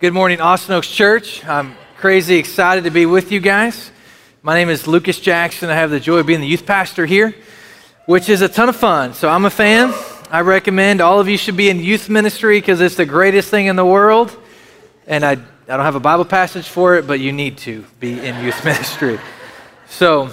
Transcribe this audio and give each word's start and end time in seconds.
Good 0.00 0.14
morning, 0.14 0.40
Austin 0.40 0.76
Oaks 0.76 0.88
Church. 0.88 1.44
I'm 1.44 1.74
crazy 1.96 2.36
excited 2.36 2.84
to 2.84 2.90
be 2.92 3.04
with 3.04 3.32
you 3.32 3.40
guys. 3.40 3.90
My 4.42 4.54
name 4.54 4.68
is 4.68 4.86
Lucas 4.86 5.18
Jackson. 5.18 5.70
I 5.70 5.74
have 5.74 5.90
the 5.90 5.98
joy 5.98 6.18
of 6.18 6.26
being 6.26 6.40
the 6.40 6.46
youth 6.46 6.64
pastor 6.64 7.04
here, 7.04 7.34
which 8.06 8.28
is 8.28 8.40
a 8.40 8.48
ton 8.48 8.68
of 8.68 8.76
fun. 8.76 9.12
So 9.12 9.28
I'm 9.28 9.44
a 9.44 9.50
fan. 9.50 9.92
I 10.30 10.42
recommend 10.42 11.00
all 11.00 11.18
of 11.18 11.28
you 11.28 11.36
should 11.36 11.56
be 11.56 11.68
in 11.68 11.80
youth 11.80 12.08
ministry 12.08 12.60
because 12.60 12.80
it's 12.80 12.94
the 12.94 13.06
greatest 13.06 13.50
thing 13.50 13.66
in 13.66 13.74
the 13.74 13.84
world. 13.84 14.36
And 15.08 15.24
I, 15.24 15.32
I 15.32 15.36
don't 15.66 15.80
have 15.80 15.96
a 15.96 16.00
Bible 16.00 16.24
passage 16.24 16.68
for 16.68 16.94
it, 16.94 17.08
but 17.08 17.18
you 17.18 17.32
need 17.32 17.58
to 17.58 17.84
be 17.98 18.24
in 18.24 18.44
youth 18.44 18.64
ministry. 18.64 19.18
So, 19.88 20.30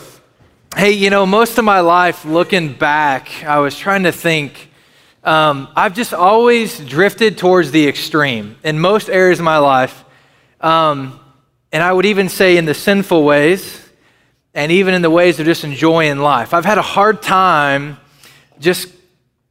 hey, 0.77 0.91
you 0.91 1.09
know, 1.09 1.25
most 1.25 1.57
of 1.57 1.65
my 1.65 1.79
life 1.79 2.23
looking 2.23 2.71
back, 2.71 3.43
I 3.43 3.57
was 3.57 3.75
trying 3.75 4.03
to 4.03 4.11
think 4.11 4.69
um, 5.25 5.67
I've 5.75 5.95
just 5.95 6.13
always 6.13 6.79
drifted 6.79 7.39
towards 7.39 7.71
the 7.71 7.87
extreme 7.87 8.57
in 8.63 8.79
most 8.79 9.09
areas 9.09 9.39
of 9.39 9.45
my 9.45 9.57
life. 9.57 10.05
Um, 10.61 11.19
and 11.71 11.81
I 11.81 11.91
would 11.91 12.05
even 12.05 12.29
say 12.29 12.57
in 12.57 12.65
the 12.65 12.75
sinful 12.75 13.23
ways 13.23 13.81
and 14.53 14.71
even 14.71 14.93
in 14.93 15.01
the 15.01 15.09
ways 15.09 15.39
of 15.39 15.47
just 15.47 15.63
enjoying 15.63 16.19
life. 16.19 16.53
I've 16.53 16.63
had 16.63 16.77
a 16.77 16.83
hard 16.83 17.23
time 17.23 17.97
just, 18.59 18.87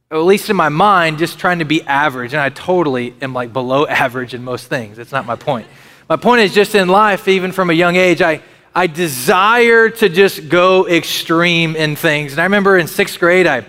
at 0.09 0.17
least 0.17 0.49
in 0.49 0.55
my 0.55 0.69
mind, 0.69 1.19
just 1.19 1.39
trying 1.39 1.59
to 1.59 1.65
be 1.65 1.83
average. 1.83 2.33
And 2.33 2.41
I 2.41 2.49
totally 2.49 3.13
am 3.21 3.33
like 3.33 3.51
below 3.51 3.85
average 4.05 4.33
in 4.33 4.45
most 4.45 4.67
things. 4.67 4.95
That's 4.95 5.11
not 5.11 5.25
my 5.25 5.35
point. 5.35 5.67
My 6.07 6.15
point 6.15 6.39
is 6.41 6.53
just 6.53 6.73
in 6.73 6.87
life, 6.87 7.27
even 7.27 7.51
from 7.51 7.69
a 7.69 7.73
young 7.73 7.97
age, 7.97 8.21
I, 8.21 8.41
I 8.73 8.87
desire 8.87 9.89
to 9.89 10.07
just 10.07 10.47
go 10.47 10.87
extreme 10.87 11.75
in 11.75 11.97
things. 11.97 12.31
And 12.31 12.39
I 12.39 12.45
remember 12.45 12.77
in 12.77 12.87
sixth 12.87 13.19
grade, 13.19 13.45
I 13.45 13.65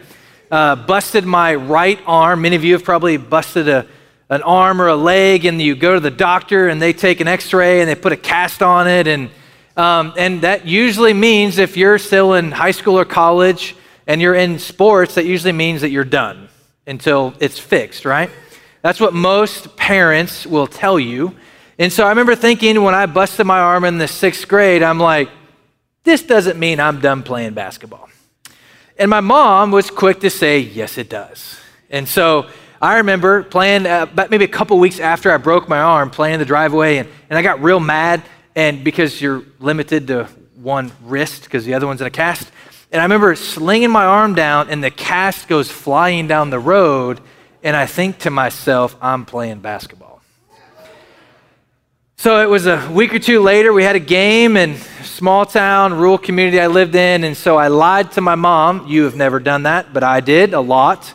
uh, 0.50 0.76
busted 0.76 1.24
my 1.24 1.54
right 1.54 1.98
arm. 2.06 2.42
Many 2.42 2.56
of 2.56 2.64
you 2.64 2.74
have 2.74 2.84
probably 2.84 3.16
busted 3.16 3.68
a, 3.68 3.86
an 4.30 4.42
arm 4.42 4.80
or 4.80 4.88
a 4.88 4.96
leg, 4.96 5.44
and 5.44 5.60
you 5.60 5.74
go 5.74 5.94
to 5.94 6.00
the 6.00 6.10
doctor 6.10 6.68
and 6.68 6.80
they 6.80 6.92
take 6.92 7.20
an 7.20 7.28
x 7.28 7.52
ray 7.52 7.80
and 7.80 7.88
they 7.88 7.94
put 7.94 8.12
a 8.12 8.16
cast 8.16 8.62
on 8.62 8.88
it. 8.88 9.06
And, 9.06 9.30
um, 9.76 10.14
and 10.16 10.42
that 10.42 10.66
usually 10.66 11.12
means 11.12 11.58
if 11.58 11.76
you're 11.76 11.98
still 11.98 12.34
in 12.34 12.52
high 12.52 12.70
school 12.70 12.98
or 12.98 13.04
college 13.04 13.76
and 14.06 14.20
you're 14.20 14.34
in 14.34 14.58
sports, 14.58 15.14
that 15.14 15.24
usually 15.24 15.52
means 15.52 15.80
that 15.80 15.90
you're 15.90 16.04
done 16.04 16.48
until 16.86 17.34
it's 17.40 17.58
fixed, 17.58 18.04
right? 18.04 18.30
That's 18.82 19.00
what 19.00 19.12
most 19.14 19.76
parents 19.76 20.46
will 20.46 20.68
tell 20.68 21.00
you. 21.00 21.34
And 21.78 21.92
so 21.92 22.06
I 22.06 22.10
remember 22.10 22.36
thinking 22.36 22.82
when 22.82 22.94
I 22.94 23.06
busted 23.06 23.46
my 23.46 23.58
arm 23.58 23.84
in 23.84 23.98
the 23.98 24.08
sixth 24.08 24.46
grade, 24.48 24.82
I'm 24.82 25.00
like, 25.00 25.28
this 26.04 26.22
doesn't 26.22 26.58
mean 26.58 26.78
I'm 26.78 27.00
done 27.00 27.24
playing 27.24 27.54
basketball. 27.54 28.08
And 28.98 29.10
my 29.10 29.20
mom 29.20 29.72
was 29.72 29.90
quick 29.90 30.20
to 30.20 30.30
say, 30.30 30.60
yes, 30.60 30.96
it 30.96 31.10
does. 31.10 31.58
And 31.90 32.08
so 32.08 32.48
I 32.80 32.96
remember 32.96 33.42
playing, 33.42 33.86
uh, 33.86 34.06
maybe 34.30 34.44
a 34.44 34.48
couple 34.48 34.78
weeks 34.78 35.00
after 35.00 35.30
I 35.30 35.36
broke 35.36 35.68
my 35.68 35.78
arm, 35.78 36.10
playing 36.10 36.34
in 36.34 36.40
the 36.40 36.46
driveway, 36.46 36.96
and, 36.98 37.08
and 37.28 37.38
I 37.38 37.42
got 37.42 37.62
real 37.62 37.80
mad. 37.80 38.22
And 38.54 38.82
because 38.82 39.20
you're 39.20 39.42
limited 39.60 40.06
to 40.06 40.28
one 40.54 40.90
wrist 41.02 41.44
because 41.44 41.64
the 41.64 41.74
other 41.74 41.86
one's 41.86 42.00
in 42.00 42.06
a 42.06 42.10
cast. 42.10 42.50
And 42.90 43.00
I 43.00 43.04
remember 43.04 43.34
slinging 43.34 43.90
my 43.90 44.04
arm 44.04 44.34
down, 44.34 44.70
and 44.70 44.82
the 44.82 44.90
cast 44.90 45.48
goes 45.48 45.70
flying 45.70 46.26
down 46.26 46.50
the 46.50 46.58
road. 46.58 47.20
And 47.62 47.76
I 47.76 47.86
think 47.86 48.20
to 48.20 48.30
myself, 48.30 48.96
I'm 49.02 49.26
playing 49.26 49.60
basketball. 49.60 50.15
So 52.18 52.40
it 52.40 52.48
was 52.48 52.66
a 52.66 52.90
week 52.90 53.12
or 53.14 53.18
two 53.18 53.40
later, 53.40 53.74
we 53.74 53.84
had 53.84 53.94
a 53.94 54.00
game 54.00 54.56
in 54.56 54.78
small 55.04 55.44
town, 55.44 55.92
rural 55.92 56.16
community 56.16 56.58
I 56.58 56.66
lived 56.66 56.94
in, 56.94 57.24
and 57.24 57.36
so 57.36 57.58
I 57.58 57.68
lied 57.68 58.12
to 58.12 58.22
my 58.22 58.34
mom. 58.34 58.86
You 58.86 59.04
have 59.04 59.14
never 59.14 59.38
done 59.38 59.64
that, 59.64 59.92
but 59.92 60.02
I 60.02 60.20
did 60.20 60.54
a 60.54 60.60
lot. 60.60 61.12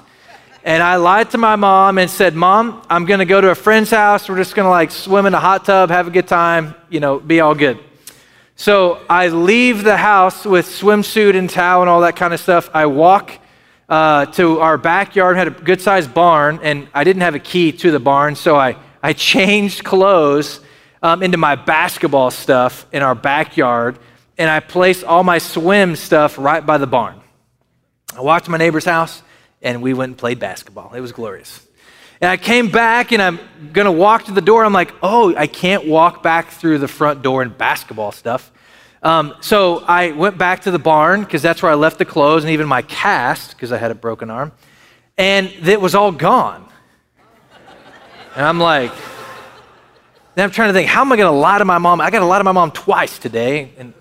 And 0.63 0.83
I 0.83 0.97
lied 0.97 1.31
to 1.31 1.39
my 1.39 1.55
mom 1.55 1.97
and 1.97 2.07
said, 2.07 2.35
Mom, 2.35 2.83
I'm 2.87 3.05
going 3.05 3.17
to 3.17 3.25
go 3.25 3.41
to 3.41 3.49
a 3.49 3.55
friend's 3.55 3.89
house. 3.89 4.29
We're 4.29 4.37
just 4.37 4.53
going 4.53 4.67
to 4.67 4.69
like 4.69 4.91
swim 4.91 5.25
in 5.25 5.33
a 5.33 5.39
hot 5.39 5.65
tub, 5.65 5.89
have 5.89 6.05
a 6.05 6.11
good 6.11 6.27
time, 6.27 6.75
you 6.87 6.99
know, 6.99 7.19
be 7.19 7.39
all 7.39 7.55
good. 7.55 7.79
So 8.55 9.03
I 9.09 9.29
leave 9.29 9.83
the 9.83 9.97
house 9.97 10.45
with 10.45 10.67
swimsuit 10.67 11.35
and 11.35 11.49
towel 11.49 11.81
and 11.81 11.89
all 11.89 12.01
that 12.01 12.15
kind 12.15 12.31
of 12.31 12.39
stuff. 12.39 12.69
I 12.75 12.85
walk 12.85 13.39
uh, 13.89 14.27
to 14.27 14.59
our 14.59 14.77
backyard, 14.77 15.35
had 15.35 15.47
a 15.47 15.51
good 15.51 15.81
sized 15.81 16.13
barn, 16.13 16.59
and 16.61 16.87
I 16.93 17.03
didn't 17.03 17.23
have 17.23 17.33
a 17.33 17.39
key 17.39 17.71
to 17.71 17.89
the 17.89 17.99
barn, 17.99 18.35
so 18.35 18.55
I, 18.55 18.77
I 19.01 19.13
changed 19.31 19.83
clothes 19.83 20.59
um, 21.01 21.23
into 21.23 21.37
my 21.37 21.55
basketball 21.55 22.31
stuff 22.31 22.85
in 22.91 23.01
our 23.01 23.15
backyard, 23.15 23.97
and 24.37 24.49
I 24.49 24.59
placed 24.59 25.03
all 25.03 25.23
my 25.23 25.37
swim 25.37 25.95
stuff 25.95 26.37
right 26.37 26.65
by 26.65 26.77
the 26.77 26.87
barn. 26.87 27.19
I 28.15 28.21
walked 28.21 28.45
to 28.45 28.51
my 28.51 28.57
neighbor's 28.57 28.85
house, 28.85 29.21
and 29.61 29.81
we 29.81 29.93
went 29.93 30.11
and 30.11 30.17
played 30.17 30.39
basketball. 30.39 30.93
It 30.93 31.01
was 31.01 31.11
glorious. 31.11 31.65
And 32.19 32.29
I 32.29 32.37
came 32.37 32.69
back, 32.69 33.11
and 33.11 33.21
I'm 33.21 33.39
going 33.73 33.85
to 33.85 33.91
walk 33.91 34.25
to 34.25 34.31
the 34.31 34.41
door. 34.41 34.63
I'm 34.63 34.73
like, 34.73 34.93
oh, 35.01 35.35
I 35.35 35.47
can't 35.47 35.87
walk 35.87 36.21
back 36.21 36.49
through 36.49 36.77
the 36.77 36.87
front 36.87 37.23
door 37.23 37.41
and 37.41 37.57
basketball 37.57 38.11
stuff. 38.11 38.51
Um, 39.03 39.33
so 39.41 39.79
I 39.79 40.11
went 40.11 40.37
back 40.37 40.61
to 40.61 40.71
the 40.71 40.77
barn 40.77 41.23
because 41.23 41.41
that's 41.41 41.63
where 41.63 41.71
I 41.71 41.75
left 41.75 41.97
the 41.97 42.05
clothes 42.05 42.43
and 42.43 42.53
even 42.53 42.67
my 42.67 42.83
cast 42.83 43.51
because 43.51 43.71
I 43.71 43.77
had 43.77 43.89
a 43.89 43.95
broken 43.95 44.29
arm. 44.29 44.51
And 45.17 45.47
it 45.47 45.81
was 45.81 45.95
all 45.95 46.11
gone. 46.11 46.67
And 48.35 48.45
I'm 48.45 48.59
like, 48.59 48.91
then 50.35 50.45
I'm 50.45 50.51
trying 50.51 50.69
to 50.69 50.73
think, 50.73 50.87
how 50.87 51.01
am 51.01 51.11
I 51.11 51.17
going 51.17 51.31
to 51.31 51.37
lie 51.37 51.57
to 51.57 51.65
my 51.65 51.77
mom? 51.77 51.99
I 51.99 52.09
got 52.09 52.19
to 52.19 52.25
lie 52.25 52.37
to 52.37 52.43
my 52.43 52.51
mom 52.51 52.71
twice 52.71 53.19
today. 53.19 53.73
And, 53.77 53.93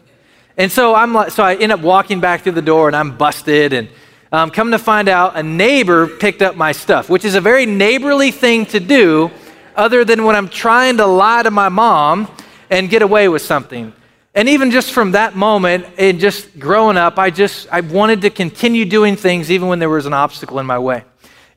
and 0.57 0.71
so 0.71 0.95
I'm 0.95 1.13
like, 1.13 1.33
so 1.33 1.43
I 1.43 1.57
end 1.57 1.73
up 1.73 1.81
walking 1.81 2.21
back 2.21 2.43
through 2.43 2.53
the 2.53 2.63
door 2.63 2.87
and 2.87 2.97
I'm 2.97 3.17
busted. 3.17 3.73
And 3.73 3.89
um, 4.31 4.51
come 4.51 4.71
to 4.71 4.79
find 4.79 5.09
out, 5.09 5.37
a 5.37 5.43
neighbor 5.43 6.07
picked 6.07 6.41
up 6.41 6.55
my 6.55 6.71
stuff, 6.71 7.11
which 7.11 7.25
is 7.25 7.35
a 7.35 7.41
very 7.41 7.67
neighborly 7.67 8.31
thing 8.31 8.65
to 8.67 8.79
do, 8.79 9.31
other 9.75 10.05
than 10.05 10.25
when 10.25 10.37
I'm 10.37 10.49
trying 10.49 10.99
to 10.99 11.07
lie 11.07 11.43
to 11.43 11.51
my 11.51 11.69
mom 11.69 12.29
and 12.71 12.89
get 12.89 13.03
away 13.03 13.29
with 13.29 13.43
something. 13.43 13.93
And 14.33 14.49
even 14.49 14.71
just 14.71 14.93
from 14.93 15.13
that 15.13 15.35
moment 15.35 15.87
and 15.99 16.21
just 16.21 16.59
growing 16.61 16.97
up, 16.97 17.19
I 17.19 17.31
just 17.31 17.67
I 17.73 17.81
wanted 17.81 18.21
to 18.23 18.31
continue 18.31 18.85
doing 18.85 19.17
things 19.17 19.51
even 19.51 19.67
when 19.67 19.81
there 19.81 19.89
was 19.89 20.07
an 20.07 20.13
obstacle 20.13 20.61
in 20.61 20.67
my 20.67 20.79
way. 20.79 21.03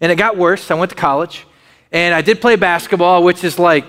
And 0.02 0.12
it 0.12 0.16
got 0.16 0.36
worse. 0.38 0.72
I 0.72 0.74
went 0.74 0.90
to 0.90 0.96
college 0.96 1.46
and 1.92 2.16
I 2.16 2.22
did 2.22 2.42
play 2.42 2.56
basketball, 2.56 3.24
which 3.24 3.44
is 3.44 3.60
like 3.60 3.86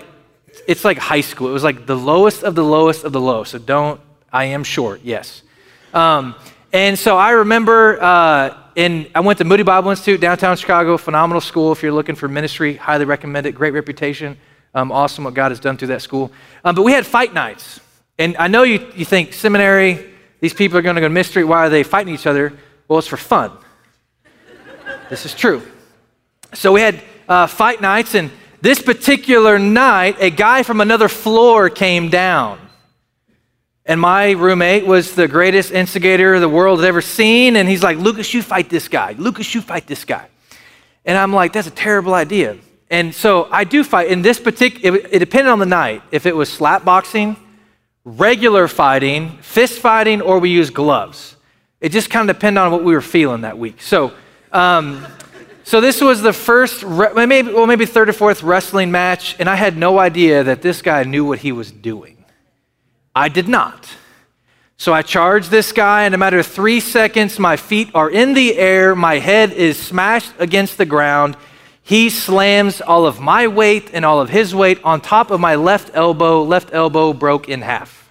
it's 0.67 0.85
like 0.85 0.97
high 0.97 1.21
school. 1.21 1.49
It 1.49 1.53
was 1.53 1.63
like 1.63 1.85
the 1.85 1.95
lowest 1.95 2.43
of 2.43 2.55
the 2.55 2.63
lowest 2.63 3.03
of 3.03 3.13
the 3.13 3.21
low. 3.21 3.43
So 3.43 3.57
don't, 3.57 3.99
I 4.31 4.45
am 4.45 4.63
short, 4.63 5.01
yes. 5.03 5.41
Um, 5.93 6.35
and 6.73 6.99
so 6.99 7.17
I 7.17 7.31
remember, 7.31 8.01
uh, 8.01 8.57
I 8.77 9.19
went 9.23 9.37
to 9.37 9.45
Moody 9.45 9.63
Bible 9.63 9.91
Institute, 9.91 10.19
downtown 10.19 10.57
Chicago, 10.57 10.97
phenomenal 10.97 11.39
school. 11.39 11.71
If 11.71 11.81
you're 11.81 11.93
looking 11.93 12.15
for 12.15 12.27
ministry, 12.27 12.75
highly 12.75 13.05
recommend 13.05 13.45
it. 13.45 13.53
Great 13.53 13.73
reputation. 13.73 14.37
Um, 14.73 14.91
awesome 14.91 15.23
what 15.23 15.33
God 15.33 15.51
has 15.51 15.59
done 15.61 15.77
through 15.77 15.87
that 15.89 16.01
school. 16.01 16.31
Um, 16.65 16.75
but 16.75 16.83
we 16.83 16.91
had 16.91 17.05
fight 17.05 17.33
nights. 17.33 17.79
And 18.17 18.35
I 18.37 18.47
know 18.47 18.63
you, 18.63 18.91
you 18.95 19.05
think 19.05 19.33
seminary, 19.33 20.13
these 20.41 20.53
people 20.53 20.77
are 20.77 20.81
going 20.81 20.95
to 20.95 21.01
go 21.01 21.07
to 21.07 21.13
mystery. 21.13 21.45
Why 21.45 21.65
are 21.65 21.69
they 21.69 21.83
fighting 21.83 22.13
each 22.13 22.27
other? 22.27 22.53
Well, 22.87 22.99
it's 22.99 23.07
for 23.07 23.17
fun. 23.17 23.51
this 25.09 25.25
is 25.25 25.33
true. 25.33 25.61
So 26.53 26.73
we 26.73 26.81
had 26.81 27.01
uh, 27.27 27.47
fight 27.47 27.81
nights, 27.81 28.15
and 28.15 28.31
this 28.65 28.81
particular 28.81 29.59
night, 29.59 30.17
a 30.19 30.31
guy 30.31 30.63
from 30.63 30.81
another 30.81 31.07
floor 31.07 31.69
came 31.69 32.09
down. 32.09 32.59
And 33.85 34.01
my 34.01 34.31
roommate 34.31 34.87
was 34.87 35.13
the 35.13 35.27
greatest 35.27 35.71
instigator 35.71 36.39
the 36.39 36.49
world 36.49 36.79
has 36.79 36.87
ever 36.87 37.01
seen. 37.01 37.55
And 37.57 37.69
he's 37.69 37.83
like, 37.83 37.99
Lucas, 37.99 38.33
you 38.33 38.41
fight 38.41 38.67
this 38.67 38.87
guy. 38.87 39.13
Lucas, 39.19 39.53
you 39.53 39.61
fight 39.61 39.85
this 39.85 40.03
guy. 40.03 40.27
And 41.05 41.15
I'm 41.15 41.31
like, 41.31 41.53
that's 41.53 41.67
a 41.67 41.71
terrible 41.71 42.15
idea. 42.15 42.57
And 42.89 43.13
so 43.13 43.47
I 43.51 43.65
do 43.65 43.83
fight. 43.83 44.07
In 44.07 44.23
this 44.23 44.39
particular, 44.39 44.97
it, 44.97 45.09
it 45.11 45.19
depended 45.19 45.51
on 45.51 45.59
the 45.59 45.67
night. 45.67 46.01
If 46.11 46.25
it 46.25 46.35
was 46.35 46.51
slap 46.51 46.83
boxing, 46.83 47.37
regular 48.03 48.67
fighting, 48.67 49.37
fist 49.43 49.79
fighting, 49.79 50.23
or 50.23 50.39
we 50.39 50.49
use 50.49 50.71
gloves. 50.71 51.35
It 51.81 51.89
just 51.89 52.09
kind 52.09 52.27
of 52.27 52.35
depended 52.35 52.61
on 52.61 52.71
what 52.71 52.83
we 52.83 52.95
were 52.95 53.01
feeling 53.01 53.41
that 53.41 53.59
week. 53.59 53.79
So, 53.83 54.11
um, 54.51 55.05
so 55.65 55.81
this 55.81 55.99
was 55.99 56.21
the 56.21 56.31
first, 56.31 56.85
maybe, 56.85 57.51
well, 57.51 57.65
maybe 57.65 57.87
third 57.87 58.07
or 58.07 58.13
fourth 58.13 58.43
wrestling 58.43 58.91
match, 58.91 59.35
and 59.39 59.49
I 59.49 59.55
had 59.55 59.75
no 59.75 59.97
idea 59.97 60.43
that 60.43 60.61
this 60.61 60.83
guy 60.83 61.01
knew 61.05 61.25
what 61.25 61.39
he 61.39 61.51
was 61.51 61.71
doing. 61.71 62.23
I 63.15 63.29
did 63.29 63.47
not. 63.47 63.89
So 64.77 64.93
I 64.93 65.01
charge 65.01 65.49
this 65.49 65.71
guy, 65.71 66.03
and 66.03 66.13
in 66.13 66.13
a 66.13 66.19
matter 66.19 66.37
of 66.37 66.45
three 66.45 66.79
seconds, 66.79 67.39
my 67.39 67.57
feet 67.57 67.89
are 67.95 68.11
in 68.11 68.35
the 68.35 68.55
air, 68.59 68.95
my 68.95 69.17
head 69.17 69.53
is 69.53 69.79
smashed 69.79 70.33
against 70.37 70.77
the 70.77 70.85
ground. 70.85 71.35
He 71.81 72.11
slams 72.11 72.79
all 72.79 73.07
of 73.07 73.19
my 73.19 73.47
weight 73.47 73.89
and 73.91 74.05
all 74.05 74.21
of 74.21 74.29
his 74.29 74.53
weight 74.53 74.79
on 74.83 75.01
top 75.01 75.31
of 75.31 75.39
my 75.39 75.55
left 75.55 75.89
elbow. 75.95 76.43
Left 76.43 76.73
elbow 76.73 77.11
broke 77.11 77.49
in 77.49 77.61
half. 77.61 78.07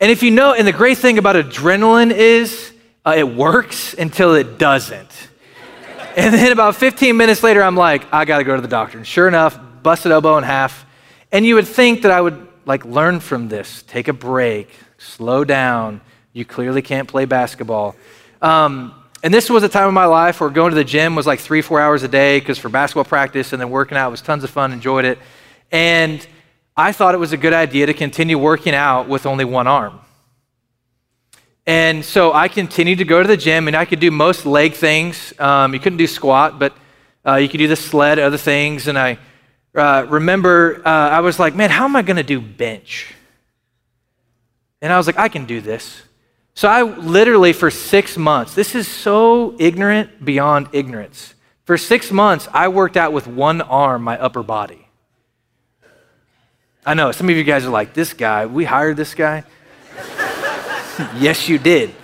And 0.00 0.10
if 0.10 0.22
you 0.22 0.32
know, 0.32 0.52
and 0.52 0.68
the 0.68 0.72
great 0.72 0.98
thing 0.98 1.16
about 1.16 1.34
adrenaline 1.34 2.10
is 2.10 2.72
uh, 3.06 3.14
it 3.16 3.26
works 3.26 3.94
until 3.94 4.34
it 4.34 4.58
doesn't. 4.58 5.30
And 6.16 6.32
then 6.32 6.52
about 6.52 6.76
15 6.76 7.16
minutes 7.16 7.42
later, 7.42 7.62
I'm 7.62 7.76
like, 7.76 8.12
I 8.12 8.24
got 8.24 8.38
to 8.38 8.44
go 8.44 8.54
to 8.54 8.62
the 8.62 8.68
doctor. 8.68 8.98
And 8.98 9.06
sure 9.06 9.26
enough, 9.26 9.58
busted 9.82 10.12
elbow 10.12 10.38
in 10.38 10.44
half. 10.44 10.86
And 11.32 11.44
you 11.44 11.56
would 11.56 11.66
think 11.66 12.02
that 12.02 12.12
I 12.12 12.20
would 12.20 12.46
like 12.66 12.84
learn 12.84 13.20
from 13.20 13.48
this, 13.48 13.82
take 13.82 14.06
a 14.08 14.12
break, 14.12 14.70
slow 14.98 15.44
down. 15.44 16.00
You 16.32 16.44
clearly 16.44 16.82
can't 16.82 17.08
play 17.08 17.24
basketball. 17.24 17.96
Um, 18.40 18.94
and 19.24 19.32
this 19.32 19.50
was 19.50 19.62
a 19.62 19.68
time 19.68 19.88
of 19.88 19.94
my 19.94 20.04
life 20.04 20.40
where 20.40 20.50
going 20.50 20.70
to 20.70 20.76
the 20.76 20.84
gym 20.84 21.14
was 21.14 21.26
like 21.26 21.40
three, 21.40 21.62
four 21.62 21.80
hours 21.80 22.02
a 22.02 22.08
day 22.08 22.38
because 22.38 22.58
for 22.58 22.68
basketball 22.68 23.04
practice 23.04 23.52
and 23.52 23.60
then 23.60 23.70
working 23.70 23.96
out 23.96 24.10
was 24.10 24.20
tons 24.20 24.44
of 24.44 24.50
fun, 24.50 24.72
enjoyed 24.72 25.04
it. 25.04 25.18
And 25.72 26.24
I 26.76 26.92
thought 26.92 27.14
it 27.14 27.18
was 27.18 27.32
a 27.32 27.36
good 27.36 27.52
idea 27.52 27.86
to 27.86 27.94
continue 27.94 28.38
working 28.38 28.74
out 28.74 29.08
with 29.08 29.26
only 29.26 29.44
one 29.44 29.66
arm. 29.66 29.98
And 31.66 32.04
so 32.04 32.32
I 32.32 32.48
continued 32.48 32.98
to 32.98 33.04
go 33.04 33.22
to 33.22 33.26
the 33.26 33.36
gym, 33.36 33.68
and 33.68 33.76
I 33.76 33.86
could 33.86 34.00
do 34.00 34.10
most 34.10 34.44
leg 34.44 34.74
things. 34.74 35.32
Um, 35.38 35.72
you 35.72 35.80
couldn't 35.80 35.96
do 35.96 36.06
squat, 36.06 36.58
but 36.58 36.76
uh, 37.26 37.36
you 37.36 37.48
could 37.48 37.58
do 37.58 37.68
the 37.68 37.76
sled, 37.76 38.18
other 38.18 38.36
things. 38.36 38.86
And 38.86 38.98
I 38.98 39.18
uh, 39.74 40.06
remember 40.08 40.82
uh, 40.84 40.90
I 40.90 41.20
was 41.20 41.38
like, 41.38 41.54
man, 41.54 41.70
how 41.70 41.84
am 41.84 41.96
I 41.96 42.02
going 42.02 42.18
to 42.18 42.22
do 42.22 42.40
bench? 42.40 43.14
And 44.82 44.92
I 44.92 44.98
was 44.98 45.06
like, 45.06 45.18
I 45.18 45.28
can 45.28 45.46
do 45.46 45.62
this. 45.62 46.02
So 46.54 46.68
I 46.68 46.82
literally, 46.82 47.54
for 47.54 47.70
six 47.70 48.18
months, 48.18 48.54
this 48.54 48.74
is 48.74 48.86
so 48.86 49.56
ignorant 49.58 50.24
beyond 50.24 50.68
ignorance. 50.72 51.34
For 51.64 51.78
six 51.78 52.12
months, 52.12 52.46
I 52.52 52.68
worked 52.68 52.98
out 52.98 53.14
with 53.14 53.26
one 53.26 53.62
arm, 53.62 54.02
my 54.02 54.18
upper 54.18 54.42
body. 54.42 54.86
I 56.84 56.92
know, 56.92 57.10
some 57.10 57.30
of 57.30 57.34
you 57.34 57.42
guys 57.42 57.64
are 57.64 57.70
like, 57.70 57.94
this 57.94 58.12
guy, 58.12 58.44
we 58.44 58.66
hired 58.66 58.98
this 58.98 59.14
guy? 59.14 59.44
yes, 61.18 61.48
you 61.48 61.58
did. 61.58 61.94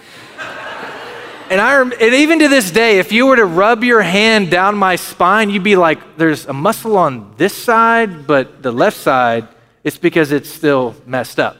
And, 1.50 1.60
I, 1.60 1.82
and 1.82 2.14
even 2.14 2.38
to 2.38 2.48
this 2.48 2.70
day, 2.70 3.00
if 3.00 3.10
you 3.10 3.26
were 3.26 3.34
to 3.34 3.44
rub 3.44 3.82
your 3.82 4.02
hand 4.02 4.50
down 4.52 4.76
my 4.76 4.94
spine, 4.94 5.50
you'd 5.50 5.64
be 5.64 5.74
like, 5.74 6.16
there's 6.16 6.46
a 6.46 6.52
muscle 6.52 6.96
on 6.96 7.34
this 7.36 7.52
side, 7.52 8.26
but 8.26 8.62
the 8.62 8.70
left 8.70 8.96
side, 8.96 9.48
it's 9.82 9.98
because 9.98 10.30
it's 10.30 10.48
still 10.48 10.94
messed 11.06 11.40
up 11.40 11.56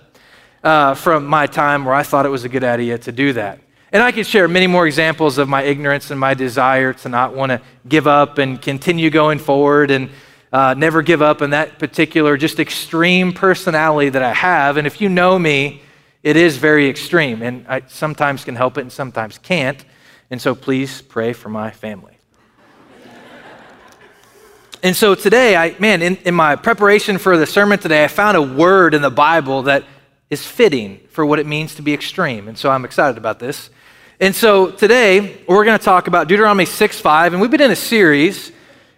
uh, 0.63 0.95
from 0.95 1.27
my 1.27 1.47
time 1.47 1.85
where 1.85 1.95
I 1.95 2.05
thought 2.05 2.25
it 2.25 2.31
was 2.31 2.45
a 2.45 2.49
good 2.49 2.63
idea 2.63 2.99
to 2.99 3.11
do 3.13 3.33
that. 3.33 3.59
And 3.93 4.01
I 4.01 4.13
could 4.13 4.27
share 4.27 4.47
many 4.47 4.69
more 4.69 4.87
examples 4.87 5.39
of 5.39 5.49
my 5.49 5.63
ignorance 5.63 6.13
and 6.13 6.21
my 6.21 6.35
desire 6.35 6.93
to 6.93 7.09
not 7.09 7.35
want 7.35 7.51
to 7.51 7.61
give 7.89 8.07
up 8.07 8.39
and 8.39 8.63
continue 8.63 9.11
going 9.11 9.41
forward 9.41 9.91
and 9.91 10.11
uh, 10.53 10.75
never 10.79 11.03
give 11.03 11.23
up 11.23 11.43
in 11.43 11.51
that 11.51 11.81
particular 11.81 12.37
just 12.37 12.61
extreme 12.61 13.33
personality 13.33 14.11
that 14.11 14.23
I 14.23 14.33
have. 14.33 14.77
And 14.77 14.87
if 14.87 15.01
you 15.01 15.09
know 15.09 15.37
me, 15.37 15.83
it 16.23 16.37
is 16.37 16.57
very 16.59 16.89
extreme. 16.89 17.43
And 17.43 17.67
I 17.69 17.83
sometimes 17.89 18.45
can 18.45 18.57
help 18.57 18.79
it 18.79 18.83
and 18.83 18.93
sometimes 18.93 19.39
can't. 19.39 19.85
And 20.31 20.41
so 20.41 20.55
please 20.55 21.03
pray 21.03 21.33
for 21.33 21.49
my 21.49 21.71
family. 21.71 22.19
and 24.83 24.95
so 24.95 25.15
today, 25.15 25.57
I, 25.57 25.77
man, 25.79 26.03
in, 26.03 26.17
in 26.19 26.35
my 26.35 26.57
preparation 26.57 27.19
for 27.19 27.37
the 27.37 27.47
sermon 27.47 27.79
today, 27.79 28.05
I 28.05 28.09
found 28.09 28.37
a 28.37 28.43
word 28.43 28.95
in 28.95 29.03
the 29.03 29.11
Bible 29.11 29.63
that 29.63 29.85
is 30.29 30.47
fitting 30.47 31.01
for 31.11 31.27
what 31.27 31.39
it 31.39 31.47
means 31.47 31.75
to 31.75 31.83
be 31.83 31.93
extreme. 31.93 32.49
And 32.49 32.57
so 32.57 32.71
I'm 32.71 32.85
excited 32.85 33.19
about 33.19 33.41
this. 33.41 33.71
And 34.21 34.37
so 34.37 34.71
today, 34.71 35.43
we're 35.49 35.65
going 35.65 35.79
to 35.79 35.85
talk 35.85 36.07
about 36.07 36.29
Deuteronomy 36.29 36.67
6 36.67 37.01
5, 37.01 37.33
and 37.33 37.41
we've 37.41 37.51
been 37.51 37.63
in 37.63 37.71
a 37.71 37.77
series, 37.77 38.53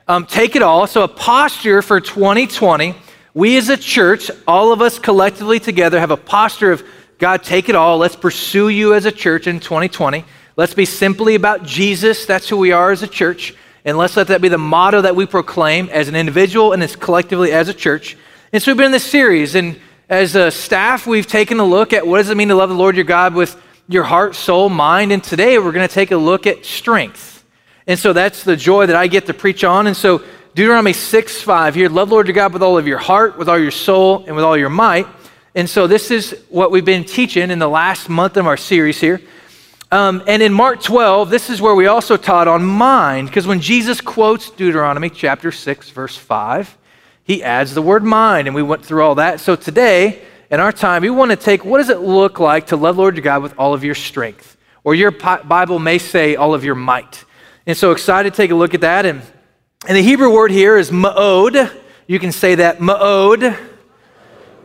um, 0.08 0.26
Take 0.26 0.56
It 0.56 0.62
All. 0.62 0.88
So, 0.88 1.04
a 1.04 1.08
posture 1.08 1.80
for 1.80 2.00
2020. 2.00 2.96
We 3.32 3.56
as 3.56 3.68
a 3.68 3.76
church, 3.76 4.32
all 4.48 4.72
of 4.72 4.82
us 4.82 4.98
collectively 4.98 5.60
together, 5.60 6.00
have 6.00 6.10
a 6.10 6.16
posture 6.16 6.72
of 6.72 6.84
God, 7.22 7.44
take 7.44 7.68
it 7.68 7.76
all. 7.76 7.98
Let's 7.98 8.16
pursue 8.16 8.68
you 8.68 8.94
as 8.94 9.04
a 9.04 9.12
church 9.12 9.46
in 9.46 9.60
2020. 9.60 10.24
Let's 10.56 10.74
be 10.74 10.84
simply 10.84 11.36
about 11.36 11.62
Jesus. 11.62 12.26
That's 12.26 12.48
who 12.48 12.56
we 12.56 12.72
are 12.72 12.90
as 12.90 13.04
a 13.04 13.06
church. 13.06 13.54
And 13.84 13.96
let's 13.96 14.16
let 14.16 14.26
that 14.26 14.40
be 14.40 14.48
the 14.48 14.58
motto 14.58 15.02
that 15.02 15.14
we 15.14 15.26
proclaim 15.26 15.88
as 15.90 16.08
an 16.08 16.16
individual 16.16 16.72
and 16.72 16.82
as 16.82 16.96
collectively 16.96 17.52
as 17.52 17.68
a 17.68 17.74
church. 17.74 18.16
And 18.52 18.60
so 18.60 18.72
we've 18.72 18.76
been 18.76 18.86
in 18.86 18.90
this 18.90 19.08
series, 19.08 19.54
and 19.54 19.78
as 20.08 20.34
a 20.34 20.50
staff, 20.50 21.06
we've 21.06 21.28
taken 21.28 21.60
a 21.60 21.64
look 21.64 21.92
at 21.92 22.04
what 22.04 22.18
does 22.18 22.28
it 22.28 22.36
mean 22.36 22.48
to 22.48 22.56
love 22.56 22.70
the 22.70 22.74
Lord 22.74 22.96
your 22.96 23.04
God 23.04 23.34
with 23.34 23.56
your 23.86 24.02
heart, 24.02 24.34
soul, 24.34 24.68
mind, 24.68 25.12
and 25.12 25.22
today 25.22 25.60
we're 25.60 25.70
going 25.70 25.86
to 25.86 25.94
take 25.94 26.10
a 26.10 26.16
look 26.16 26.48
at 26.48 26.66
strength. 26.66 27.44
And 27.86 28.00
so 28.00 28.12
that's 28.12 28.42
the 28.42 28.56
joy 28.56 28.86
that 28.86 28.96
I 28.96 29.06
get 29.06 29.26
to 29.26 29.34
preach 29.34 29.62
on. 29.62 29.86
And 29.86 29.96
so 29.96 30.24
Deuteronomy 30.56 30.92
6 30.92 31.40
5 31.40 31.76
here, 31.76 31.88
love 31.88 32.08
the 32.08 32.16
Lord 32.16 32.26
your 32.26 32.34
God 32.34 32.52
with 32.52 32.64
all 32.64 32.76
of 32.78 32.88
your 32.88 32.98
heart, 32.98 33.38
with 33.38 33.48
all 33.48 33.60
your 33.60 33.70
soul, 33.70 34.24
and 34.26 34.34
with 34.34 34.44
all 34.44 34.56
your 34.56 34.70
might. 34.70 35.06
And 35.54 35.68
so 35.68 35.86
this 35.86 36.10
is 36.10 36.34
what 36.48 36.70
we've 36.70 36.84
been 36.84 37.04
teaching 37.04 37.50
in 37.50 37.58
the 37.58 37.68
last 37.68 38.08
month 38.08 38.38
of 38.38 38.46
our 38.46 38.56
series 38.56 38.98
here. 38.98 39.20
Um, 39.90 40.22
and 40.26 40.42
in 40.42 40.54
Mark 40.54 40.82
12, 40.82 41.28
this 41.28 41.50
is 41.50 41.60
where 41.60 41.74
we 41.74 41.86
also 41.86 42.16
taught 42.16 42.48
on 42.48 42.64
mind, 42.64 43.28
because 43.28 43.46
when 43.46 43.60
Jesus 43.60 44.00
quotes 44.00 44.48
Deuteronomy 44.48 45.10
chapter 45.10 45.52
6, 45.52 45.90
verse 45.90 46.16
5, 46.16 46.78
he 47.24 47.42
adds 47.42 47.74
the 47.74 47.82
word 47.82 48.02
mind, 48.02 48.48
and 48.48 48.54
we 48.54 48.62
went 48.62 48.82
through 48.82 49.02
all 49.02 49.16
that. 49.16 49.40
So 49.40 49.54
today, 49.54 50.22
in 50.50 50.58
our 50.58 50.72
time, 50.72 51.02
we 51.02 51.10
want 51.10 51.30
to 51.32 51.36
take 51.36 51.66
what 51.66 51.78
does 51.78 51.90
it 51.90 52.00
look 52.00 52.40
like 52.40 52.68
to 52.68 52.76
love 52.76 52.96
Lord 52.96 53.16
your 53.16 53.22
God 53.22 53.42
with 53.42 53.54
all 53.58 53.74
of 53.74 53.84
your 53.84 53.94
strength? 53.94 54.56
Or 54.84 54.94
your 54.94 55.10
Bible 55.10 55.78
may 55.78 55.98
say 55.98 56.34
all 56.34 56.54
of 56.54 56.64
your 56.64 56.74
might. 56.74 57.26
And 57.66 57.76
so 57.76 57.92
excited 57.92 58.32
to 58.32 58.36
take 58.36 58.50
a 58.50 58.54
look 58.54 58.72
at 58.72 58.80
that. 58.80 59.04
And, 59.04 59.20
and 59.86 59.96
the 59.96 60.02
Hebrew 60.02 60.32
word 60.32 60.50
here 60.50 60.78
is 60.78 60.90
ma'od. 60.90 61.70
You 62.06 62.18
can 62.18 62.32
say 62.32 62.54
that 62.54 62.78
ma'od. 62.78 63.71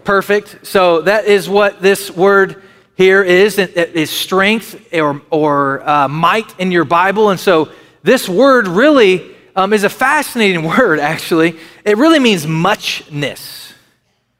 Perfect. 0.07 0.65
So 0.65 1.01
that 1.01 1.25
is 1.25 1.49
what 1.49 1.81
this 1.81 2.09
word 2.09 2.63
here 2.95 3.21
is. 3.21 3.57
It 3.57 3.75
is 3.75 4.09
strength 4.09 4.93
or, 4.93 5.21
or 5.29 5.85
uh, 5.85 6.07
might 6.07 6.57
in 6.57 6.71
your 6.71 6.85
Bible. 6.85 7.29
And 7.29 7.37
so 7.37 7.73
this 8.03 8.29
word 8.29 8.69
really 8.69 9.35
um, 9.53 9.73
is 9.73 9.83
a 9.83 9.89
fascinating 9.89 10.63
word, 10.77 11.01
actually. 11.01 11.59
It 11.83 11.97
really 11.97 12.19
means 12.19 12.47
muchness. 12.47 13.73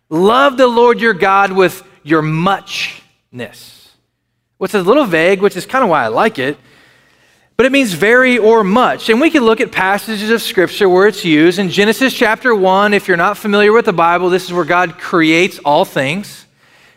Love 0.10 0.56
the 0.56 0.68
Lord 0.68 1.02
your 1.02 1.14
God 1.14 1.52
with 1.52 1.84
your 2.02 2.22
muchness. 2.22 3.92
Which 4.60 4.74
is 4.74 4.86
a 4.86 4.88
little 4.88 5.04
vague, 5.04 5.42
which 5.42 5.58
is 5.58 5.66
kind 5.66 5.84
of 5.84 5.90
why 5.90 6.06
I 6.06 6.08
like 6.08 6.40
it. 6.40 6.58
But 7.58 7.66
it 7.66 7.72
means 7.72 7.94
very 7.94 8.38
or 8.38 8.64
much. 8.64 9.10
And 9.10 9.20
we 9.20 9.32
can 9.32 9.44
look 9.44 9.60
at 9.60 9.72
passages 9.72 10.30
of 10.30 10.44
Scripture 10.44 10.88
where 10.88 11.08
it's 11.08 11.26
used. 11.26 11.58
In 11.58 11.72
Genesis 11.72 12.14
chapter 12.14 12.54
1, 12.54 12.94
if 12.94 13.08
you're 13.08 13.18
not 13.18 13.36
familiar 13.36 13.74
with 13.74 13.86
the 13.86 13.94
Bible, 13.94 14.30
this 14.30 14.46
is 14.46 14.54
where 14.54 14.64
God 14.64 15.00
creates 15.00 15.58
all 15.66 15.84
things. 15.84 16.46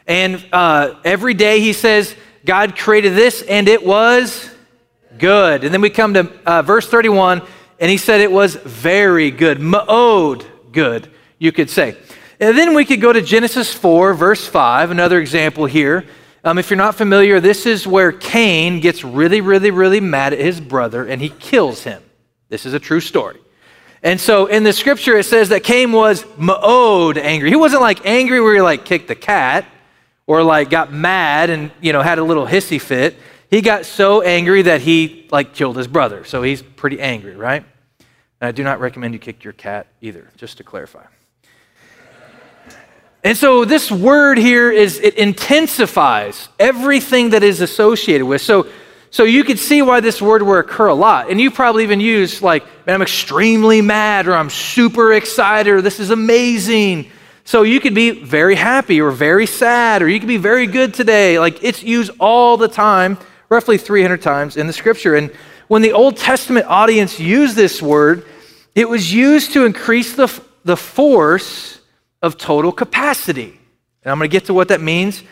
And 0.07 0.45
uh, 0.53 0.97
every 1.03 1.33
day 1.33 1.61
he 1.61 1.73
says, 1.73 2.15
God 2.45 2.77
created 2.77 3.15
this 3.15 3.41
and 3.41 3.69
it 3.69 3.87
was 3.87 4.51
good. 5.17 5.65
And 5.65 5.73
then 5.73 5.81
we 5.81 5.89
come 5.89 6.13
to 6.13 6.31
uh, 6.45 6.61
verse 6.61 6.87
31 6.87 7.41
and 7.79 7.91
he 7.91 7.97
said 7.97 8.21
it 8.21 8.31
was 8.31 8.55
very 8.57 9.31
good. 9.31 9.61
Ma'od, 9.61 10.45
good, 10.73 11.11
you 11.39 11.53
could 11.53 11.71
say. 11.71 11.97
And 12.39 12.57
then 12.57 12.75
we 12.75 12.85
could 12.85 13.01
go 13.01 13.15
to 13.15 13.23
Genesis 13.23 13.73
4, 13.73 14.13
verse 14.13 14.47
5, 14.47 14.91
another 14.91 15.21
example 15.21 15.65
here. 15.65 16.05
Um, 16.43 16.59
if 16.59 16.71
you're 16.71 16.79
not 16.79 16.95
familiar, 16.95 17.39
this 17.41 17.67
is 17.67 17.87
where 17.87 18.13
Cain 18.13 18.81
gets 18.81 19.05
really, 19.05 19.41
really, 19.41 19.71
really 19.71 20.01
mad 20.01 20.33
at 20.33 20.39
his 20.39 20.61
brother 20.61 21.05
and 21.05 21.21
he 21.21 21.29
kills 21.29 21.83
him. 21.83 22.03
This 22.49 22.65
is 22.65 22.73
a 22.73 22.79
true 22.79 23.01
story. 23.01 23.39
And 24.03 24.19
so 24.19 24.47
in 24.47 24.63
the 24.63 24.73
scripture, 24.73 25.19
it 25.19 25.25
says 25.25 25.51
that 25.51 25.63
Cain 25.63 25.93
was 25.93 26.25
ma'od 26.39 27.19
angry. 27.19 27.51
He 27.51 27.57
wasn't 27.57 27.83
like 27.83 28.07
angry 28.07 28.41
where 28.41 28.55
he 28.55 28.63
like 28.63 28.87
kicked 28.87 29.09
the 29.09 29.15
cat 29.15 29.67
or 30.27 30.43
like 30.43 30.71
got 30.71 30.93
mad 30.93 31.51
and, 31.51 31.71
you 31.83 31.93
know, 31.93 32.01
had 32.01 32.19
a 32.19 32.25
little 32.25 32.47
hissy 32.47 32.81
fit. 32.81 33.17
He 33.51 33.61
got 33.61 33.85
so 33.85 34.23
angry 34.23 34.63
that 34.63 34.81
he 34.81 35.29
like 35.31 35.53
killed 35.53 35.77
his 35.77 35.89
brother. 35.89 36.25
So 36.25 36.43
he's 36.43 36.63
pretty 36.63 37.01
angry, 37.01 37.37
right? 37.37 37.65
And 38.41 38.49
I 38.49 38.53
do 38.53 38.65
not 38.65 38.81
recommend 38.81 39.13
you 39.13 39.21
kick 39.21 39.45
your 39.45 39.53
cat 39.53 39.89
either, 40.01 40.31
just 40.37 40.57
to 40.57 40.65
clarify. 40.65 41.05
And 43.23 43.37
so 43.37 43.65
this 43.65 43.91
word 43.91 44.39
here 44.39 44.71
is 44.71 44.99
it 44.99 45.17
intensifies 45.17 46.49
everything 46.59 47.31
that 47.31 47.43
is 47.43 47.61
associated 47.61 48.27
with. 48.27 48.41
So 48.41 48.67
so 49.13 49.25
you 49.25 49.43
could 49.43 49.59
see 49.59 49.83
why 49.83 49.99
this 50.01 50.23
word 50.23 50.43
will 50.43 50.59
occur 50.59 50.87
a 50.87 50.95
lot. 50.95 51.31
And 51.31 51.41
you 51.41 51.51
probably 51.51 51.83
even 51.83 51.99
use 51.99 52.43
like, 52.43 52.65
man, 52.87 52.95
I'm 52.95 53.03
extremely 53.03 53.83
mad 53.83 54.29
or 54.29 54.35
I'm 54.35 54.51
super 54.51 55.13
excited 55.13 55.73
or 55.73 55.83
this 55.83 55.99
is 55.99 56.11
amazing. 56.11 57.11
So 57.45 57.63
you 57.63 57.81
could 57.81 57.95
be 57.95 58.11
very 58.11 58.55
happy 58.55 59.01
or 59.01 59.11
very 59.11 59.47
sad 59.47 60.01
or 60.01 60.09
you 60.09 60.21
could 60.21 60.29
be 60.29 60.37
very 60.37 60.69
good 60.69 60.95
today. 60.95 61.41
Like 61.41 61.63
it's 61.65 61.83
used 61.83 62.13
all 62.21 62.57
the 62.57 62.69
time, 62.69 63.19
roughly 63.49 63.79
300 63.79 64.23
times 64.23 64.57
in 64.57 64.69
the 64.69 64.73
scripture. 64.73 65.17
And 65.17 65.33
when 65.67 65.83
the 65.83 65.93
Old 65.93 66.17
Testament 66.17 66.67
audience 66.67 67.19
used 67.19 67.57
this 67.57 67.83
word, 67.83 68.25
it 68.77 68.89
was 68.89 69.13
used 69.13 69.55
to 69.55 69.65
increase 69.65 70.15
the, 70.15 70.33
the 70.65 70.77
force 70.77 71.80
of 72.23 72.39
total 72.39 72.73
capacity. 72.73 73.59
And 74.03 74.13
I'm 74.13 74.19
going 74.19 74.29
to 74.29 74.33
get 74.33 74.47
to 74.47 74.55
what 74.55 74.69
that 74.69 74.81
means 74.81 75.23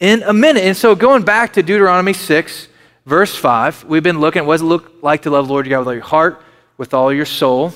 in 0.00 0.22
a 0.22 0.32
minute. 0.32 0.64
And 0.64 0.76
so, 0.76 0.94
going 0.94 1.24
back 1.24 1.54
to 1.54 1.62
Deuteronomy 1.62 2.12
6, 2.12 2.68
verse 3.06 3.34
5, 3.34 3.84
we've 3.84 4.02
been 4.02 4.20
looking 4.20 4.40
at 4.40 4.46
what 4.46 4.54
does 4.54 4.62
it 4.62 4.66
look 4.66 4.92
like 5.02 5.22
to 5.22 5.30
love 5.30 5.46
the 5.46 5.52
Lord 5.52 5.66
your 5.66 5.78
God 5.78 5.80
with 5.80 5.88
all 5.88 5.94
your 5.94 6.04
heart, 6.04 6.42
with 6.76 6.94
all 6.94 7.12
your 7.12 7.26
soul. 7.26 7.72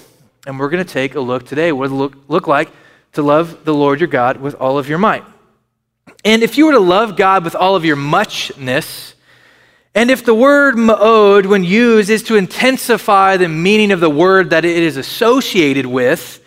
And 0.46 0.58
we're 0.58 0.70
going 0.70 0.84
to 0.84 0.92
take 0.92 1.14
a 1.14 1.20
look 1.20 1.46
today. 1.46 1.72
What 1.72 1.84
does 1.84 1.92
it 1.92 1.96
look, 1.96 2.16
look 2.28 2.46
like 2.46 2.70
to 3.12 3.22
love 3.22 3.64
the 3.64 3.74
Lord 3.74 4.00
your 4.00 4.08
God 4.08 4.38
with 4.38 4.54
all 4.56 4.78
of 4.78 4.88
your 4.88 4.98
might? 4.98 5.24
And 6.24 6.42
if 6.42 6.58
you 6.58 6.66
were 6.66 6.72
to 6.72 6.80
love 6.80 7.16
God 7.16 7.44
with 7.44 7.54
all 7.54 7.76
of 7.76 7.84
your 7.84 7.96
muchness, 7.96 9.14
and 9.94 10.10
if 10.10 10.24
the 10.24 10.34
word 10.34 10.76
ma'od, 10.76 11.46
when 11.46 11.64
used, 11.64 12.10
is 12.10 12.22
to 12.24 12.36
intensify 12.36 13.36
the 13.36 13.48
meaning 13.48 13.92
of 13.92 14.00
the 14.00 14.10
word 14.10 14.50
that 14.50 14.64
it 14.64 14.76
is 14.76 14.96
associated 14.96 15.86
with 15.86 16.41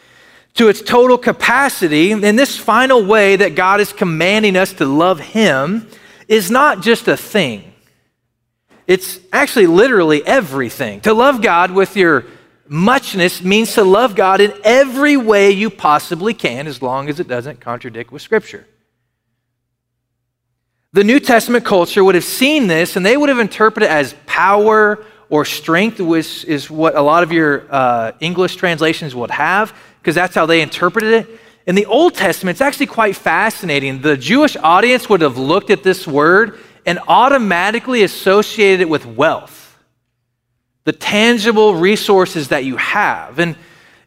to 0.55 0.69
its 0.69 0.81
total 0.81 1.17
capacity, 1.17 2.13
then 2.13 2.35
this 2.35 2.57
final 2.57 3.05
way 3.05 3.35
that 3.35 3.55
God 3.55 3.81
is 3.81 3.93
commanding 3.93 4.55
us 4.55 4.73
to 4.73 4.85
love 4.85 5.19
Him 5.19 5.87
is 6.27 6.49
not 6.49 6.81
just 6.81 7.07
a 7.07 7.17
thing. 7.17 7.73
It's 8.87 9.19
actually 9.33 9.67
literally 9.67 10.25
everything. 10.25 11.01
To 11.01 11.13
love 11.13 11.41
God 11.41 11.71
with 11.71 11.97
your 11.97 12.25
muchness 12.67 13.43
means 13.43 13.73
to 13.73 13.83
love 13.83 14.15
God 14.15 14.41
in 14.41 14.53
every 14.63 15.17
way 15.17 15.51
you 15.51 15.69
possibly 15.69 16.33
can, 16.33 16.67
as 16.67 16.81
long 16.81 17.09
as 17.09 17.19
it 17.19 17.27
doesn't 17.27 17.59
contradict 17.59 18.11
with 18.11 18.21
Scripture. 18.21 18.65
The 20.93 21.03
New 21.03 21.19
Testament 21.19 21.65
culture 21.65 22.03
would 22.03 22.15
have 22.15 22.23
seen 22.23 22.67
this 22.67 22.95
and 22.95 23.05
they 23.05 23.17
would 23.17 23.27
have 23.27 23.39
interpreted 23.39 23.89
it 23.89 23.91
as 23.91 24.15
power 24.25 25.03
or 25.29 25.43
strength, 25.43 25.99
which 25.99 26.45
is 26.45 26.69
what 26.69 26.95
a 26.95 27.01
lot 27.01 27.23
of 27.23 27.31
your 27.31 27.65
uh, 27.69 28.13
English 28.21 28.55
translations 28.55 29.13
would 29.13 29.31
have, 29.31 29.75
because 30.05 30.13
that's 30.13 30.35
how 30.35 30.45
they 30.45 30.61
interpreted 30.61 31.13
it. 31.13 31.39
In 31.65 31.73
the 31.73 31.87
Old 31.87 32.13
Testament, 32.13 32.57
it's 32.57 32.61
actually 32.61 32.85
quite 32.85 33.15
fascinating. 33.15 34.01
The 34.01 34.15
Jewish 34.15 34.55
audience 34.55 35.09
would 35.09 35.21
have 35.21 35.39
looked 35.39 35.71
at 35.71 35.81
this 35.81 36.05
word 36.05 36.59
and 36.85 36.99
automatically 37.07 38.03
associated 38.03 38.81
it 38.81 38.89
with 38.89 39.07
wealth, 39.07 39.75
the 40.83 40.91
tangible 40.91 41.73
resources 41.73 42.49
that 42.49 42.65
you 42.65 42.77
have. 42.77 43.39
And, 43.39 43.55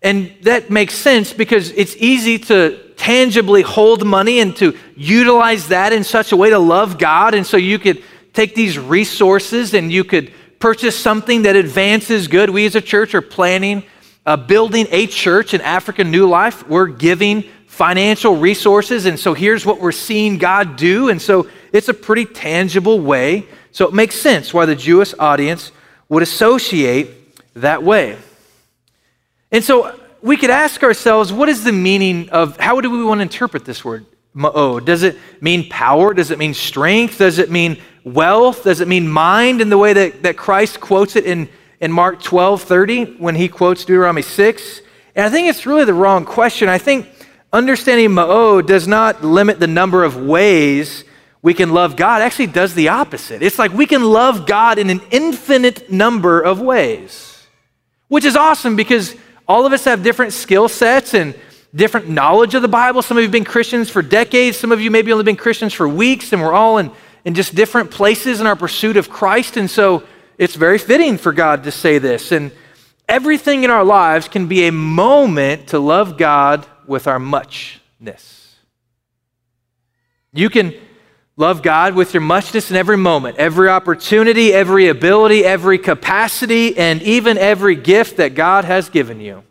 and 0.01 0.33
that 0.43 0.71
makes 0.71 0.95
sense 0.95 1.33
because 1.33 1.73
it's 1.73 1.97
easy 1.97 2.39
to 2.39 2.79
tangibly 2.97 3.63
hold 3.63 4.07
money 4.07 4.39
and 4.39 4.55
to 4.59 4.79
utilize 4.95 5.67
that 5.67 5.93
in 5.93 6.05
such 6.05 6.31
a 6.31 6.37
way 6.37 6.51
to 6.51 6.61
love 6.61 6.97
God. 6.97 7.35
And 7.35 7.45
so 7.45 7.57
you 7.57 7.81
could 7.81 8.05
take 8.35 8.55
these 8.55 8.79
resources 8.79 9.75
and 9.75 9.91
you 9.91 10.05
could 10.05 10.33
purchase 10.61 10.97
something 10.97 11.43
that 11.43 11.57
advances 11.57 12.29
good. 12.29 12.51
We 12.51 12.67
as 12.67 12.77
a 12.77 12.81
church 12.81 13.17
are 13.17 13.23
planning, 13.23 13.83
uh, 14.29 14.37
building 14.37 14.87
a 14.91 15.07
church 15.07 15.55
in 15.55 15.63
Africa 15.63 16.05
New 16.05 16.29
Life. 16.29 16.69
We're 16.69 16.89
giving 16.89 17.45
financial 17.67 18.37
resources. 18.37 19.07
And 19.07 19.19
so 19.19 19.33
here's 19.33 19.65
what 19.65 19.81
we're 19.81 19.91
seeing 19.91 20.37
God 20.37 20.77
do. 20.77 21.09
And 21.09 21.21
so 21.21 21.49
it's 21.73 21.89
a 21.89 21.95
pretty 21.95 22.27
tangible 22.27 23.01
way. 23.01 23.47
So 23.73 23.89
it 23.89 23.95
makes 23.95 24.17
sense 24.17 24.53
why 24.53 24.67
the 24.67 24.77
Jewish 24.77 25.15
audience 25.19 25.73
would 26.11 26.23
associate 26.23 27.09
that 27.55 27.83
way. 27.83 28.19
And 29.51 29.65
so 29.65 29.99
we 30.21 30.37
could 30.37 30.51
ask 30.51 30.83
ourselves 30.83 31.33
what 31.33 31.49
is 31.49 31.65
the 31.65 31.73
meaning 31.73 32.29
of, 32.29 32.59
how 32.59 32.83
do 32.83 32.91
we 32.91 33.03
want 33.03 33.21
to 33.21 33.23
interpret 33.23 33.65
this 33.65 33.83
word, 33.83 34.05
ma'od? 34.37 34.85
Does 34.85 35.05
it 35.05 35.17
mean 35.41 35.71
power? 35.71 36.13
Does 36.13 36.31
it 36.31 36.39
mean 36.39 36.53
strength? 36.53 37.17
Does 37.17 37.39
it 37.39 37.51
mean 37.51 37.79
wealth? 38.05 38.65
Does 38.65 38.83
it 38.83 38.89
mean 38.89 39.09
mind 39.09 39.63
in 39.63 39.71
the 39.71 39.79
way 39.79 39.95
that, 39.95 40.23
that 40.25 40.37
Christ 40.37 40.81
quotes 40.81 41.17
it 41.17 41.25
in, 41.25 41.49
in 41.81 41.93
Mark 41.93 42.23
12 42.23 42.63
30 42.63 43.05
when 43.19 43.35
he 43.35 43.49
quotes 43.49 43.85
Deuteronomy 43.85 44.23
6? 44.23 44.81
And 45.15 45.27
I 45.27 45.31
think 45.31 45.49
it's 45.49 45.67
really 45.67 45.85
the 45.85 45.95
wrong 45.95 46.25
question. 46.25 46.69
I 46.69 46.79
think 46.79 47.09
understanding 47.53 48.11
ma'od 48.11 48.67
does 48.67 48.87
not 48.87 49.25
limit 49.25 49.59
the 49.59 49.67
number 49.67 50.05
of 50.05 50.17
ways 50.17 51.05
we 51.43 51.55
can 51.55 51.73
love 51.73 51.97
God. 51.97 52.21
It 52.21 52.25
actually 52.25 52.49
does 52.49 52.75
the 52.75 52.89
opposite. 52.89 53.43
It's 53.43 53.59
like 53.59 53.73
we 53.73 53.87
can 53.87 54.03
love 54.03 54.47
God 54.47 54.79
in 54.79 54.91
an 54.91 55.01
infinite 55.11 55.91
number 55.91 56.41
of 56.41 56.61
ways, 56.61 57.47
which 58.09 58.25
is 58.25 58.37
awesome 58.37 58.77
because 58.77 59.15
all 59.47 59.65
of 59.65 59.73
us 59.73 59.85
have 59.85 60.03
different 60.03 60.33
skill 60.33 60.69
sets 60.69 61.15
and 61.15 61.35
different 61.75 62.09
knowledge 62.09 62.55
of 62.55 62.63
the 62.63 62.69
Bible. 62.69 63.03
Some 63.03 63.17
of 63.17 63.23
you 63.23 63.27
have 63.27 63.33
been 63.33 63.45
Christians 63.45 63.89
for 63.89 64.03
decades. 64.03 64.57
Some 64.57 64.73
of 64.73 64.81
you 64.81 64.91
maybe 64.91 65.13
only 65.13 65.25
been 65.25 65.37
Christians 65.37 65.73
for 65.73 65.89
weeks, 65.89 66.33
and 66.33 66.43
we're 66.43 66.53
all 66.53 66.79
in, 66.79 66.91
in 67.25 67.35
just 67.35 67.55
different 67.55 67.91
places 67.91 68.41
in 68.41 68.47
our 68.47 68.57
pursuit 68.57 68.97
of 68.97 69.09
Christ. 69.09 69.57
And 69.57 69.71
so 69.71 70.03
it's 70.39 70.55
very 70.55 70.79
fitting 70.79 71.19
for 71.19 71.33
God 71.33 71.65
to 71.65 71.71
say 71.71 71.99
this. 71.99 72.33
And 72.33 72.53
everything 73.09 73.65
in 73.65 73.71
our 73.71 73.85
lives 73.85 74.29
can 74.29 74.47
be 74.47 74.67
a 74.67 74.73
moment 74.73 75.69
to 75.69 75.79
love 75.79 76.17
God 76.17 76.67
with 76.87 77.07
our 77.07 77.19
muchness. 77.19 78.57
You 80.33 80.49
can 80.49 80.75
Love 81.39 81.63
God 81.63 81.95
with 81.95 82.15
your 82.15 82.21
muchness 82.21 82.69
in 82.69 82.77
every 82.77 82.97
moment, 82.97 83.37
every 83.37 83.69
opportunity, 83.69 84.53
every 84.53 84.89
ability, 84.89 85.45
every 85.45 85.79
capacity, 85.79 86.77
and 86.77 87.01
even 87.03 87.39
every 87.39 87.77
gift 87.77 88.17
that 88.17 88.35
God 88.35 88.65
has 88.65 88.89
given 88.89 89.21
you. 89.21 89.45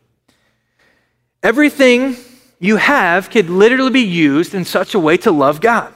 Everything 1.41 2.17
you 2.60 2.75
have 2.75 3.29
could 3.29 3.50
literally 3.50 3.89
be 3.89 4.01
used 4.01 4.53
in 4.53 4.65
such 4.65 4.96
a 4.96 5.00
way 5.00 5.15
to 5.15 5.32
love 5.32 5.62
God. 5.62 5.94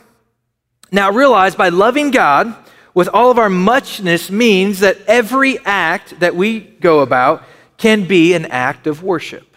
Now, 0.93 1.12
realize 1.12 1.55
by 1.55 1.67
loving 1.67 2.12
God 2.12 2.55
with 2.93 3.07
all 3.10 3.31
of 3.31 3.38
our 3.38 3.50
muchness 3.50 4.29
means 4.29 4.79
that 4.79 4.98
every 5.07 5.60
act 5.65 6.19
that 6.19 6.36
we 6.36 6.60
go 6.60 7.00
about 7.00 7.43
can 7.77 8.07
be 8.07 8.33
an 8.33 8.45
act 8.45 8.88
of 8.88 9.03
worship. 9.03 9.48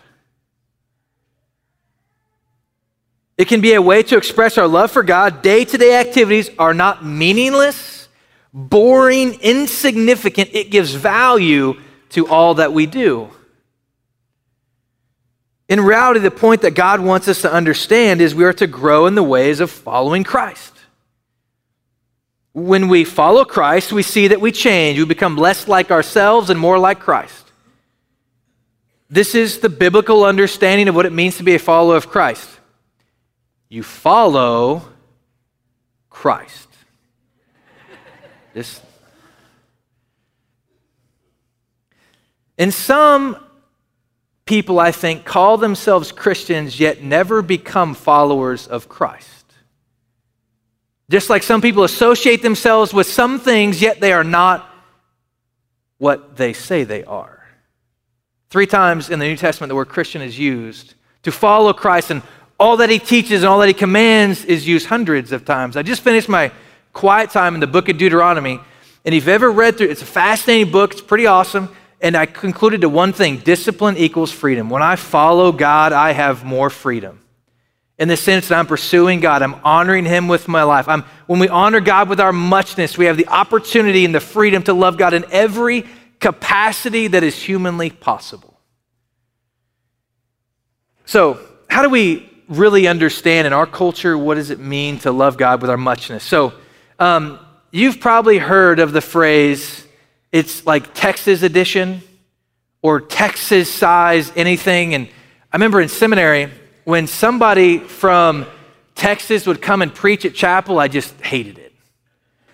It 3.37 3.49
can 3.49 3.61
be 3.61 3.75
a 3.75 3.83
way 3.83 4.03
to 4.05 4.17
express 4.17 4.59
our 4.59 4.69
love 4.69 4.93
for 4.93 5.03
God. 5.03 5.43
Day 5.43 5.65
to 5.65 5.79
day 5.79 5.99
activities 5.99 6.51
are 6.59 6.73
not 6.73 7.05
meaningless, 7.05 8.09
boring, 8.53 9.41
insignificant. 9.41 10.51
It 10.53 10.71
gives 10.71 10.93
value 10.95 11.81
to 12.11 12.29
all 12.29 12.55
that 12.55 12.73
we 12.73 12.87
do. 12.87 13.31
In 15.69 15.81
reality, 15.81 16.21
the 16.21 16.31
point 16.31 16.63
that 16.63 16.73
God 16.73 17.01
wants 17.01 17.27
us 17.27 17.43
to 17.43 17.53
understand 17.53 18.21
is 18.21 18.35
we 18.35 18.45
are 18.45 18.53
to 18.53 18.67
grow 18.67 19.07
in 19.07 19.17
the 19.17 19.23
ways 19.23 19.61
of 19.61 19.71
following 19.71 20.23
Christ. 20.23 20.74
When 22.55 22.87
we 22.87 23.05
follow 23.05 23.45
Christ, 23.45 23.93
we 23.93 24.03
see 24.03 24.29
that 24.29 24.41
we 24.41 24.53
change. 24.53 24.99
We 24.99 25.05
become 25.05 25.37
less 25.37 25.67
like 25.67 25.91
ourselves 25.91 26.51
and 26.51 26.59
more 26.59 26.79
like 26.79 27.01
Christ. 27.01 27.51
This 29.11 29.35
is 29.35 29.59
the 29.59 29.69
biblical 29.69 30.25
understanding 30.25 30.89
of 30.89 30.95
what 30.95 31.05
it 31.05 31.13
means 31.13 31.37
to 31.39 31.43
be 31.43 31.57
a 31.57 31.59
follower 31.59 31.97
of 31.97 32.09
Christ. 32.09 32.49
You 33.69 33.83
follow 33.83 34.83
Christ. 36.09 36.69
This. 38.53 38.81
And 42.57 42.73
some 42.73 43.37
people, 44.47 44.79
I 44.79 44.93
think, 44.93 45.25
call 45.25 45.59
themselves 45.59 46.13
Christians 46.13 46.79
yet 46.79 47.03
never 47.03 47.43
become 47.43 47.95
followers 47.95 48.69
of 48.69 48.89
Christ. 48.89 49.34
Just 51.15 51.31
like 51.31 51.45
some 51.45 51.61
people 51.61 51.85
associate 51.85 52.43
themselves 52.43 52.93
with 52.93 53.07
some 53.07 53.39
things, 53.39 53.81
yet 53.81 54.01
they 54.01 54.13
are 54.13 54.25
not 54.25 54.69
what 55.99 56.37
they 56.37 56.53
say 56.53 56.83
they 56.83 57.05
are. 57.05 57.47
Three 58.51 58.67
times 58.67 59.11
in 59.11 59.21
the 59.21 59.29
New 59.29 59.37
Testament, 59.37 59.69
the 59.69 59.77
word 59.77 59.89
Christian 59.91 60.23
is 60.23 60.37
used 60.37 60.95
to 61.23 61.31
follow 61.31 61.73
Christ 61.73 62.11
and 62.11 62.21
all 62.59 62.79
that 62.79 62.91
he 62.91 62.99
teaches 62.99 63.45
and 63.45 63.49
all 63.49 63.61
that 63.61 63.69
he 63.69 63.75
commands 63.75 64.45
is 64.45 64.67
used 64.67 64.89
hundreds 64.89 65.31
of 65.31 65.45
times. 65.45 65.77
I 65.77 65.85
just 65.85 66.03
finished 66.03 66.29
my 66.29 66.51
quiet 66.93 67.31
time 67.31 67.55
in 67.55 67.61
the 67.61 67.69
book 67.69 67.89
of 67.89 67.97
Deuteronomy, 67.97 68.59
and 69.05 69.15
if 69.15 69.23
you've 69.23 69.29
ever 69.29 69.53
read 69.53 69.79
through 69.79 69.91
it's 69.91 70.03
a 70.03 70.07
fascinating 70.07 70.73
book, 70.73 70.95
it's 70.95 71.01
pretty 71.01 71.27
awesome. 71.27 71.69
And 72.01 72.17
I 72.17 72.27
concluded 72.27 72.81
to 72.81 72.89
one 72.89 73.13
thing 73.13 73.37
discipline 73.37 73.97
equals 73.99 74.33
freedom. 74.33 74.69
When 74.69 74.83
I 74.83 74.97
follow 74.97 75.53
God, 75.53 75.93
I 75.93 76.11
have 76.11 76.43
more 76.43 76.71
freedom. 76.71 77.21
In 77.99 78.09
the 78.09 78.17
sense 78.17 78.49
that 78.49 78.59
I'm 78.59 78.67
pursuing 78.67 79.21
God, 79.21 79.43
I'm 79.43 79.55
honoring 79.63 80.05
Him 80.05 80.27
with 80.27 80.49
my 80.49 80.65
life. 80.65 80.89
I'm, 80.89 81.03
when 81.27 81.39
we 81.39 81.49
honor 81.49 81.81
God 81.81 82.09
with 82.09 82.21
our 82.21 82.33
muchness, 82.33 82.99
we 82.99 83.05
have 83.05 83.17
the 83.17 83.29
opportunity 83.29 84.05
and 84.05 84.15
the 84.15 84.21
freedom 84.21 84.63
to 84.65 84.73
love 84.73 84.99
God 84.99 85.15
in 85.15 85.25
every 85.31 85.87
capacity 86.19 87.07
that 87.07 87.23
is 87.23 87.41
humanly 87.41 87.91
possible. 87.91 88.59
So, 91.07 91.39
how 91.69 91.83
do 91.83 91.89
we 91.89 92.29
really 92.49 92.87
understand 92.87 93.47
in 93.47 93.53
our 93.53 93.67
culture 93.67 94.17
what 94.17 94.35
does 94.35 94.51
it 94.51 94.59
mean 94.59 94.99
to 95.01 95.13
love 95.13 95.37
God 95.37 95.61
with 95.61 95.71
our 95.71 95.77
muchness. 95.77 96.23
So, 96.23 96.53
um, 96.99 97.39
you've 97.71 98.01
probably 98.01 98.39
heard 98.39 98.79
of 98.79 98.93
the 98.93 99.01
phrase, 99.01 99.87
it's 100.31 100.67
like 100.67 100.95
Texas 100.95 101.43
edition 101.43 102.03
or 102.83 103.01
Texas 103.01 103.73
size 103.73 104.31
anything. 104.37 104.95
And 104.95 105.09
I 105.53 105.57
remember 105.57 105.81
in 105.81 105.89
seminary 105.89 106.51
when 106.85 107.07
somebody 107.07 107.79
from 107.79 108.47
Texas 108.95 109.47
would 109.47 109.61
come 109.61 109.83
and 109.83 109.95
preach 109.95 110.25
at 110.25 110.35
chapel, 110.35 110.79
I 110.79 110.89
just 110.89 111.19
hated 111.21 111.59
it. 111.59 111.73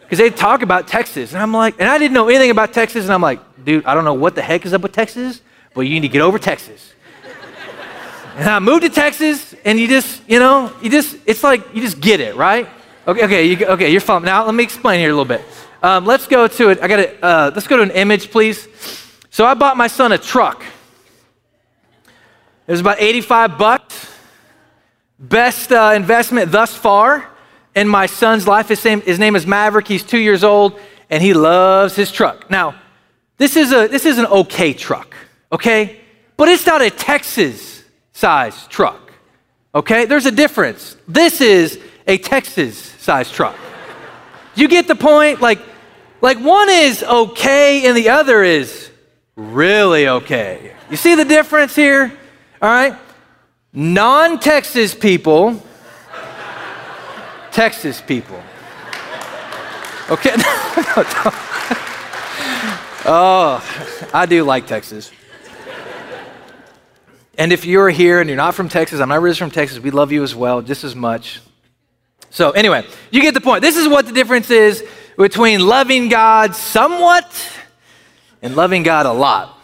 Because 0.00 0.18
they'd 0.18 0.36
talk 0.36 0.62
about 0.62 0.88
Texas. 0.88 1.32
And 1.32 1.42
I'm 1.42 1.52
like, 1.52 1.74
and 1.78 1.88
I 1.88 1.98
didn't 1.98 2.14
know 2.14 2.28
anything 2.28 2.50
about 2.50 2.72
Texas. 2.72 3.04
And 3.04 3.12
I'm 3.12 3.20
like, 3.20 3.40
dude, 3.64 3.84
I 3.84 3.94
don't 3.94 4.04
know 4.04 4.14
what 4.14 4.34
the 4.34 4.42
heck 4.42 4.64
is 4.64 4.72
up 4.72 4.82
with 4.82 4.92
Texas, 4.92 5.40
but 5.74 5.82
you 5.82 5.90
need 5.90 6.00
to 6.00 6.08
get 6.08 6.22
over 6.22 6.38
Texas. 6.38 6.92
And 8.36 8.48
I 8.48 8.58
moved 8.60 8.82
to 8.84 8.88
Texas, 8.88 9.54
and 9.64 9.78
you 9.78 9.88
just, 9.88 10.22
you 10.28 10.38
know, 10.38 10.72
you 10.80 10.88
just, 10.88 11.16
it's 11.26 11.42
like 11.42 11.74
you 11.74 11.82
just 11.82 12.00
get 12.00 12.20
it, 12.20 12.36
right? 12.36 12.68
Okay, 13.06 13.24
okay, 13.24 13.44
you, 13.44 13.66
okay, 13.66 13.90
you're 13.90 14.00
fine. 14.00 14.22
Now 14.22 14.46
let 14.46 14.54
me 14.54 14.62
explain 14.62 15.00
here 15.00 15.10
a 15.10 15.12
little 15.12 15.24
bit. 15.24 15.42
Um, 15.82 16.06
let's 16.06 16.28
go 16.28 16.46
to 16.46 16.68
it. 16.70 16.80
I 16.80 16.88
got 16.88 17.00
it. 17.00 17.22
Uh, 17.22 17.50
let's 17.52 17.66
go 17.66 17.76
to 17.76 17.82
an 17.82 17.90
image, 17.90 18.30
please. 18.30 18.68
So 19.30 19.44
I 19.44 19.54
bought 19.54 19.76
my 19.76 19.88
son 19.88 20.12
a 20.12 20.18
truck. 20.18 20.62
It 22.66 22.70
was 22.70 22.80
about 22.80 23.00
85 23.00 23.58
bucks. 23.58 24.09
Best 25.20 25.70
uh, 25.70 25.92
investment 25.94 26.50
thus 26.50 26.74
far 26.74 27.28
in 27.74 27.86
my 27.86 28.06
son's 28.06 28.48
life. 28.48 28.68
His 28.68 28.82
name, 28.84 29.02
his 29.02 29.18
name 29.18 29.36
is 29.36 29.46
Maverick. 29.46 29.86
He's 29.86 30.02
two 30.02 30.18
years 30.18 30.42
old, 30.42 30.80
and 31.10 31.22
he 31.22 31.34
loves 31.34 31.94
his 31.94 32.10
truck. 32.10 32.50
Now, 32.50 32.74
this 33.36 33.54
is 33.54 33.72
a 33.72 33.86
this 33.86 34.06
is 34.06 34.16
an 34.16 34.26
okay 34.26 34.72
truck, 34.72 35.14
okay, 35.52 36.00
but 36.38 36.48
it's 36.48 36.66
not 36.66 36.80
a 36.80 36.90
Texas 36.90 37.84
size 38.12 38.66
truck. 38.68 39.12
Okay? 39.74 40.06
There's 40.06 40.26
a 40.26 40.30
difference. 40.30 40.96
This 41.06 41.40
is 41.40 41.78
a 42.06 42.18
Texas 42.18 42.78
size 42.78 43.30
truck. 43.30 43.56
you 44.54 44.68
get 44.68 44.88
the 44.88 44.94
point? 44.94 45.40
Like, 45.40 45.60
like 46.20 46.38
one 46.38 46.68
is 46.68 47.02
okay 47.02 47.86
and 47.86 47.96
the 47.96 48.08
other 48.08 48.42
is 48.42 48.90
really 49.36 50.08
okay. 50.08 50.74
You 50.90 50.96
see 50.96 51.14
the 51.14 51.24
difference 51.24 51.76
here? 51.76 52.12
All 52.60 52.68
right? 52.68 52.96
Non 53.72 54.40
Texas 54.40 54.94
people, 54.94 55.62
Texas 57.52 58.00
people. 58.00 58.42
Okay? 60.10 60.32
oh, 63.06 63.62
I 64.12 64.26
do 64.26 64.42
like 64.42 64.66
Texas. 64.66 65.12
And 67.38 67.52
if 67.52 67.64
you're 67.64 67.90
here 67.90 68.20
and 68.20 68.28
you're 68.28 68.36
not 68.36 68.56
from 68.56 68.68
Texas, 68.68 69.00
I'm 69.00 69.08
not 69.08 69.22
really 69.22 69.36
from 69.36 69.52
Texas, 69.52 69.78
we 69.78 69.92
love 69.92 70.10
you 70.10 70.24
as 70.24 70.34
well, 70.34 70.62
just 70.62 70.82
as 70.82 70.96
much. 70.96 71.40
So, 72.28 72.50
anyway, 72.50 72.84
you 73.12 73.22
get 73.22 73.34
the 73.34 73.40
point. 73.40 73.62
This 73.62 73.76
is 73.76 73.88
what 73.88 74.04
the 74.04 74.12
difference 74.12 74.50
is 74.50 74.84
between 75.16 75.60
loving 75.60 76.08
God 76.08 76.56
somewhat 76.56 77.30
and 78.42 78.56
loving 78.56 78.82
God 78.82 79.06
a 79.06 79.12
lot. 79.12 79.58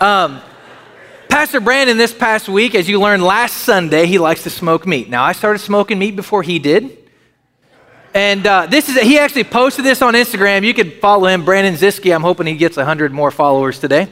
Um, 0.00 0.40
Pastor 1.32 1.60
Brandon, 1.60 1.96
this 1.96 2.12
past 2.12 2.46
week, 2.46 2.74
as 2.74 2.90
you 2.90 3.00
learned 3.00 3.24
last 3.24 3.56
Sunday, 3.56 4.04
he 4.04 4.18
likes 4.18 4.42
to 4.42 4.50
smoke 4.50 4.86
meat. 4.86 5.08
Now, 5.08 5.24
I 5.24 5.32
started 5.32 5.60
smoking 5.60 5.98
meat 5.98 6.14
before 6.14 6.42
he 6.42 6.58
did. 6.58 6.98
And 8.12 8.46
uh, 8.46 8.66
this 8.66 8.90
is, 8.90 9.00
he 9.00 9.18
actually 9.18 9.44
posted 9.44 9.82
this 9.82 10.02
on 10.02 10.12
Instagram. 10.12 10.62
You 10.62 10.74
could 10.74 11.00
follow 11.00 11.28
him, 11.28 11.46
Brandon 11.46 11.72
Ziski. 11.72 12.14
I'm 12.14 12.20
hoping 12.20 12.46
he 12.46 12.54
gets 12.56 12.76
100 12.76 13.14
more 13.14 13.30
followers 13.30 13.78
today. 13.78 14.08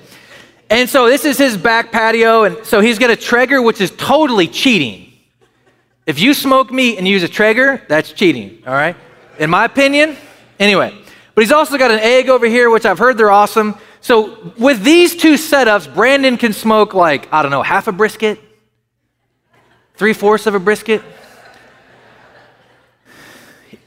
And 0.70 0.88
so 0.88 1.08
this 1.10 1.26
is 1.26 1.36
his 1.36 1.58
back 1.58 1.92
patio. 1.92 2.44
And 2.44 2.64
so 2.64 2.80
he's 2.80 2.98
got 2.98 3.10
a 3.10 3.16
Traeger, 3.16 3.60
which 3.60 3.82
is 3.82 3.90
totally 3.90 4.48
cheating. 4.48 5.12
If 6.06 6.20
you 6.20 6.32
smoke 6.32 6.72
meat 6.72 6.96
and 6.96 7.06
use 7.06 7.22
a 7.22 7.28
Traeger, 7.28 7.82
that's 7.86 8.14
cheating, 8.14 8.62
all 8.66 8.72
right? 8.72 8.96
In 9.38 9.50
my 9.50 9.66
opinion. 9.66 10.16
Anyway, 10.58 10.96
but 11.34 11.44
he's 11.44 11.52
also 11.52 11.76
got 11.76 11.90
an 11.90 12.00
egg 12.00 12.30
over 12.30 12.46
here, 12.46 12.70
which 12.70 12.86
I've 12.86 12.98
heard 12.98 13.18
they're 13.18 13.30
awesome. 13.30 13.74
So 14.00 14.52
with 14.58 14.82
these 14.82 15.14
two 15.14 15.34
setups, 15.34 15.92
Brandon 15.92 16.36
can 16.36 16.52
smoke 16.52 16.94
like, 16.94 17.32
I 17.32 17.42
don't 17.42 17.50
know, 17.50 17.62
half 17.62 17.86
a 17.86 17.92
brisket, 17.92 18.40
three 19.94 20.14
fourths 20.14 20.46
of 20.46 20.54
a 20.54 20.60
brisket. 20.60 21.02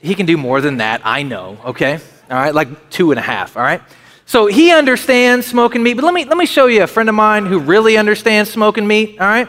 He 0.01 0.15
can 0.15 0.25
do 0.25 0.37
more 0.37 0.61
than 0.61 0.77
that, 0.77 1.01
I 1.03 1.23
know, 1.23 1.57
okay? 1.65 1.99
All 2.29 2.37
right, 2.37 2.53
like 2.53 2.89
two 2.89 3.11
and 3.11 3.19
a 3.19 3.23
half, 3.23 3.57
all 3.57 3.63
right? 3.63 3.81
So 4.25 4.45
he 4.45 4.71
understands 4.71 5.47
smoking 5.47 5.81
meat, 5.81 5.95
but 5.95 6.03
let 6.03 6.13
me, 6.13 6.25
let 6.25 6.37
me 6.37 6.45
show 6.45 6.67
you 6.67 6.83
a 6.83 6.87
friend 6.87 7.09
of 7.09 7.15
mine 7.15 7.45
who 7.45 7.59
really 7.59 7.97
understands 7.97 8.51
smoking 8.51 8.85
meat, 8.85 9.19
all 9.19 9.27
right? 9.27 9.47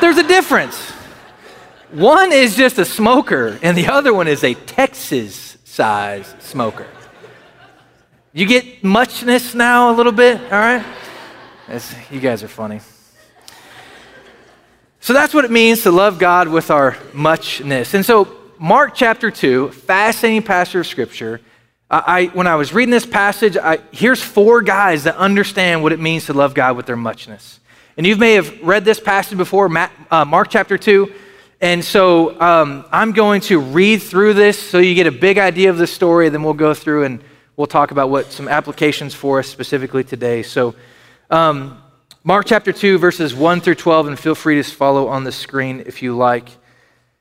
There's 0.00 0.18
a 0.18 0.26
difference. 0.26 0.90
One 1.90 2.32
is 2.32 2.56
just 2.56 2.78
a 2.78 2.84
smoker, 2.84 3.58
and 3.62 3.76
the 3.76 3.88
other 3.88 4.14
one 4.14 4.28
is 4.28 4.44
a 4.44 4.54
Texas 4.54 5.58
size 5.64 6.34
smoker. 6.40 6.86
You 8.34 8.46
get 8.46 8.82
muchness 8.82 9.54
now 9.54 9.90
a 9.90 9.94
little 9.94 10.10
bit, 10.10 10.40
all 10.44 10.50
right? 10.52 10.82
you 12.10 12.18
guys 12.18 12.42
are 12.42 12.48
funny. 12.48 12.80
So 15.00 15.12
that's 15.12 15.34
what 15.34 15.44
it 15.44 15.50
means 15.50 15.82
to 15.82 15.90
love 15.90 16.18
God 16.18 16.48
with 16.48 16.70
our 16.70 16.96
muchness. 17.12 17.92
And 17.92 18.06
so, 18.06 18.34
Mark 18.58 18.94
chapter 18.94 19.30
2, 19.30 19.72
fascinating 19.72 20.44
passage 20.44 20.76
of 20.76 20.86
scripture. 20.86 21.42
I, 21.90 22.30
when 22.32 22.46
I 22.46 22.54
was 22.54 22.72
reading 22.72 22.90
this 22.90 23.04
passage, 23.04 23.58
I, 23.58 23.80
here's 23.90 24.22
four 24.22 24.62
guys 24.62 25.04
that 25.04 25.16
understand 25.16 25.82
what 25.82 25.92
it 25.92 26.00
means 26.00 26.24
to 26.26 26.32
love 26.32 26.54
God 26.54 26.74
with 26.74 26.86
their 26.86 26.96
muchness. 26.96 27.60
And 27.98 28.06
you 28.06 28.16
may 28.16 28.32
have 28.32 28.62
read 28.62 28.86
this 28.86 28.98
passage 28.98 29.36
before, 29.36 29.70
uh, 30.10 30.24
Mark 30.24 30.48
chapter 30.48 30.78
2. 30.78 31.12
And 31.60 31.84
so 31.84 32.40
um, 32.40 32.86
I'm 32.90 33.12
going 33.12 33.42
to 33.42 33.60
read 33.60 33.98
through 33.98 34.32
this 34.32 34.58
so 34.58 34.78
you 34.78 34.94
get 34.94 35.06
a 35.06 35.12
big 35.12 35.36
idea 35.36 35.68
of 35.68 35.76
the 35.76 35.86
story, 35.86 36.30
then 36.30 36.42
we'll 36.42 36.54
go 36.54 36.72
through 36.72 37.04
and 37.04 37.22
we'll 37.62 37.68
talk 37.68 37.92
about 37.92 38.10
what 38.10 38.32
some 38.32 38.48
applications 38.48 39.14
for 39.14 39.38
us 39.38 39.46
specifically 39.46 40.02
today. 40.02 40.42
So, 40.42 40.74
um, 41.30 41.80
Mark 42.24 42.46
chapter 42.46 42.72
2, 42.72 42.98
verses 42.98 43.36
1 43.36 43.60
through 43.60 43.76
12, 43.76 44.08
and 44.08 44.18
feel 44.18 44.34
free 44.34 44.60
to 44.60 44.68
follow 44.68 45.06
on 45.06 45.22
the 45.22 45.30
screen 45.30 45.84
if 45.86 46.02
you 46.02 46.16
like. 46.16 46.48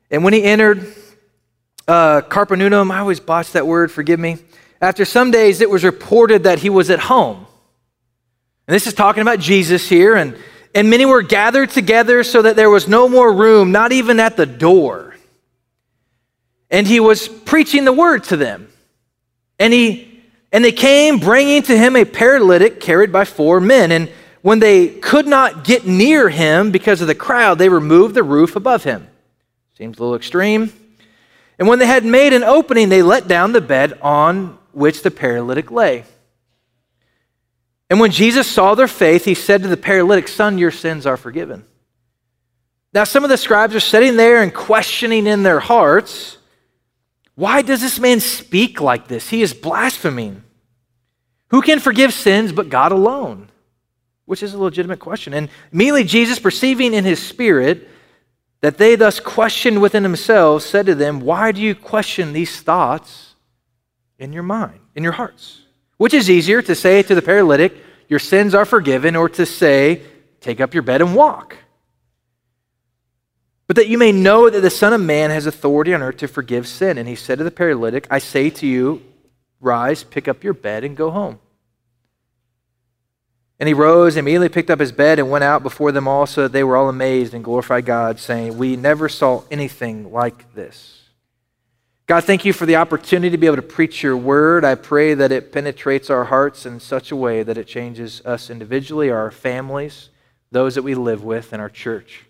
And 0.09 0.23
when 0.23 0.33
he 0.33 0.41
entered 0.41 0.95
uh, 1.87 2.21
Capernaum, 2.21 2.89
I 2.89 3.01
always 3.01 3.19
botch 3.19 3.51
that 3.51 3.67
word, 3.67 3.91
forgive 3.91 4.19
me. 4.19 4.39
After 4.81 5.05
some 5.05 5.29
days, 5.29 5.61
it 5.61 5.69
was 5.69 5.83
reported 5.83 6.45
that 6.45 6.57
he 6.57 6.71
was 6.71 6.89
at 6.89 6.97
home. 6.97 7.45
And 8.67 8.73
this 8.73 8.87
is 8.87 8.95
talking 8.95 9.21
about 9.21 9.37
Jesus 9.37 9.87
here. 9.87 10.15
And, 10.15 10.35
and 10.73 10.89
many 10.89 11.05
were 11.05 11.21
gathered 11.21 11.69
together 11.69 12.23
so 12.23 12.41
that 12.41 12.55
there 12.55 12.71
was 12.71 12.87
no 12.87 13.07
more 13.07 13.31
room, 13.31 13.71
not 13.71 13.91
even 13.91 14.19
at 14.19 14.37
the 14.37 14.47
door. 14.47 15.15
And 16.71 16.87
he 16.87 16.99
was 16.99 17.27
preaching 17.27 17.85
the 17.85 17.93
word 17.93 18.23
to 18.23 18.37
them. 18.37 18.69
And 19.59 19.71
he 19.71 20.10
and 20.51 20.63
they 20.63 20.71
came 20.71 21.17
bringing 21.17 21.63
to 21.63 21.77
him 21.77 21.95
a 21.95 22.05
paralytic 22.05 22.79
carried 22.81 23.11
by 23.11 23.23
four 23.23 23.61
men. 23.61 23.91
And 23.91 24.09
when 24.41 24.59
they 24.59 24.87
could 24.87 25.27
not 25.27 25.63
get 25.63 25.85
near 25.85 26.29
him 26.29 26.71
because 26.71 27.01
of 27.01 27.07
the 27.07 27.15
crowd, 27.15 27.57
they 27.57 27.69
removed 27.69 28.15
the 28.15 28.23
roof 28.23 28.55
above 28.55 28.83
him. 28.83 29.07
Seems 29.77 29.97
a 29.97 30.01
little 30.01 30.15
extreme. 30.15 30.73
And 31.57 31.67
when 31.67 31.79
they 31.79 31.85
had 31.85 32.03
made 32.03 32.33
an 32.33 32.43
opening, 32.43 32.89
they 32.89 33.01
let 33.01 33.27
down 33.27 33.53
the 33.53 33.61
bed 33.61 33.97
on 34.01 34.57
which 34.73 35.03
the 35.03 35.11
paralytic 35.11 35.71
lay. 35.71 36.03
And 37.89 37.99
when 37.99 38.11
Jesus 38.11 38.47
saw 38.47 38.73
their 38.73 38.87
faith, 38.87 39.25
he 39.25 39.35
said 39.35 39.63
to 39.63 39.67
the 39.67 39.77
paralytic, 39.77 40.27
Son, 40.27 40.57
your 40.57 40.71
sins 40.71 41.05
are 41.05 41.17
forgiven. 41.17 41.65
Now, 42.93 43.03
some 43.05 43.23
of 43.23 43.29
the 43.29 43.37
scribes 43.37 43.75
are 43.75 43.79
sitting 43.81 44.17
there 44.17 44.41
and 44.41 44.53
questioning 44.53 45.27
in 45.27 45.43
their 45.43 45.59
hearts 45.59 46.37
why 47.35 47.61
does 47.61 47.81
this 47.81 47.99
man 47.99 48.19
speak 48.19 48.81
like 48.81 49.07
this? 49.07 49.29
He 49.29 49.41
is 49.41 49.53
blaspheming. 49.53 50.43
Who 51.47 51.61
can 51.61 51.79
forgive 51.79 52.13
sins 52.13 52.51
but 52.51 52.69
God 52.69 52.91
alone? 52.91 53.49
Which 54.25 54.43
is 54.43 54.53
a 54.53 54.59
legitimate 54.59 54.99
question. 54.99 55.33
And 55.33 55.49
immediately 55.71 56.03
Jesus, 56.03 56.39
perceiving 56.39 56.93
in 56.93 57.03
his 57.03 57.21
spirit 57.21 57.89
that 58.61 58.77
they 58.77 58.95
thus 58.95 59.19
questioned 59.19 59.81
within 59.81 60.03
themselves, 60.03 60.65
said 60.65 60.85
to 60.85 60.95
them, 60.95 61.19
Why 61.19 61.51
do 61.51 61.61
you 61.61 61.75
question 61.75 62.31
these 62.31 62.61
thoughts 62.61 63.35
in 64.19 64.33
your 64.33 64.43
mind, 64.43 64.79
in 64.95 65.03
your 65.03 65.13
hearts? 65.13 65.61
Which 65.97 66.13
is 66.13 66.29
easier 66.29 66.61
to 66.61 66.75
say 66.75 67.03
to 67.03 67.15
the 67.15 67.21
paralytic, 67.21 67.75
Your 68.07 68.19
sins 68.19 68.53
are 68.53 68.65
forgiven, 68.65 69.15
or 69.15 69.29
to 69.29 69.45
say, 69.45 70.03
Take 70.39 70.61
up 70.61 70.73
your 70.73 70.83
bed 70.83 71.01
and 71.01 71.15
walk? 71.15 71.57
But 73.71 73.77
that 73.77 73.87
you 73.87 73.97
may 73.97 74.11
know 74.11 74.49
that 74.49 74.59
the 74.59 74.69
Son 74.69 74.91
of 74.91 74.99
Man 74.99 75.29
has 75.29 75.45
authority 75.45 75.93
on 75.93 76.01
earth 76.01 76.17
to 76.17 76.27
forgive 76.27 76.67
sin. 76.67 76.97
And 76.97 77.07
he 77.07 77.15
said 77.15 77.37
to 77.37 77.45
the 77.45 77.51
paralytic, 77.51 78.05
I 78.11 78.19
say 78.19 78.49
to 78.49 78.67
you, 78.67 79.01
rise, 79.61 80.03
pick 80.03 80.27
up 80.27 80.43
your 80.43 80.51
bed, 80.51 80.83
and 80.83 80.97
go 80.97 81.09
home. 81.09 81.39
And 83.61 83.69
he 83.69 83.73
rose, 83.73 84.17
and 84.17 84.27
immediately 84.27 84.49
picked 84.49 84.69
up 84.69 84.81
his 84.81 84.91
bed, 84.91 85.19
and 85.19 85.31
went 85.31 85.45
out 85.45 85.63
before 85.63 85.93
them 85.93 86.05
all, 86.05 86.25
so 86.25 86.41
that 86.41 86.51
they 86.51 86.65
were 86.65 86.75
all 86.75 86.89
amazed 86.89 87.33
and 87.33 87.45
glorified 87.45 87.85
God, 87.85 88.19
saying, 88.19 88.57
We 88.57 88.75
never 88.75 89.07
saw 89.07 89.43
anything 89.49 90.11
like 90.11 90.53
this. 90.53 91.03
God, 92.07 92.25
thank 92.25 92.43
you 92.43 92.51
for 92.51 92.65
the 92.65 92.75
opportunity 92.75 93.29
to 93.29 93.37
be 93.37 93.47
able 93.47 93.55
to 93.55 93.61
preach 93.61 94.03
your 94.03 94.17
word. 94.17 94.65
I 94.65 94.75
pray 94.75 95.13
that 95.13 95.31
it 95.31 95.53
penetrates 95.53 96.09
our 96.09 96.25
hearts 96.25 96.65
in 96.65 96.81
such 96.81 97.09
a 97.09 97.15
way 97.15 97.41
that 97.41 97.57
it 97.57 97.67
changes 97.67 98.21
us 98.25 98.49
individually, 98.49 99.09
our 99.09 99.31
families, 99.31 100.09
those 100.51 100.75
that 100.75 100.83
we 100.83 100.93
live 100.93 101.23
with, 101.23 101.53
and 101.53 101.61
our 101.61 101.69
church. 101.69 102.25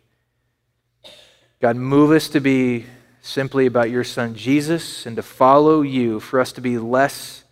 God, 1.62 1.76
move 1.76 2.10
us 2.10 2.28
to 2.30 2.40
be 2.40 2.88
simply 3.22 3.68
about 3.68 3.92
your 3.92 4.04
son 4.04 4.34
Jesus 4.34 5.06
and 5.06 5.16
to 5.16 5.22
follow 5.22 5.84
you, 5.84 6.20
for 6.20 6.40
us 6.40 6.52
to 6.54 6.62
be 6.62 6.80
less 6.80 7.44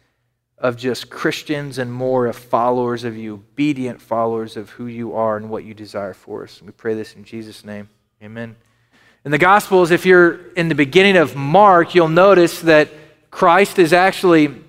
of 0.57 0.77
just 0.77 1.11
Christians 1.11 1.77
and 1.77 1.93
more 1.93 2.25
of 2.25 2.35
followers 2.35 3.03
of 3.03 3.15
you, 3.15 3.35
obedient 3.35 4.01
followers 4.01 4.57
of 4.57 4.71
who 4.71 4.87
you 4.87 5.13
are 5.13 5.37
and 5.37 5.47
what 5.47 5.63
you 5.63 5.75
desire 5.75 6.15
for 6.15 6.43
us. 6.43 6.57
And 6.57 6.65
we 6.65 6.71
pray 6.71 6.95
this 6.95 7.13
in 7.13 7.23
Jesus' 7.23 7.63
name. 7.63 7.87
Amen. 8.23 8.55
In 9.25 9.29
the 9.29 9.37
Gospels, 9.37 9.91
if 9.91 10.07
you're 10.07 10.53
in 10.53 10.69
the 10.69 10.75
beginning 10.75 11.15
of 11.15 11.35
Mark, 11.35 11.93
you'll 11.93 12.07
notice 12.07 12.61
that 12.61 12.89
Christ 13.29 13.77
is 13.77 13.93
actually 13.93 14.59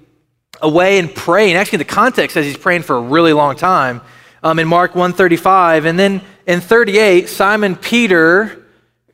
away 0.61 0.99
and 0.99 1.15
praying. 1.15 1.57
Actually, 1.57 1.79
the 1.79 1.85
context 1.87 2.35
says 2.35 2.45
he's 2.45 2.59
praying 2.59 2.83
for 2.83 2.97
a 2.97 3.01
really 3.01 3.33
long 3.33 3.57
time 3.57 4.03
um, 4.43 4.59
in 4.59 4.69
Mark 4.69 4.95
135. 4.95 5.87
And 5.87 5.99
then 5.99 6.21
in 6.47 6.61
38, 6.61 7.31
Simon 7.31 7.75
Peter 7.75 8.60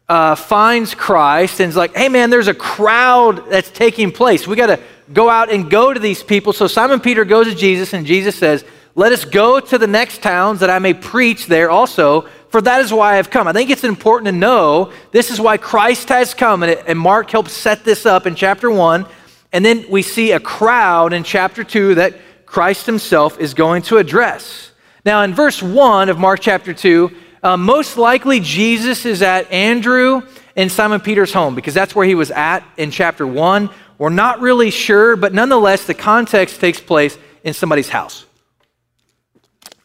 uh, 0.09 0.35
finds 0.35 0.95
Christ 0.95 1.61
and 1.61 1.69
is 1.69 1.77
like, 1.77 1.95
hey 1.97 2.09
man, 2.09 2.31
there's 2.31 2.49
a 2.49 2.55
crowd 2.55 3.51
that's 3.51 3.71
taking 3.71 4.12
place. 4.12 4.47
We 4.47 4.57
got 4.57 4.66
to 4.66 4.81
go 5.12 5.29
out 5.29 5.51
and 5.51 5.71
go 5.71 5.92
to 5.92 6.01
these 6.01 6.23
people. 6.23 6.53
So 6.53 6.66
Simon 6.66 7.01
Peter 7.01 7.25
goes 7.25 7.49
to 7.49 7.55
Jesus, 7.55 7.92
and 7.92 8.07
Jesus 8.07 8.37
says, 8.37 8.64
Let 8.95 9.12
us 9.12 9.25
go 9.25 9.61
to 9.61 9.79
the 9.79 9.87
next 9.87 10.23
towns 10.23 10.61
that 10.61 10.71
I 10.71 10.79
may 10.79 10.95
preach 10.95 11.47
there 11.47 11.71
also, 11.71 12.23
for 12.51 12.61
that 12.61 12.81
is 12.81 12.92
why 12.92 13.19
I've 13.19 13.31
come. 13.31 13.49
I 13.49 13.53
think 13.53 13.71
it's 13.71 13.85
important 13.85 14.27
to 14.27 14.33
know 14.33 14.92
this 15.12 15.31
is 15.31 15.40
why 15.40 15.57
Christ 15.57 16.09
has 16.09 16.35
come. 16.35 16.62
And, 16.62 16.73
it, 16.73 16.85
and 16.87 16.99
Mark 16.99 17.31
helps 17.31 17.53
set 17.53 17.85
this 17.85 18.07
up 18.07 18.27
in 18.27 18.35
chapter 18.35 18.71
one. 18.71 19.07
And 19.53 19.64
then 19.64 19.87
we 19.88 20.03
see 20.03 20.33
a 20.33 20.40
crowd 20.40 21.12
in 21.12 21.25
chapter 21.25 21.64
two 21.64 21.97
that 21.97 22.14
Christ 22.47 22.87
himself 22.87 23.38
is 23.40 23.55
going 23.55 23.83
to 23.83 23.99
address. 23.99 24.71
Now, 25.05 25.23
in 25.23 25.35
verse 25.35 25.62
one 25.62 26.09
of 26.09 26.19
Mark 26.19 26.40
chapter 26.40 26.75
two, 26.75 27.12
uh, 27.46 27.56
most 27.56 27.96
likely, 27.96 28.40
Jesus 28.40 29.06
is 29.06 29.22
at 29.22 29.52
Andrew 29.52 30.22
and 30.56 30.70
Simon 30.70 30.98
Peter's 30.98 31.32
home 31.32 31.54
because 31.54 31.74
that's 31.74 31.94
where 31.94 32.04
he 32.04 32.16
was 32.16 32.32
at 32.32 32.64
in 32.76 32.90
chapter 32.90 33.24
1. 33.24 33.70
We're 33.98 34.09
not 34.11 34.40
really 34.40 34.72
sure, 34.72 35.14
but 35.14 35.32
nonetheless, 35.32 35.85
the 35.85 35.94
context 35.94 36.59
takes 36.59 36.80
place 36.80 37.16
in 37.44 37.54
somebody's 37.54 37.88
house. 37.88 38.26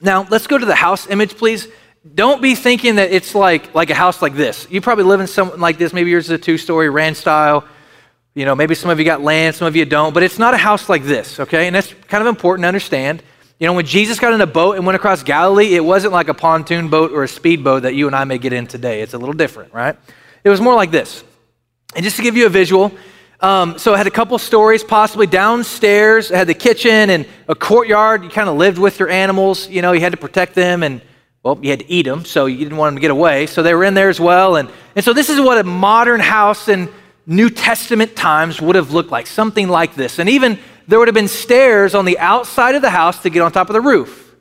Now, 0.02 0.26
let's 0.32 0.47
go 0.47 0.58
to 0.58 0.65
the 0.65 0.74
house 0.74 1.06
image, 1.06 1.38
please. 1.38 1.67
Don't 2.15 2.41
be 2.41 2.56
thinking 2.56 2.95
that 2.95 3.12
it's 3.12 3.36
like, 3.36 3.76
like 3.76 3.91
a 3.91 3.95
house 3.95 4.24
like 4.24 4.34
this. 4.34 4.65
You 4.71 4.82
probably 4.82 5.04
live 5.04 5.19
in 5.19 5.28
something 5.28 5.60
like 5.60 5.78
this. 5.78 5.93
Maybe 5.93 6.10
yours 6.10 6.26
is 6.26 6.32
a 6.32 6.39
two 6.39 6.58
story 6.58 6.89
ranch 6.89 7.17
style. 7.17 7.63
You 8.34 8.45
know, 8.45 8.56
maybe 8.56 8.74
some 8.74 8.89
of 8.89 8.97
you 8.97 9.06
got 9.06 9.21
land, 9.21 9.56
some 9.56 9.67
of 9.67 9.76
you 9.76 9.86
don't, 9.86 10.15
but 10.15 10.24
it's 10.24 10.39
not 10.39 10.56
a 10.56 10.58
house 10.58 10.89
like 10.89 11.04
this, 11.04 11.39
okay? 11.39 11.67
And 11.67 11.76
that's 11.76 11.93
kind 12.08 12.24
of 12.24 12.28
important 12.28 12.63
to 12.63 12.69
understand. 12.69 13.21
You 13.62 13.67
know, 13.67 13.74
when 13.74 13.86
Jesus 13.86 14.17
got 14.17 14.34
in 14.34 14.41
a 14.41 14.47
boat 14.47 14.78
and 14.78 14.88
went 14.88 14.95
across 14.95 15.21
Galilee, 15.21 15.76
it 15.76 15.86
wasn't 15.86 16.13
like 16.13 16.30
a 16.30 16.34
pontoon 16.34 16.88
boat 16.88 17.12
or 17.12 17.24
a 17.24 17.28
speedboat 17.28 17.84
that 17.84 17.93
you 17.93 18.08
and 18.08 18.15
I 18.15 18.24
may 18.24 18.39
get 18.39 18.54
in 18.54 18.65
today. 18.65 19.04
It's 19.04 19.13
a 19.13 19.19
little 19.19 19.36
different, 19.36 19.71
right? 19.71 19.95
It 20.43 20.50
was 20.50 20.60
more 20.60 20.74
like 20.74 20.89
this. 20.89 21.24
And 21.95 22.04
just 22.04 22.15
to 22.15 22.24
give 22.24 22.36
you 22.36 22.47
a 22.47 22.50
visual, 22.50 22.91
um, 23.39 23.78
so 23.78 23.93
it 23.93 23.97
had 23.97 24.08
a 24.08 24.12
couple 24.12 24.39
stories, 24.39 24.84
possibly 24.84 25.28
downstairs. 25.28 26.32
It 26.32 26.38
had 26.38 26.47
the 26.47 26.56
kitchen 26.56 27.12
and 27.12 27.28
a 27.47 27.54
courtyard. 27.54 28.24
You 28.24 28.32
kind 28.32 28.50
of 28.50 28.58
lived 28.58 28.80
with 28.80 28.97
your 28.97 29.10
animals. 29.10 29.69
You 29.69 29.84
know, 29.84 29.91
you 29.91 30.00
had 30.00 30.13
to 30.13 30.17
protect 30.17 30.56
them 30.56 30.82
and, 30.82 31.00
well, 31.43 31.60
you 31.62 31.69
had 31.69 31.82
to 31.82 31.91
eat 31.91 32.08
them, 32.08 32.26
so 32.26 32.47
you 32.47 32.58
didn't 32.58 32.78
want 32.78 32.88
them 32.88 32.95
to 32.95 33.02
get 33.02 33.12
away. 33.12 33.45
So 33.45 33.62
they 33.62 33.76
were 33.76 33.84
in 33.84 33.93
there 33.93 34.10
as 34.10 34.19
well. 34.19 34.56
And, 34.56 34.71
and 34.95 35.06
so 35.06 35.13
this 35.13 35.30
is 35.30 35.39
what 35.39 35.60
a 35.60 35.63
modern 35.63 36.19
house 36.19 36.67
in 36.67 36.89
New 37.28 37.52
Testament 37.52 38.15
times 38.15 38.60
would 38.60 38.76
have 38.76 38.91
looked 38.91 39.12
like, 39.12 39.28
something 39.28 39.69
like 39.69 39.93
this. 39.93 40.17
And 40.17 40.28
even 40.30 40.58
there 40.88 41.00
would 41.00 41.08
have 41.08 41.15
been 41.15 41.28
stairs 41.28 41.96
on 41.96 42.06
the 42.06 42.20
outside 42.20 42.76
of 42.76 42.82
the 42.82 42.89
house 42.89 43.22
to 43.24 43.30
get 43.30 43.41
on 43.41 43.52
top 43.52 43.70
of 43.70 43.74
the 43.74 43.82
roof. 43.82 44.36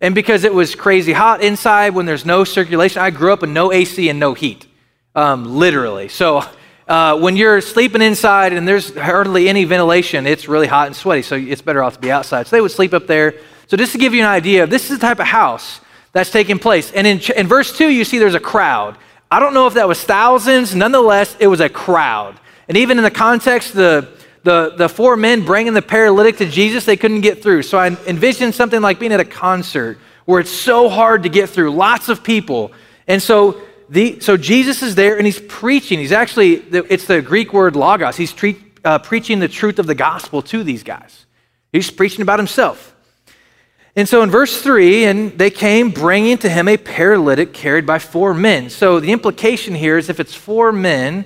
And 0.00 0.14
because 0.14 0.44
it 0.44 0.52
was 0.52 0.74
crazy 0.74 1.12
hot 1.12 1.40
inside 1.42 1.94
when 1.94 2.06
there's 2.06 2.26
no 2.26 2.44
circulation, 2.44 3.00
I 3.00 3.10
grew 3.10 3.32
up 3.32 3.40
with 3.40 3.50
no 3.50 3.72
AC 3.72 4.08
and 4.08 4.20
no 4.20 4.34
heat, 4.34 4.66
um, 5.14 5.56
literally. 5.56 6.08
So 6.08 6.44
uh, 6.86 7.18
when 7.18 7.36
you're 7.36 7.60
sleeping 7.60 8.02
inside 8.02 8.52
and 8.52 8.68
there's 8.68 8.94
hardly 8.94 9.48
any 9.48 9.64
ventilation, 9.64 10.26
it's 10.26 10.48
really 10.48 10.66
hot 10.66 10.88
and 10.88 10.96
sweaty, 10.96 11.22
so 11.22 11.36
it's 11.36 11.62
better 11.62 11.82
off 11.82 11.94
to 11.94 12.00
be 12.00 12.10
outside. 12.10 12.46
So 12.46 12.56
they 12.56 12.60
would 12.60 12.70
sleep 12.70 12.92
up 12.92 13.06
there. 13.06 13.34
So 13.66 13.76
just 13.76 13.92
to 13.92 13.98
give 13.98 14.12
you 14.12 14.20
an 14.20 14.28
idea, 14.28 14.66
this 14.66 14.90
is 14.90 14.98
the 14.98 15.06
type 15.06 15.20
of 15.20 15.26
house 15.26 15.80
that's 16.12 16.30
taking 16.30 16.58
place. 16.58 16.92
And 16.92 17.06
in, 17.06 17.20
in 17.34 17.46
verse 17.46 17.76
2, 17.76 17.88
you 17.88 18.04
see 18.04 18.18
there's 18.18 18.34
a 18.34 18.40
crowd. 18.40 18.98
I 19.30 19.40
don't 19.40 19.54
know 19.54 19.66
if 19.66 19.74
that 19.74 19.88
was 19.88 20.02
thousands, 20.02 20.74
nonetheless, 20.74 21.34
it 21.40 21.46
was 21.46 21.60
a 21.60 21.68
crowd. 21.68 22.38
And 22.68 22.76
even 22.76 22.98
in 22.98 23.04
the 23.04 23.10
context, 23.10 23.74
the, 23.74 24.08
the, 24.44 24.74
the 24.76 24.88
four 24.88 25.16
men 25.16 25.44
bringing 25.44 25.72
the 25.72 25.82
paralytic 25.82 26.36
to 26.36 26.46
Jesus, 26.48 26.84
they 26.84 26.96
couldn't 26.96 27.22
get 27.22 27.42
through. 27.42 27.62
So 27.62 27.78
I 27.78 27.88
envision 28.06 28.52
something 28.52 28.80
like 28.80 29.00
being 29.00 29.12
at 29.12 29.20
a 29.20 29.24
concert 29.24 29.98
where 30.26 30.38
it's 30.38 30.50
so 30.50 30.88
hard 30.88 31.24
to 31.24 31.28
get 31.28 31.48
through, 31.48 31.70
lots 31.72 32.08
of 32.08 32.22
people. 32.22 32.72
And 33.08 33.22
so 33.22 33.60
the, 33.88 34.20
so 34.20 34.36
Jesus 34.36 34.82
is 34.82 34.94
there 34.94 35.16
and 35.16 35.26
he's 35.26 35.40
preaching. 35.40 35.98
He's 35.98 36.12
actually, 36.12 36.54
it's 36.54 37.06
the 37.06 37.22
Greek 37.22 37.52
word 37.52 37.74
logos. 37.74 38.16
He's 38.16 38.34
uh, 38.84 38.98
preaching 38.98 39.38
the 39.38 39.48
truth 39.48 39.78
of 39.78 39.86
the 39.86 39.94
gospel 39.94 40.42
to 40.42 40.62
these 40.62 40.82
guys. 40.82 41.24
He's 41.72 41.90
preaching 41.90 42.22
about 42.22 42.38
himself. 42.38 42.94
And 43.96 44.08
so 44.08 44.22
in 44.22 44.30
verse 44.30 44.60
3, 44.60 45.04
and 45.04 45.38
they 45.38 45.50
came 45.50 45.90
bringing 45.90 46.36
to 46.38 46.48
him 46.48 46.68
a 46.68 46.76
paralytic 46.76 47.54
carried 47.54 47.86
by 47.86 47.98
four 47.98 48.34
men. 48.34 48.68
So 48.68 49.00
the 49.00 49.12
implication 49.12 49.74
here 49.74 49.96
is 49.96 50.10
if 50.10 50.20
it's 50.20 50.34
four 50.34 50.72
men 50.72 51.24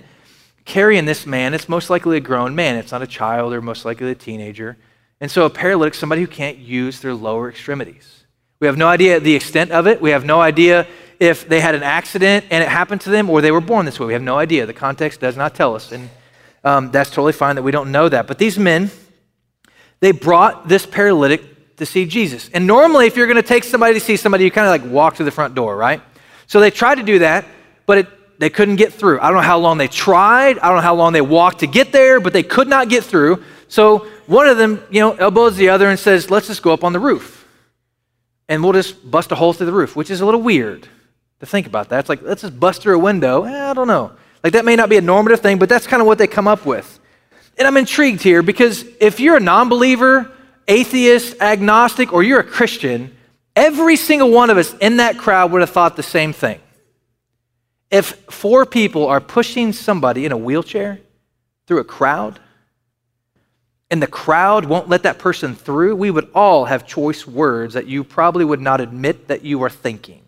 carrying 0.68 1.06
this 1.06 1.26
man, 1.26 1.54
it's 1.54 1.68
most 1.68 1.88
likely 1.90 2.18
a 2.18 2.20
grown 2.20 2.54
man. 2.54 2.76
It's 2.76 2.92
not 2.92 3.02
a 3.02 3.06
child 3.06 3.52
or 3.54 3.62
most 3.62 3.84
likely 3.84 4.10
a 4.10 4.14
teenager. 4.14 4.76
And 5.20 5.30
so 5.30 5.46
a 5.46 5.50
paralytic, 5.50 5.94
somebody 5.94 6.20
who 6.20 6.26
can't 6.26 6.58
use 6.58 7.00
their 7.00 7.14
lower 7.14 7.48
extremities. 7.48 8.24
We 8.60 8.66
have 8.66 8.76
no 8.76 8.86
idea 8.86 9.18
the 9.18 9.34
extent 9.34 9.72
of 9.72 9.86
it. 9.86 10.00
We 10.00 10.10
have 10.10 10.24
no 10.24 10.40
idea 10.40 10.86
if 11.18 11.48
they 11.48 11.60
had 11.60 11.74
an 11.74 11.82
accident 11.82 12.44
and 12.50 12.62
it 12.62 12.68
happened 12.68 13.00
to 13.02 13.10
them 13.10 13.30
or 13.30 13.40
they 13.40 13.50
were 13.50 13.62
born 13.62 13.86
this 13.86 13.98
way. 13.98 14.06
We 14.06 14.12
have 14.12 14.22
no 14.22 14.38
idea. 14.38 14.66
The 14.66 14.74
context 14.74 15.20
does 15.20 15.36
not 15.36 15.54
tell 15.54 15.74
us. 15.74 15.90
And 15.90 16.10
um, 16.62 16.90
that's 16.90 17.10
totally 17.10 17.32
fine 17.32 17.56
that 17.56 17.62
we 17.62 17.72
don't 17.72 17.90
know 17.90 18.08
that. 18.08 18.26
But 18.26 18.38
these 18.38 18.58
men, 18.58 18.90
they 20.00 20.12
brought 20.12 20.68
this 20.68 20.84
paralytic 20.84 21.76
to 21.78 21.86
see 21.86 22.04
Jesus. 22.04 22.50
And 22.52 22.66
normally, 22.66 23.06
if 23.06 23.16
you're 23.16 23.26
going 23.26 23.36
to 23.36 23.42
take 23.42 23.64
somebody 23.64 23.94
to 23.94 24.00
see 24.00 24.16
somebody, 24.16 24.44
you 24.44 24.50
kind 24.50 24.66
of 24.66 24.82
like 24.82 24.92
walk 24.92 25.16
to 25.16 25.24
the 25.24 25.30
front 25.30 25.54
door, 25.54 25.76
right? 25.76 26.02
So 26.46 26.60
they 26.60 26.70
tried 26.70 26.96
to 26.96 27.04
do 27.04 27.20
that, 27.20 27.46
but 27.86 27.98
it, 27.98 28.17
they 28.38 28.50
couldn't 28.50 28.76
get 28.76 28.92
through. 28.92 29.20
I 29.20 29.28
don't 29.28 29.36
know 29.36 29.42
how 29.42 29.58
long 29.58 29.78
they 29.78 29.88
tried. 29.88 30.58
I 30.58 30.68
don't 30.68 30.76
know 30.76 30.82
how 30.82 30.94
long 30.94 31.12
they 31.12 31.20
walked 31.20 31.60
to 31.60 31.66
get 31.66 31.92
there, 31.92 32.20
but 32.20 32.32
they 32.32 32.44
could 32.44 32.68
not 32.68 32.88
get 32.88 33.04
through. 33.04 33.42
So 33.66 34.06
one 34.26 34.48
of 34.48 34.56
them, 34.56 34.82
you 34.90 35.00
know, 35.00 35.12
elbows 35.12 35.56
the 35.56 35.68
other 35.70 35.88
and 35.88 35.98
says, 35.98 36.30
Let's 36.30 36.46
just 36.46 36.62
go 36.62 36.72
up 36.72 36.84
on 36.84 36.92
the 36.92 37.00
roof. 37.00 37.46
And 38.48 38.62
we'll 38.62 38.72
just 38.72 39.08
bust 39.08 39.30
a 39.32 39.34
hole 39.34 39.52
through 39.52 39.66
the 39.66 39.72
roof, 39.72 39.94
which 39.94 40.10
is 40.10 40.20
a 40.20 40.24
little 40.24 40.40
weird 40.40 40.88
to 41.40 41.46
think 41.46 41.66
about 41.66 41.90
that. 41.90 42.00
It's 42.00 42.08
like, 42.08 42.22
let's 42.22 42.42
just 42.42 42.58
bust 42.58 42.80
through 42.80 42.96
a 42.96 42.98
window. 42.98 43.44
Eh, 43.44 43.70
I 43.70 43.74
don't 43.74 43.88
know. 43.88 44.12
Like, 44.42 44.54
that 44.54 44.64
may 44.64 44.76
not 44.76 44.88
be 44.88 44.96
a 44.96 45.02
normative 45.02 45.40
thing, 45.40 45.58
but 45.58 45.68
that's 45.68 45.86
kind 45.86 46.00
of 46.00 46.06
what 46.06 46.16
they 46.16 46.26
come 46.26 46.48
up 46.48 46.64
with. 46.64 46.98
And 47.58 47.66
I'm 47.66 47.76
intrigued 47.76 48.22
here 48.22 48.42
because 48.42 48.84
if 49.00 49.20
you're 49.20 49.36
a 49.36 49.40
non 49.40 49.68
believer, 49.68 50.32
atheist, 50.66 51.40
agnostic, 51.42 52.12
or 52.12 52.22
you're 52.22 52.40
a 52.40 52.44
Christian, 52.44 53.14
every 53.56 53.96
single 53.96 54.30
one 54.30 54.48
of 54.48 54.56
us 54.56 54.74
in 54.80 54.98
that 54.98 55.18
crowd 55.18 55.50
would 55.52 55.60
have 55.60 55.70
thought 55.70 55.96
the 55.96 56.02
same 56.02 56.32
thing. 56.32 56.60
If 57.90 58.16
four 58.30 58.66
people 58.66 59.06
are 59.06 59.20
pushing 59.20 59.72
somebody 59.72 60.26
in 60.26 60.32
a 60.32 60.36
wheelchair 60.36 61.00
through 61.66 61.80
a 61.80 61.84
crowd, 61.84 62.38
and 63.90 64.02
the 64.02 64.06
crowd 64.06 64.66
won't 64.66 64.88
let 64.88 65.04
that 65.04 65.18
person 65.18 65.54
through, 65.54 65.96
we 65.96 66.10
would 66.10 66.30
all 66.34 66.66
have 66.66 66.86
choice 66.86 67.26
words 67.26 67.74
that 67.74 67.86
you 67.86 68.04
probably 68.04 68.44
would 68.44 68.60
not 68.60 68.80
admit 68.80 69.28
that 69.28 69.42
you 69.42 69.62
are 69.62 69.70
thinking 69.70 70.22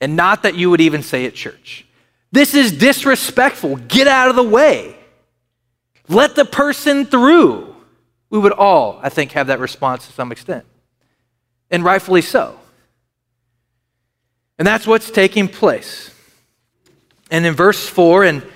and 0.00 0.16
not 0.16 0.42
that 0.42 0.54
you 0.54 0.70
would 0.70 0.80
even 0.80 1.02
say 1.02 1.26
at 1.26 1.34
church. 1.34 1.86
This 2.30 2.54
is 2.54 2.72
disrespectful. 2.72 3.76
Get 3.76 4.06
out 4.06 4.28
of 4.28 4.36
the 4.36 4.42
way. 4.42 4.96
Let 6.08 6.34
the 6.34 6.44
person 6.44 7.04
through. 7.04 7.74
We 8.30 8.38
would 8.38 8.52
all, 8.52 8.98
I 9.02 9.10
think, 9.10 9.32
have 9.32 9.48
that 9.48 9.60
response 9.60 10.06
to 10.06 10.12
some 10.12 10.32
extent, 10.32 10.64
and 11.70 11.84
rightfully 11.84 12.22
so. 12.22 12.58
And 14.58 14.66
that's 14.66 14.86
what's 14.86 15.10
taking 15.10 15.48
place. 15.48 16.11
And 17.32 17.44
in 17.44 17.54
verse 17.54 17.88
4, 17.88 18.22
and 18.22 18.46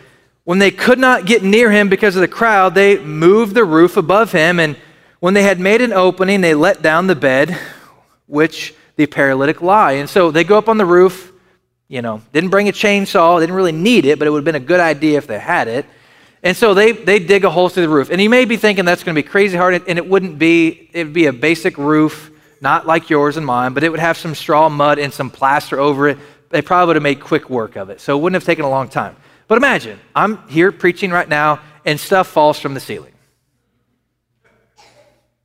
when 0.44 0.60
they 0.60 0.70
could 0.70 1.00
not 1.00 1.26
get 1.26 1.42
near 1.42 1.72
him 1.72 1.88
because 1.88 2.14
of 2.14 2.20
the 2.20 2.28
crowd, 2.28 2.76
they 2.76 2.98
moved 2.98 3.56
the 3.56 3.64
roof 3.64 3.96
above 3.96 4.30
him. 4.30 4.60
And 4.60 4.76
when 5.18 5.34
they 5.34 5.42
had 5.42 5.58
made 5.58 5.80
an 5.80 5.92
opening, 5.92 6.42
they 6.42 6.54
let 6.54 6.80
down 6.80 7.08
the 7.08 7.16
bed, 7.16 7.58
which 8.26 8.72
the 8.94 9.06
paralytic 9.06 9.60
lie. 9.60 9.92
And 9.92 10.08
so 10.08 10.30
they 10.30 10.44
go 10.44 10.56
up 10.56 10.68
on 10.68 10.78
the 10.78 10.86
roof 10.86 11.32
you 11.88 12.02
know, 12.02 12.20
didn't 12.32 12.50
bring 12.50 12.68
a 12.68 12.72
chainsaw, 12.72 13.38
didn't 13.38 13.54
really 13.54 13.72
need 13.72 14.04
it, 14.04 14.18
but 14.18 14.26
it 14.26 14.30
would 14.30 14.38
have 14.38 14.44
been 14.44 14.60
a 14.60 14.66
good 14.66 14.80
idea 14.80 15.18
if 15.18 15.26
they 15.26 15.38
had 15.38 15.68
it. 15.68 15.86
And 16.42 16.56
so 16.56 16.74
they, 16.74 16.92
they 16.92 17.18
dig 17.18 17.44
a 17.44 17.50
hole 17.50 17.68
through 17.68 17.84
the 17.84 17.88
roof. 17.88 18.10
And 18.10 18.20
you 18.20 18.30
may 18.30 18.44
be 18.44 18.56
thinking 18.56 18.84
that's 18.84 19.04
going 19.04 19.14
to 19.14 19.22
be 19.22 19.28
crazy 19.28 19.56
hard, 19.56 19.82
and 19.86 19.98
it 19.98 20.06
wouldn't 20.08 20.38
be, 20.38 20.90
it 20.92 21.04
would 21.04 21.12
be 21.12 21.26
a 21.26 21.32
basic 21.32 21.78
roof, 21.78 22.30
not 22.60 22.86
like 22.86 23.08
yours 23.08 23.36
and 23.36 23.46
mine, 23.46 23.72
but 23.72 23.84
it 23.84 23.90
would 23.90 24.00
have 24.00 24.16
some 24.16 24.34
straw, 24.34 24.68
mud, 24.68 24.98
and 24.98 25.12
some 25.12 25.30
plaster 25.30 25.78
over 25.78 26.08
it. 26.08 26.18
They 26.50 26.62
probably 26.62 26.88
would 26.88 26.96
have 26.96 27.02
made 27.02 27.20
quick 27.20 27.50
work 27.50 27.76
of 27.76 27.90
it. 27.90 28.00
So 28.00 28.16
it 28.16 28.22
wouldn't 28.22 28.40
have 28.40 28.46
taken 28.46 28.64
a 28.64 28.70
long 28.70 28.88
time. 28.88 29.16
But 29.48 29.59
imagine, 29.59 29.98
I'm 30.14 30.48
here 30.48 30.72
preaching 30.72 31.11
right 31.11 31.28
now, 31.28 31.61
and 31.85 31.98
stuff 31.98 32.28
falls 32.28 32.59
from 32.59 32.74
the 32.74 32.80
ceiling. 32.80 33.12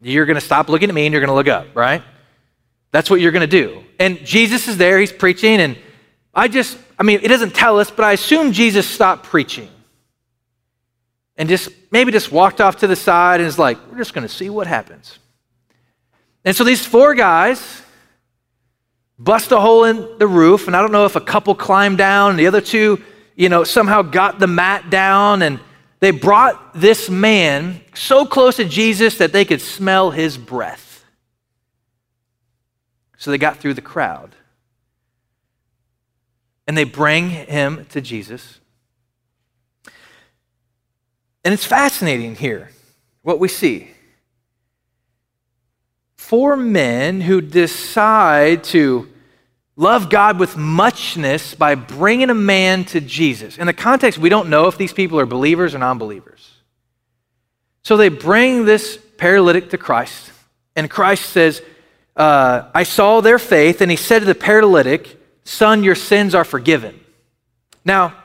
You're 0.01 0.25
going 0.25 0.35
to 0.35 0.41
stop 0.41 0.69
looking 0.69 0.89
at 0.89 0.95
me 0.95 1.05
and 1.05 1.13
you're 1.13 1.21
going 1.21 1.29
to 1.29 1.35
look 1.35 1.47
up, 1.47 1.75
right? 1.75 2.01
That's 2.91 3.09
what 3.09 3.21
you're 3.21 3.31
going 3.31 3.47
to 3.47 3.47
do. 3.47 3.83
And 3.99 4.25
Jesus 4.25 4.67
is 4.67 4.77
there, 4.77 4.99
he's 4.99 5.11
preaching, 5.11 5.61
and 5.61 5.77
I 6.33 6.47
just, 6.47 6.77
I 6.97 7.03
mean, 7.03 7.19
it 7.21 7.27
doesn't 7.27 7.53
tell 7.53 7.79
us, 7.79 7.91
but 7.91 8.03
I 8.03 8.13
assume 8.13 8.51
Jesus 8.51 8.87
stopped 8.87 9.25
preaching 9.25 9.69
and 11.37 11.47
just 11.47 11.69
maybe 11.91 12.11
just 12.11 12.31
walked 12.31 12.61
off 12.61 12.77
to 12.77 12.87
the 12.87 12.95
side 12.95 13.39
and 13.39 13.47
is 13.47 13.59
like, 13.59 13.77
we're 13.91 13.97
just 13.97 14.13
going 14.13 14.27
to 14.27 14.33
see 14.33 14.49
what 14.49 14.65
happens. 14.65 15.19
And 16.43 16.55
so 16.55 16.63
these 16.63 16.83
four 16.85 17.13
guys 17.13 17.81
bust 19.23 19.51
a 19.51 19.59
hole 19.59 19.83
in 19.83 20.17
the 20.17 20.27
roof, 20.27 20.67
and 20.67 20.75
I 20.75 20.81
don't 20.81 20.91
know 20.91 21.05
if 21.05 21.15
a 21.15 21.21
couple 21.21 21.53
climbed 21.53 21.97
down, 21.97 22.31
and 22.31 22.39
the 22.39 22.47
other 22.47 22.61
two, 22.61 23.01
you 23.35 23.49
know, 23.49 23.63
somehow 23.63 24.01
got 24.01 24.39
the 24.39 24.47
mat 24.47 24.89
down, 24.89 25.41
and 25.41 25.59
they 25.99 26.09
brought 26.09 26.73
this 26.73 27.09
man 27.09 27.81
so 27.93 28.25
close 28.25 28.55
to 28.55 28.65
Jesus 28.65 29.19
that 29.19 29.31
they 29.31 29.45
could 29.45 29.61
smell 29.61 30.09
his 30.09 30.37
breath. 30.37 31.05
So 33.17 33.29
they 33.29 33.37
got 33.37 33.57
through 33.57 33.75
the 33.75 33.81
crowd 33.81 34.35
and 36.65 36.75
they 36.75 36.85
bring 36.85 37.29
him 37.29 37.85
to 37.89 38.01
Jesus. 38.01 38.59
And 41.45 41.53
it's 41.53 41.65
fascinating 41.65 42.35
here 42.35 42.71
what 43.21 43.39
we 43.39 43.47
see. 43.47 43.91
Four 46.15 46.57
men 46.57 47.21
who 47.21 47.41
decide 47.41 48.63
to 48.65 49.10
love 49.75 50.09
God 50.09 50.39
with 50.39 50.57
muchness 50.57 51.55
by 51.55 51.75
bringing 51.75 52.29
a 52.29 52.35
man 52.35 52.85
to 52.85 53.01
Jesus. 53.01 53.57
In 53.57 53.67
the 53.67 53.73
context, 53.73 54.19
we 54.19 54.29
don't 54.29 54.49
know 54.49 54.67
if 54.67 54.77
these 54.77 54.93
people 54.93 55.19
are 55.19 55.25
believers 55.25 55.73
or 55.73 55.79
non 55.79 55.97
believers. 55.97 56.51
So 57.83 57.97
they 57.97 58.09
bring 58.09 58.65
this 58.65 58.99
paralytic 59.17 59.71
to 59.71 59.77
Christ, 59.77 60.31
and 60.75 60.89
Christ 60.89 61.29
says, 61.29 61.61
uh, 62.15 62.69
I 62.73 62.83
saw 62.83 63.21
their 63.21 63.39
faith, 63.39 63.81
and 63.81 63.89
he 63.89 63.97
said 63.97 64.19
to 64.19 64.25
the 64.25 64.35
paralytic, 64.35 65.19
Son, 65.43 65.83
your 65.83 65.95
sins 65.95 66.35
are 66.35 66.43
forgiven. 66.43 66.99
Now, 67.83 68.15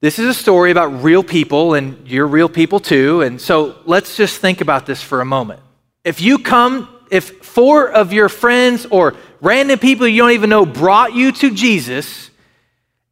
this 0.00 0.18
is 0.18 0.26
a 0.26 0.34
story 0.34 0.70
about 0.70 1.02
real 1.02 1.22
people, 1.22 1.74
and 1.74 2.08
you're 2.08 2.26
real 2.26 2.48
people 2.48 2.80
too. 2.80 3.20
And 3.20 3.38
so 3.38 3.76
let's 3.84 4.16
just 4.16 4.40
think 4.40 4.62
about 4.62 4.86
this 4.86 5.02
for 5.02 5.20
a 5.20 5.26
moment. 5.26 5.60
If 6.04 6.20
you 6.22 6.38
come 6.38 6.88
If 7.10 7.44
four 7.44 7.90
of 7.90 8.12
your 8.12 8.28
friends 8.28 8.86
or 8.86 9.14
random 9.40 9.78
people 9.78 10.06
you 10.06 10.22
don't 10.22 10.32
even 10.32 10.50
know 10.50 10.66
brought 10.66 11.14
you 11.14 11.32
to 11.32 11.54
Jesus 11.54 12.30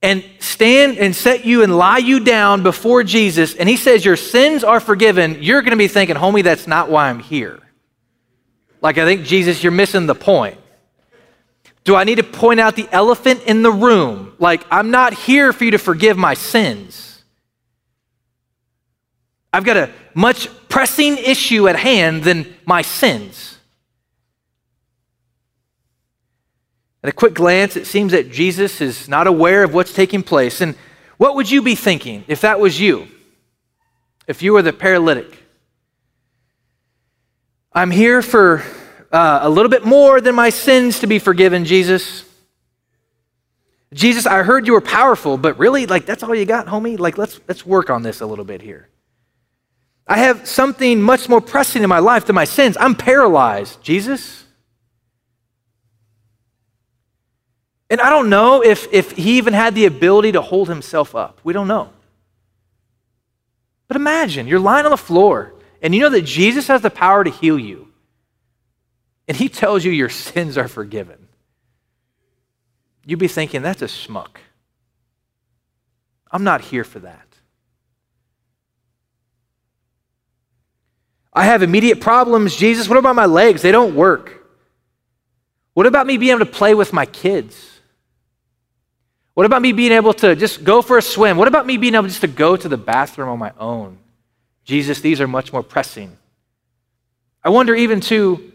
and 0.02 0.24
stand 0.38 0.98
and 0.98 1.14
set 1.14 1.44
you 1.44 1.62
and 1.62 1.76
lie 1.76 1.98
you 1.98 2.20
down 2.20 2.62
before 2.62 3.02
Jesus, 3.02 3.54
and 3.54 3.68
he 3.68 3.76
says 3.76 4.04
your 4.04 4.16
sins 4.16 4.62
are 4.62 4.80
forgiven, 4.80 5.38
you're 5.40 5.62
going 5.62 5.72
to 5.72 5.76
be 5.76 5.88
thinking, 5.88 6.16
homie, 6.16 6.44
that's 6.44 6.66
not 6.66 6.88
why 6.88 7.08
I'm 7.08 7.18
here. 7.18 7.58
Like, 8.80 8.96
I 8.96 9.04
think, 9.04 9.24
Jesus, 9.24 9.62
you're 9.62 9.72
missing 9.72 10.06
the 10.06 10.14
point. 10.14 10.56
Do 11.82 11.96
I 11.96 12.04
need 12.04 12.16
to 12.16 12.22
point 12.22 12.60
out 12.60 12.76
the 12.76 12.88
elephant 12.92 13.42
in 13.44 13.62
the 13.62 13.72
room? 13.72 14.34
Like, 14.38 14.64
I'm 14.70 14.90
not 14.90 15.14
here 15.14 15.52
for 15.52 15.64
you 15.64 15.72
to 15.72 15.78
forgive 15.78 16.16
my 16.16 16.34
sins. 16.34 17.24
I've 19.52 19.64
got 19.64 19.76
a 19.76 19.90
much 20.14 20.48
pressing 20.68 21.16
issue 21.16 21.66
at 21.66 21.76
hand 21.76 22.22
than 22.22 22.54
my 22.66 22.82
sins. 22.82 23.57
At 27.08 27.14
a 27.14 27.16
quick 27.16 27.32
glance, 27.32 27.74
it 27.74 27.86
seems 27.86 28.12
that 28.12 28.30
Jesus 28.30 28.82
is 28.82 29.08
not 29.08 29.26
aware 29.26 29.62
of 29.62 29.72
what's 29.72 29.94
taking 29.94 30.22
place. 30.22 30.60
And 30.60 30.74
what 31.16 31.36
would 31.36 31.50
you 31.50 31.62
be 31.62 31.74
thinking 31.74 32.22
if 32.28 32.42
that 32.42 32.60
was 32.60 32.78
you? 32.78 33.08
If 34.26 34.42
you 34.42 34.52
were 34.52 34.60
the 34.60 34.74
paralytic? 34.74 35.42
I'm 37.72 37.90
here 37.90 38.20
for 38.20 38.62
uh, 39.10 39.38
a 39.40 39.48
little 39.48 39.70
bit 39.70 39.86
more 39.86 40.20
than 40.20 40.34
my 40.34 40.50
sins 40.50 40.98
to 40.98 41.06
be 41.06 41.18
forgiven, 41.18 41.64
Jesus. 41.64 42.26
Jesus, 43.94 44.26
I 44.26 44.42
heard 44.42 44.66
you 44.66 44.74
were 44.74 44.82
powerful, 44.82 45.38
but 45.38 45.58
really, 45.58 45.86
like, 45.86 46.04
that's 46.04 46.22
all 46.22 46.34
you 46.34 46.44
got, 46.44 46.66
homie? 46.66 46.98
Like, 46.98 47.16
let's, 47.16 47.40
let's 47.48 47.64
work 47.64 47.88
on 47.88 48.02
this 48.02 48.20
a 48.20 48.26
little 48.26 48.44
bit 48.44 48.60
here. 48.60 48.86
I 50.06 50.18
have 50.18 50.46
something 50.46 51.00
much 51.00 51.26
more 51.26 51.40
pressing 51.40 51.82
in 51.82 51.88
my 51.88 52.00
life 52.00 52.26
than 52.26 52.34
my 52.34 52.44
sins. 52.44 52.76
I'm 52.78 52.94
paralyzed, 52.94 53.82
Jesus. 53.82 54.44
And 57.90 58.00
I 58.00 58.10
don't 58.10 58.28
know 58.28 58.62
if, 58.62 58.92
if 58.92 59.12
he 59.12 59.38
even 59.38 59.54
had 59.54 59.74
the 59.74 59.86
ability 59.86 60.32
to 60.32 60.42
hold 60.42 60.68
himself 60.68 61.14
up. 61.14 61.40
We 61.42 61.52
don't 61.52 61.68
know. 61.68 61.90
But 63.86 63.96
imagine 63.96 64.46
you're 64.46 64.60
lying 64.60 64.84
on 64.84 64.90
the 64.90 64.98
floor 64.98 65.54
and 65.80 65.94
you 65.94 66.02
know 66.02 66.10
that 66.10 66.22
Jesus 66.22 66.66
has 66.68 66.82
the 66.82 66.90
power 66.90 67.24
to 67.24 67.30
heal 67.30 67.58
you. 67.58 67.88
And 69.26 69.36
he 69.36 69.48
tells 69.48 69.84
you 69.84 69.92
your 69.92 70.08
sins 70.10 70.58
are 70.58 70.68
forgiven. 70.68 71.28
You'd 73.06 73.18
be 73.18 73.28
thinking, 73.28 73.62
that's 73.62 73.80
a 73.80 73.86
schmuck. 73.86 74.36
I'm 76.30 76.44
not 76.44 76.60
here 76.60 76.84
for 76.84 76.98
that. 76.98 77.24
I 81.32 81.44
have 81.44 81.62
immediate 81.62 82.00
problems, 82.00 82.54
Jesus. 82.54 82.88
What 82.88 82.98
about 82.98 83.16
my 83.16 83.24
legs? 83.24 83.62
They 83.62 83.72
don't 83.72 83.94
work. 83.94 84.44
What 85.72 85.86
about 85.86 86.06
me 86.06 86.18
being 86.18 86.32
able 86.32 86.44
to 86.44 86.50
play 86.50 86.74
with 86.74 86.92
my 86.92 87.06
kids? 87.06 87.77
What 89.38 89.46
about 89.46 89.62
me 89.62 89.70
being 89.70 89.92
able 89.92 90.14
to 90.14 90.34
just 90.34 90.64
go 90.64 90.82
for 90.82 90.98
a 90.98 91.00
swim? 91.00 91.36
What 91.36 91.46
about 91.46 91.64
me 91.64 91.76
being 91.76 91.94
able 91.94 92.08
just 92.08 92.22
to 92.22 92.26
go 92.26 92.56
to 92.56 92.68
the 92.68 92.76
bathroom 92.76 93.28
on 93.28 93.38
my 93.38 93.52
own? 93.56 93.98
Jesus, 94.64 95.00
these 95.00 95.20
are 95.20 95.28
much 95.28 95.52
more 95.52 95.62
pressing. 95.62 96.16
I 97.44 97.50
wonder, 97.50 97.72
even 97.72 98.00
too, 98.00 98.52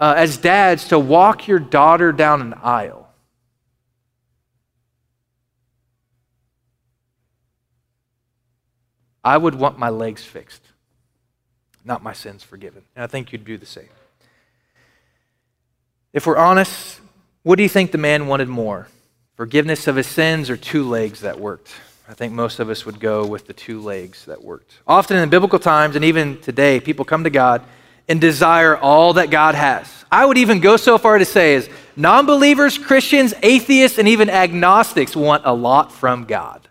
uh, 0.00 0.14
as 0.16 0.38
dads, 0.38 0.88
to 0.88 0.98
walk 0.98 1.46
your 1.46 1.58
daughter 1.58 2.10
down 2.10 2.40
an 2.40 2.54
aisle. 2.54 3.06
I 9.22 9.36
would 9.36 9.56
want 9.56 9.78
my 9.78 9.90
legs 9.90 10.24
fixed, 10.24 10.62
not 11.84 12.02
my 12.02 12.14
sins 12.14 12.42
forgiven. 12.42 12.80
And 12.96 13.04
I 13.04 13.08
think 13.08 13.30
you'd 13.30 13.44
do 13.44 13.58
the 13.58 13.66
same. 13.66 13.90
If 16.14 16.26
we're 16.26 16.38
honest, 16.38 16.98
what 17.42 17.56
do 17.56 17.62
you 17.62 17.68
think 17.68 17.92
the 17.92 17.98
man 17.98 18.26
wanted 18.26 18.48
more? 18.48 18.88
Forgiveness 19.38 19.86
of 19.86 19.94
his 19.94 20.08
sins 20.08 20.50
or 20.50 20.56
two 20.56 20.82
legs 20.82 21.20
that 21.20 21.38
worked. 21.38 21.70
I 22.08 22.14
think 22.14 22.32
most 22.32 22.58
of 22.58 22.68
us 22.70 22.84
would 22.84 22.98
go 22.98 23.24
with 23.24 23.46
the 23.46 23.52
two 23.52 23.80
legs 23.80 24.24
that 24.24 24.42
worked. 24.42 24.72
Often 24.84 25.18
in 25.18 25.28
biblical 25.28 25.60
times 25.60 25.94
and 25.94 26.04
even 26.04 26.40
today, 26.40 26.80
people 26.80 27.04
come 27.04 27.22
to 27.22 27.30
God 27.30 27.62
and 28.08 28.20
desire 28.20 28.76
all 28.76 29.12
that 29.12 29.30
God 29.30 29.54
has. 29.54 30.04
I 30.10 30.26
would 30.26 30.38
even 30.38 30.58
go 30.58 30.76
so 30.76 30.98
far 30.98 31.18
to 31.18 31.24
say 31.24 31.54
as 31.54 31.70
non-believers, 31.94 32.78
Christians, 32.78 33.32
atheists, 33.40 33.98
and 33.98 34.08
even 34.08 34.28
agnostics 34.28 35.14
want 35.14 35.44
a 35.46 35.54
lot 35.54 35.92
from 35.92 36.24
God. 36.24 36.67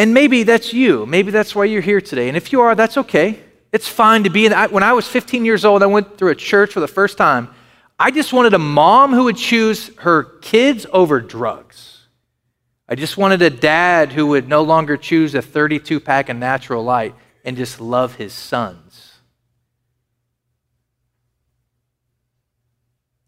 And 0.00 0.14
maybe 0.14 0.44
that's 0.44 0.72
you. 0.72 1.04
Maybe 1.04 1.30
that's 1.30 1.54
why 1.54 1.66
you're 1.66 1.82
here 1.82 2.00
today. 2.00 2.28
And 2.28 2.34
if 2.34 2.52
you 2.52 2.62
are, 2.62 2.74
that's 2.74 2.96
okay. 2.96 3.38
It's 3.70 3.86
fine 3.86 4.24
to 4.24 4.30
be 4.30 4.46
in. 4.46 4.52
When 4.70 4.82
I 4.82 4.94
was 4.94 5.06
15 5.06 5.44
years 5.44 5.62
old, 5.62 5.82
I 5.82 5.86
went 5.86 6.16
through 6.16 6.30
a 6.30 6.34
church 6.34 6.72
for 6.72 6.80
the 6.80 6.88
first 6.88 7.18
time. 7.18 7.50
I 7.98 8.10
just 8.10 8.32
wanted 8.32 8.54
a 8.54 8.58
mom 8.58 9.12
who 9.12 9.24
would 9.24 9.36
choose 9.36 9.94
her 9.98 10.22
kids 10.22 10.86
over 10.90 11.20
drugs. 11.20 12.06
I 12.88 12.94
just 12.94 13.18
wanted 13.18 13.42
a 13.42 13.50
dad 13.50 14.10
who 14.10 14.28
would 14.28 14.48
no 14.48 14.62
longer 14.62 14.96
choose 14.96 15.34
a 15.34 15.42
32 15.42 16.00
pack 16.00 16.30
of 16.30 16.38
natural 16.38 16.82
light 16.82 17.14
and 17.44 17.58
just 17.58 17.78
love 17.78 18.14
his 18.14 18.32
sons. 18.32 19.12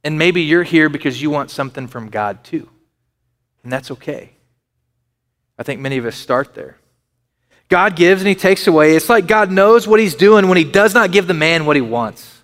And 0.03 0.17
maybe 0.17 0.41
you're 0.41 0.63
here 0.63 0.89
because 0.89 1.21
you 1.21 1.29
want 1.29 1.51
something 1.51 1.87
from 1.87 2.09
God 2.09 2.45
too. 2.45 2.71
And 3.63 3.71
that's 3.71 3.91
okay. 3.91 4.33
I 5.59 5.63
think 5.63 5.81
many 5.81 5.99
of 5.99 6.07
us 6.07 6.17
start 6.17 6.55
there. 6.55 6.77
God 7.69 7.97
gives 7.97 8.21
and 8.21 8.29
he 8.29 8.35
takes 8.35 8.67
away. 8.67 8.97
It's 8.97 9.09
like 9.09 9.27
God 9.27 9.51
knows 9.51 9.89
what 9.89 10.01
he's 10.01 10.15
doing 10.15 10.49
when 10.49 10.59
he 10.59 10.65
does 10.65 10.95
not 10.95 11.11
give 11.11 11.27
the 11.27 11.35
man 11.35 11.65
what 11.65 11.77
he 11.77 11.83
wants. 11.83 12.43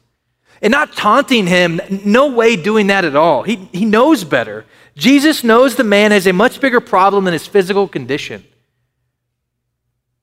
And 0.63 0.71
not 0.71 0.95
taunting 0.95 1.47
him, 1.47 1.81
no 2.05 2.33
way 2.33 2.57
doing 2.57 2.89
that 2.89 3.05
at 3.05 3.15
all. 3.15 3.43
He, 3.43 3.57
he 3.73 3.85
knows 3.85 4.25
better. 4.25 4.65
Jesus 4.97 5.45
knows 5.45 5.77
the 5.77 5.85
man 5.85 6.11
has 6.11 6.27
a 6.27 6.33
much 6.33 6.61
bigger 6.61 6.81
problem 6.81 7.25
than 7.25 7.33
his 7.33 7.47
physical 7.47 7.87
condition. 7.87 8.45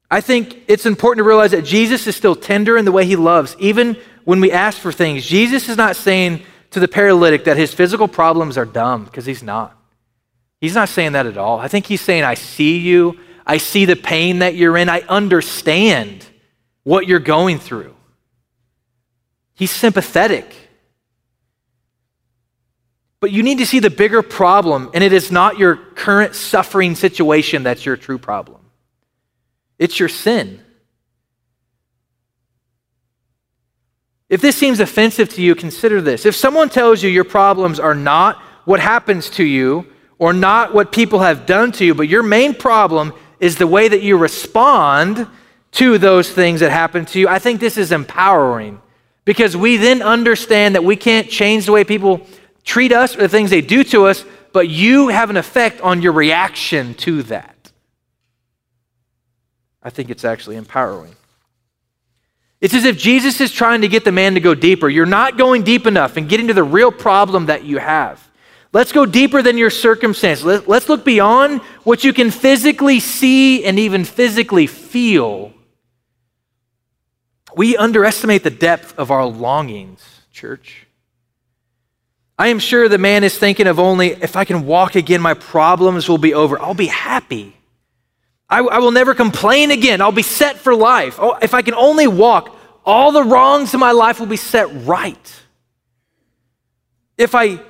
I 0.09 0.21
think 0.21 0.63
it's 0.67 0.85
important 0.85 1.23
to 1.23 1.27
realize 1.27 1.51
that 1.51 1.65
Jesus 1.65 2.05
is 2.07 2.15
still 2.15 2.35
tender 2.35 2.77
in 2.77 2.85
the 2.85 2.91
way 2.91 3.05
he 3.05 3.15
loves, 3.15 3.55
even 3.59 3.97
when 4.23 4.39
we 4.39 4.51
ask 4.51 4.77
for 4.79 4.91
things. 4.91 5.25
Jesus 5.25 5.69
is 5.69 5.77
not 5.77 5.95
saying 5.95 6.41
to 6.71 6.79
the 6.79 6.87
paralytic 6.87 7.45
that 7.45 7.57
his 7.57 7.73
physical 7.73 8.07
problems 8.07 8.57
are 8.57 8.65
dumb, 8.65 9.05
because 9.05 9.25
he's 9.25 9.43
not. 9.43 9.77
He's 10.65 10.73
not 10.73 10.89
saying 10.89 11.11
that 11.11 11.27
at 11.27 11.37
all. 11.37 11.59
I 11.59 11.67
think 11.67 11.85
he's 11.85 12.01
saying, 12.01 12.23
I 12.23 12.33
see 12.33 12.79
you. 12.79 13.19
I 13.45 13.57
see 13.57 13.85
the 13.85 13.95
pain 13.95 14.39
that 14.39 14.55
you're 14.55 14.75
in. 14.77 14.89
I 14.89 15.01
understand 15.01 16.25
what 16.81 17.05
you're 17.05 17.19
going 17.19 17.59
through. 17.59 17.93
He's 19.53 19.69
sympathetic. 19.69 20.55
But 23.19 23.31
you 23.31 23.43
need 23.43 23.59
to 23.59 23.65
see 23.67 23.77
the 23.77 23.91
bigger 23.91 24.23
problem, 24.23 24.89
and 24.95 25.03
it 25.03 25.13
is 25.13 25.31
not 25.31 25.59
your 25.59 25.75
current 25.75 26.33
suffering 26.33 26.95
situation 26.95 27.61
that's 27.61 27.85
your 27.85 27.95
true 27.95 28.17
problem. 28.17 28.61
It's 29.77 29.99
your 29.99 30.09
sin. 30.09 30.59
If 34.29 34.41
this 34.41 34.55
seems 34.55 34.79
offensive 34.79 35.29
to 35.35 35.43
you, 35.43 35.53
consider 35.53 36.01
this. 36.01 36.25
If 36.25 36.35
someone 36.35 36.69
tells 36.69 37.03
you 37.03 37.09
your 37.11 37.23
problems 37.23 37.79
are 37.79 37.93
not 37.93 38.41
what 38.63 38.79
happens 38.79 39.29
to 39.29 39.43
you, 39.43 39.85
or 40.17 40.33
not 40.33 40.73
what 40.73 40.91
people 40.91 41.19
have 41.19 41.45
done 41.45 41.71
to 41.73 41.85
you, 41.85 41.93
but 41.93 42.07
your 42.07 42.23
main 42.23 42.53
problem 42.53 43.13
is 43.39 43.57
the 43.57 43.67
way 43.67 43.87
that 43.87 44.01
you 44.01 44.17
respond 44.17 45.27
to 45.71 45.97
those 45.97 46.31
things 46.31 46.61
that 46.61 46.71
happen 46.71 47.05
to 47.05 47.19
you. 47.19 47.27
I 47.27 47.39
think 47.39 47.59
this 47.59 47.77
is 47.77 47.91
empowering 47.91 48.81
because 49.25 49.57
we 49.57 49.77
then 49.77 50.01
understand 50.01 50.75
that 50.75 50.83
we 50.83 50.95
can't 50.95 51.29
change 51.29 51.65
the 51.65 51.73
way 51.73 51.83
people 51.83 52.25
treat 52.63 52.91
us 52.91 53.15
or 53.15 53.19
the 53.19 53.29
things 53.29 53.49
they 53.49 53.61
do 53.61 53.83
to 53.85 54.05
us, 54.05 54.23
but 54.53 54.69
you 54.69 55.09
have 55.09 55.29
an 55.29 55.37
effect 55.37 55.81
on 55.81 56.01
your 56.01 56.13
reaction 56.13 56.93
to 56.95 57.23
that. 57.23 57.71
I 59.83 59.89
think 59.89 60.09
it's 60.09 60.25
actually 60.25 60.55
empowering. 60.55 61.15
It's 62.61 62.73
as 62.73 62.85
if 62.85 62.97
Jesus 62.97 63.41
is 63.41 63.51
trying 63.51 63.81
to 63.81 63.87
get 63.87 64.05
the 64.05 64.11
man 64.11 64.33
to 64.33 64.39
go 64.39 64.55
deeper. 64.55 64.89
You're 64.89 65.05
not 65.05 65.37
going 65.37 65.63
deep 65.63 65.85
enough 65.85 66.17
and 66.17 66.27
getting 66.27 66.47
to 66.47 66.53
the 66.53 66.63
real 66.63 66.91
problem 66.91 67.47
that 67.47 67.65
you 67.65 67.77
have. 67.77 68.24
Let's 68.75 68.91
go 68.91 69.05
deeper 69.05 69.41
than 69.41 69.57
your 69.57 69.69
circumstance. 69.69 70.43
Let's 70.43 70.89
look 70.89 71.05
beyond 71.05 71.61
what 71.85 72.03
you 72.03 72.11
can 72.11 72.29
physically 72.29 72.99
see 72.99 73.63
and 73.63 73.79
even 73.79 74.03
physically 74.03 74.67
feel. 74.67 75.53
We 77.55 77.77
underestimate 77.77 78.43
the 78.43 78.49
depth 78.49 78.99
of 78.99 79.11
our 79.11 79.25
longings, 79.25 80.03
church. 80.33 80.87
I 82.37 82.49
am 82.49 82.59
sure 82.59 82.89
the 82.89 82.97
man 82.97 83.23
is 83.23 83.37
thinking 83.37 83.67
of 83.67 83.79
only, 83.79 84.07
if 84.09 84.35
I 84.35 84.43
can 84.43 84.65
walk 84.65 84.95
again, 84.95 85.21
my 85.21 85.35
problems 85.35 86.09
will 86.09 86.17
be 86.17 86.33
over. 86.33 86.61
I'll 86.61 86.73
be 86.73 86.87
happy. 86.87 87.55
I, 88.49 88.59
I 88.59 88.79
will 88.79 88.91
never 88.91 89.15
complain 89.15 89.71
again. 89.71 90.01
I'll 90.01 90.11
be 90.11 90.21
set 90.21 90.57
for 90.57 90.75
life. 90.75 91.17
Oh, 91.17 91.37
if 91.41 91.53
I 91.53 91.61
can 91.61 91.75
only 91.75 92.07
walk, 92.07 92.53
all 92.85 93.13
the 93.13 93.23
wrongs 93.23 93.73
in 93.73 93.79
my 93.79 93.93
life 93.93 94.19
will 94.19 94.27
be 94.27 94.35
set 94.35 94.67
right. 94.85 95.43
If 97.17 97.35
I 97.35 97.61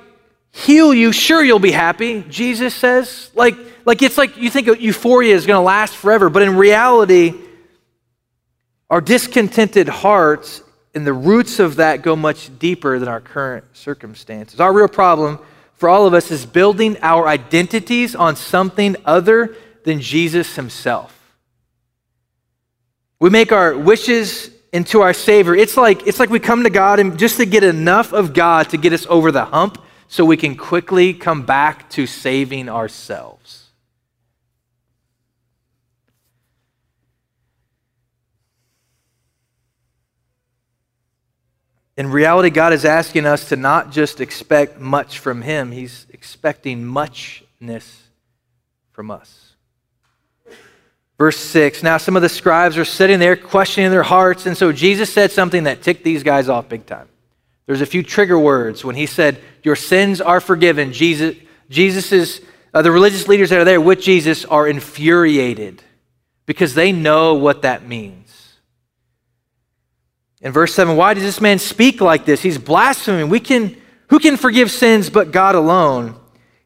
heal 0.56 0.94
you, 0.94 1.12
sure 1.12 1.44
you'll 1.44 1.58
be 1.58 1.70
happy, 1.70 2.24
Jesus 2.30 2.74
says. 2.74 3.30
Like, 3.34 3.56
like 3.84 4.00
it's 4.00 4.16
like 4.16 4.38
you 4.38 4.48
think 4.48 4.66
euphoria 4.80 5.34
is 5.34 5.46
going 5.46 5.58
to 5.58 5.62
last 5.62 5.94
forever, 5.94 6.30
but 6.30 6.42
in 6.42 6.56
reality, 6.56 7.34
our 8.88 9.02
discontented 9.02 9.86
hearts 9.88 10.62
and 10.94 11.06
the 11.06 11.12
roots 11.12 11.58
of 11.58 11.76
that 11.76 12.00
go 12.00 12.16
much 12.16 12.58
deeper 12.58 12.98
than 12.98 13.06
our 13.06 13.20
current 13.20 13.64
circumstances. 13.74 14.58
Our 14.58 14.72
real 14.72 14.88
problem 14.88 15.38
for 15.74 15.90
all 15.90 16.06
of 16.06 16.14
us 16.14 16.30
is 16.30 16.46
building 16.46 16.96
our 17.02 17.28
identities 17.28 18.14
on 18.14 18.34
something 18.34 18.96
other 19.04 19.54
than 19.84 20.00
Jesus 20.00 20.56
himself. 20.56 21.12
We 23.20 23.28
make 23.28 23.52
our 23.52 23.76
wishes 23.76 24.50
into 24.72 25.02
our 25.02 25.12
Savior. 25.12 25.54
It's 25.54 25.76
like, 25.76 26.06
it's 26.06 26.18
like 26.18 26.30
we 26.30 26.40
come 26.40 26.64
to 26.64 26.70
God 26.70 26.98
and 26.98 27.18
just 27.18 27.36
to 27.36 27.44
get 27.44 27.62
enough 27.62 28.14
of 28.14 28.32
God 28.32 28.70
to 28.70 28.78
get 28.78 28.94
us 28.94 29.06
over 29.06 29.30
the 29.30 29.44
hump 29.44 29.82
so 30.08 30.24
we 30.24 30.36
can 30.36 30.56
quickly 30.56 31.12
come 31.14 31.44
back 31.44 31.90
to 31.90 32.06
saving 32.06 32.68
ourselves. 32.68 33.66
In 41.96 42.10
reality, 42.10 42.50
God 42.50 42.74
is 42.74 42.84
asking 42.84 43.24
us 43.24 43.48
to 43.48 43.56
not 43.56 43.90
just 43.90 44.20
expect 44.20 44.78
much 44.78 45.18
from 45.18 45.40
Him, 45.40 45.72
He's 45.72 46.06
expecting 46.10 46.84
muchness 46.84 48.02
from 48.92 49.10
us. 49.10 49.54
Verse 51.18 51.38
6 51.38 51.82
Now, 51.82 51.96
some 51.96 52.16
of 52.16 52.22
the 52.22 52.28
scribes 52.28 52.76
are 52.76 52.84
sitting 52.84 53.18
there 53.18 53.36
questioning 53.36 53.90
their 53.90 54.02
hearts, 54.02 54.44
and 54.44 54.56
so 54.56 54.72
Jesus 54.72 55.10
said 55.10 55.32
something 55.32 55.64
that 55.64 55.82
ticked 55.82 56.04
these 56.04 56.22
guys 56.22 56.50
off 56.50 56.68
big 56.68 56.84
time. 56.84 57.08
There's 57.66 57.80
a 57.80 57.86
few 57.86 58.02
trigger 58.02 58.38
words 58.38 58.84
when 58.84 58.96
He 58.96 59.06
said, 59.06 59.40
Your 59.62 59.76
sins 59.76 60.20
are 60.20 60.40
forgiven. 60.40 60.92
Jesus, 60.92 61.36
Jesus's, 61.68 62.40
uh, 62.72 62.82
the 62.82 62.92
religious 62.92 63.28
leaders 63.28 63.50
that 63.50 63.60
are 63.60 63.64
there 63.64 63.80
with 63.80 64.00
Jesus 64.00 64.44
are 64.44 64.68
infuriated 64.68 65.82
because 66.46 66.74
they 66.74 66.92
know 66.92 67.34
what 67.34 67.62
that 67.62 67.86
means. 67.86 68.22
In 70.40 70.52
verse 70.52 70.74
7, 70.74 70.96
why 70.96 71.14
does 71.14 71.24
this 71.24 71.40
man 71.40 71.58
speak 71.58 72.00
like 72.00 72.24
this? 72.24 72.42
He's 72.42 72.58
blaspheming. 72.58 73.28
We 73.30 73.40
can, 73.40 73.76
who 74.10 74.20
can 74.20 74.36
forgive 74.36 74.70
sins 74.70 75.10
but 75.10 75.32
God 75.32 75.54
alone? 75.54 76.14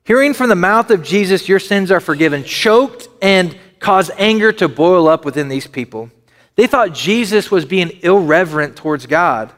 Hearing 0.04 0.34
from 0.34 0.48
the 0.48 0.56
mouth 0.56 0.90
of 0.90 1.02
Jesus, 1.02 1.48
your 1.48 1.60
sins 1.60 1.90
are 1.90 2.00
forgiven, 2.00 2.44
choked 2.44 3.08
and 3.22 3.56
caused 3.78 4.10
anger 4.18 4.52
to 4.52 4.68
boil 4.68 5.08
up 5.08 5.24
within 5.24 5.48
these 5.48 5.66
people. 5.66 6.10
They 6.56 6.66
thought 6.66 6.92
Jesus 6.92 7.50
was 7.50 7.64
being 7.64 7.90
irreverent 8.02 8.76
towards 8.76 9.06
God. 9.06 9.52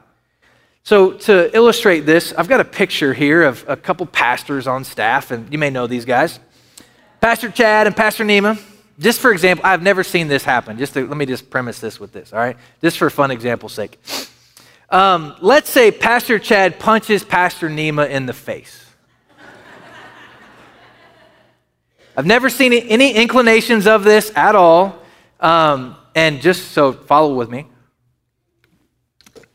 So, 0.84 1.12
to 1.12 1.54
illustrate 1.54 2.00
this, 2.00 2.34
I've 2.36 2.48
got 2.48 2.58
a 2.58 2.64
picture 2.64 3.14
here 3.14 3.44
of 3.44 3.64
a 3.68 3.76
couple 3.76 4.04
pastors 4.04 4.66
on 4.66 4.82
staff, 4.82 5.30
and 5.30 5.50
you 5.52 5.58
may 5.58 5.70
know 5.70 5.86
these 5.86 6.04
guys 6.04 6.40
Pastor 7.20 7.50
Chad 7.50 7.86
and 7.86 7.96
Pastor 7.96 8.24
Nima. 8.24 8.60
Just 8.98 9.20
for 9.20 9.32
example, 9.32 9.64
I've 9.64 9.82
never 9.82 10.02
seen 10.02 10.28
this 10.28 10.44
happen. 10.44 10.78
Just 10.78 10.94
to, 10.94 11.06
let 11.06 11.16
me 11.16 11.24
just 11.24 11.48
premise 11.50 11.78
this 11.78 12.00
with 12.00 12.12
this, 12.12 12.32
all 12.32 12.38
right? 12.38 12.56
Just 12.82 12.98
for 12.98 13.08
fun 13.10 13.30
example's 13.30 13.72
sake. 13.72 13.98
Um, 14.90 15.34
let's 15.40 15.70
say 15.70 15.90
Pastor 15.90 16.38
Chad 16.38 16.78
punches 16.78 17.24
Pastor 17.24 17.68
Nima 17.68 18.10
in 18.10 18.26
the 18.26 18.32
face. 18.32 18.84
I've 22.16 22.26
never 22.26 22.50
seen 22.50 22.72
any 22.72 23.14
inclinations 23.14 23.86
of 23.86 24.04
this 24.04 24.30
at 24.36 24.54
all. 24.54 24.98
Um, 25.40 25.96
and 26.14 26.40
just 26.40 26.72
so 26.72 26.92
follow 26.92 27.34
with 27.34 27.50
me. 27.50 27.66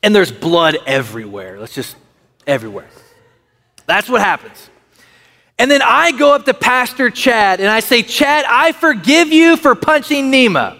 And 0.04 0.16
there's 0.16 0.32
blood 0.32 0.78
everywhere. 0.86 1.60
Let's 1.60 1.74
just, 1.74 1.96
everywhere. 2.46 2.88
That's 3.86 4.10
what 4.10 4.22
happens. 4.22 4.70
And 5.60 5.72
then 5.72 5.82
I 5.82 6.12
go 6.12 6.34
up 6.34 6.46
to 6.46 6.54
Pastor 6.54 7.10
Chad 7.10 7.60
and 7.60 7.70
I 7.70 7.80
say, 7.80 8.04
Chad, 8.04 8.46
I 8.48 8.74
forgive 8.74 9.30
you 9.30 9.58
for 9.58 9.74
punching 9.74 10.32
Nima. 10.32 10.78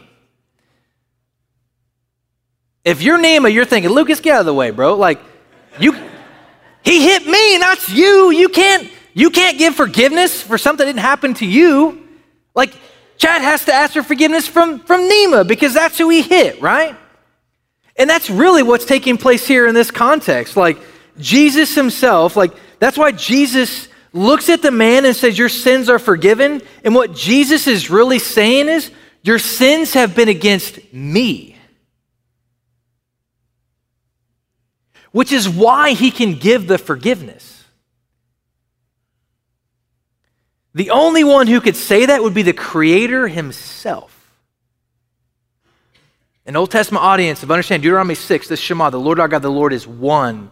If 2.86 3.02
you're 3.02 3.18
Nima, 3.18 3.52
you're 3.52 3.66
thinking, 3.66 3.92
Lucas, 3.92 4.20
get 4.20 4.36
out 4.36 4.40
of 4.42 4.46
the 4.46 4.54
way, 4.54 4.70
bro. 4.70 4.96
Like, 4.96 5.20
you, 5.80 5.94
he 6.84 7.04
hit 7.04 7.26
me, 7.26 7.58
not 7.58 7.90
you. 7.90 8.32
You 8.32 8.50
can't, 8.50 8.90
you 9.14 9.30
can't 9.30 9.58
give 9.58 9.76
forgiveness 9.76 10.42
for 10.42 10.58
something 10.58 10.86
that 10.86 10.94
didn't 10.94 11.04
happen 11.04 11.34
to 11.36 11.46
you. 11.46 12.08
Like, 12.54 12.74
Chad 13.18 13.42
has 13.42 13.66
to 13.66 13.74
ask 13.74 13.94
for 13.94 14.04
forgiveness 14.04 14.48
from, 14.48 14.80
from 14.80 15.02
Nima 15.02 15.46
because 15.48 15.74
that's 15.74 15.98
who 15.98 16.10
he 16.10 16.22
hit, 16.22 16.62
right? 16.62 16.96
And 17.98 18.10
that's 18.10 18.30
really 18.30 18.64
what's 18.64 18.86
taking 18.86 19.18
place 19.18 19.48
here 19.48 19.68
in 19.68 19.74
this 19.74 19.92
context. 19.92 20.56
Like, 20.56 20.78
Jesus 21.20 21.74
himself, 21.74 22.36
like, 22.36 22.54
that's 22.80 22.98
why 22.98 23.12
Jesus 23.12 23.88
looks 24.14 24.50
at 24.50 24.62
the 24.62 24.72
man 24.72 25.06
and 25.06 25.16
says, 25.16 25.38
Your 25.38 25.50
sins 25.50 25.90
are 25.90 26.00
forgiven. 26.00 26.62
And 26.84 26.94
what 26.94 27.14
Jesus 27.14 27.68
is 27.68 27.90
really 27.90 28.20
saying 28.20 28.70
is, 28.70 28.92
Your 29.24 29.40
sins 29.40 29.94
have 29.94 30.16
been 30.16 30.30
against 30.30 30.94
me. 30.94 31.58
Which 35.12 35.32
is 35.32 35.50
why 35.50 35.94
he 35.94 36.12
can 36.12 36.36
give 36.36 36.68
the 36.68 36.78
forgiveness. 36.78 37.66
The 40.76 40.92
only 40.92 41.24
one 41.24 41.48
who 41.48 41.60
could 41.60 41.76
say 41.76 42.06
that 42.06 42.22
would 42.22 42.36
be 42.36 42.44
the 42.44 42.54
Creator 42.54 43.28
himself. 43.30 44.17
An 46.48 46.56
Old 46.56 46.72
Testament 46.72 47.04
audience 47.04 47.44
of 47.44 47.52
understand 47.52 47.84
Deuteronomy 47.84 48.16
6, 48.16 48.48
this 48.48 48.60
Shema, 48.62 48.90
the 48.90 48.98
Lord 48.98 49.20
our 49.20 49.28
God, 49.28 49.42
the 49.42 49.52
Lord 49.52 49.74
is 49.74 49.86
one 49.86 50.50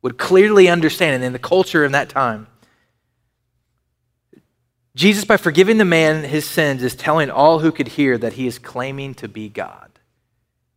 would 0.00 0.16
clearly 0.16 0.68
understand, 0.68 1.16
and 1.16 1.24
in 1.24 1.34
the 1.34 1.38
culture 1.38 1.84
in 1.84 1.92
that 1.92 2.08
time, 2.08 2.46
Jesus, 4.94 5.24
by 5.26 5.36
forgiving 5.36 5.76
the 5.76 5.84
man 5.84 6.24
his 6.24 6.46
sins, 6.46 6.82
is 6.82 6.96
telling 6.96 7.30
all 7.30 7.58
who 7.58 7.70
could 7.70 7.88
hear 7.88 8.16
that 8.16 8.32
he 8.32 8.46
is 8.46 8.58
claiming 8.58 9.14
to 9.14 9.28
be 9.28 9.48
God. 9.48 9.90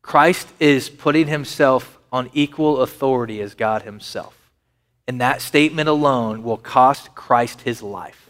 Christ 0.01 0.47
is 0.59 0.89
putting 0.89 1.27
himself 1.27 1.97
on 2.11 2.29
equal 2.33 2.81
authority 2.81 3.41
as 3.41 3.55
God 3.55 3.83
himself. 3.83 4.51
And 5.07 5.21
that 5.21 5.41
statement 5.41 5.87
alone 5.87 6.43
will 6.43 6.57
cost 6.57 7.15
Christ 7.15 7.61
his 7.61 7.81
life. 7.81 8.29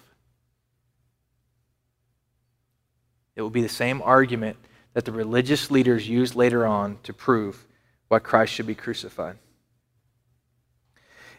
It 3.36 3.42
will 3.42 3.50
be 3.50 3.62
the 3.62 3.70
same 3.70 4.02
argument 4.04 4.58
that 4.94 5.06
the 5.06 5.12
religious 5.12 5.72
leaders 5.72 6.08
used 6.08 6.36
later 6.36 6.66
on 6.66 6.98
to 7.04 7.14
prove 7.14 7.66
why 8.08 8.20
Christ 8.20 8.54
should 8.54 8.68
be 8.68 8.76
crucified. 8.76 9.38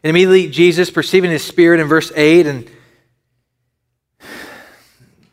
And 0.03 0.11
immediately 0.11 0.49
Jesus, 0.49 0.91
perceiving 0.91 1.31
his 1.31 1.45
spirit 1.45 1.81
in 1.81 1.87
verse 1.87 2.11
8, 2.15 2.47
and 2.47 2.71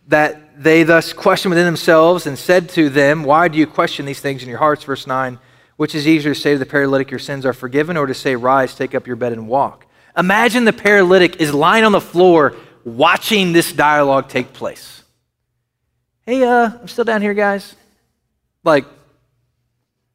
that 0.08 0.62
they 0.62 0.84
thus 0.84 1.14
questioned 1.14 1.52
within 1.52 1.66
themselves 1.66 2.28
and 2.28 2.38
said 2.38 2.70
to 2.70 2.90
them, 2.90 3.24
Why 3.24 3.48
do 3.48 3.58
you 3.58 3.66
question 3.66 4.06
these 4.06 4.20
things 4.20 4.44
in 4.44 4.50
your 4.50 4.58
hearts? 4.58 4.84
Verse 4.84 5.08
9, 5.08 5.40
which 5.78 5.96
is 5.96 6.08
easier 6.08 6.34
to 6.34 6.40
say 6.40 6.54
to 6.54 6.60
the 6.60 6.66
paralytic, 6.66 7.10
Your 7.10 7.20
sins 7.20 7.46
are 7.46 7.54
forgiven, 7.54 7.96
or 7.96 8.06
to 8.06 8.14
say, 8.14 8.36
Rise, 8.36 8.76
take 8.76 8.94
up 8.94 9.08
your 9.08 9.16
bed 9.16 9.32
and 9.32 9.48
walk? 9.48 9.86
Imagine 10.18 10.66
the 10.66 10.74
paralytic 10.74 11.38
is 11.38 11.54
lying 11.54 11.86
on 11.86 11.94
the 11.94 12.02
floor 12.02 12.56
watching 12.84 13.54
this 13.54 13.72
dialogue 13.72 14.28
take 14.28 14.52
place. 14.52 15.04
Hey, 16.26 16.44
uh, 16.44 16.72
I'm 16.82 16.88
still 16.88 17.06
down 17.06 17.22
here, 17.22 17.34
guys. 17.34 17.76
Like, 18.63 18.86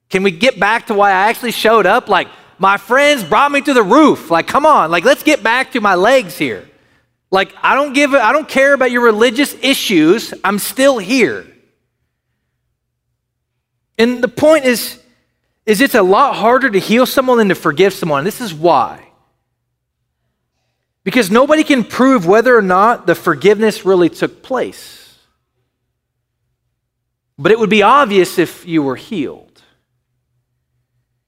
can 0.09 0.22
we 0.22 0.30
get 0.30 0.61
back 0.61 0.87
to 0.88 0.94
why 0.94 1.11
I 1.11 1.28
actually 1.28 1.52
showed 1.52 1.87
up? 1.87 2.09
Like, 2.09 2.28
my 2.59 2.76
friends 2.76 3.24
brought 3.24 3.50
me 3.50 3.61
to 3.61 3.74
the 3.74 3.83
roof. 3.83 4.30
Like, 4.30 4.46
come 4.46 4.66
on, 4.66 4.90
like, 4.90 5.04
let's 5.04 5.22
get 5.22 5.42
back 5.42 5.72
to 5.72 5.80
my 5.80 5.94
legs 5.94 6.38
here. 6.38 6.68
Like, 7.30 7.52
I 7.62 7.74
don't 7.74 7.94
give, 7.94 8.14
I 8.14 8.33
don't 8.33 8.48
care 8.48 8.74
about 8.74 8.90
your 8.92 9.02
religious 9.02 9.54
issues. 9.61 10.33
I'm 10.44 10.59
still 10.59 10.98
here. 10.98 11.46
And 13.98 14.22
the 14.22 14.28
point 14.28 14.64
is, 14.64 15.00
is 15.66 15.80
it's 15.80 15.94
a 15.94 16.02
lot 16.02 16.37
harder 16.37 16.70
to 16.70 16.78
heal 16.78 17.07
someone 17.07 17.38
than 17.38 17.48
to 17.48 17.54
forgive 17.54 17.92
someone. 17.92 18.24
This 18.24 18.40
is 18.40 18.52
why. 18.54 19.09
Because 21.02 21.30
nobody 21.30 21.64
can 21.64 21.85
prove 21.85 22.26
whether 22.26 22.57
or 22.57 22.62
not 22.62 23.07
the 23.07 23.14
forgiveness 23.14 23.85
really 23.85 24.09
took 24.09 24.42
place. 24.42 25.04
But 27.38 27.52
it 27.52 27.58
would 27.58 27.70
be 27.70 27.82
obvious 27.82 28.38
if 28.38 28.66
you 28.66 28.82
were 28.82 28.96
healed. 28.96 29.62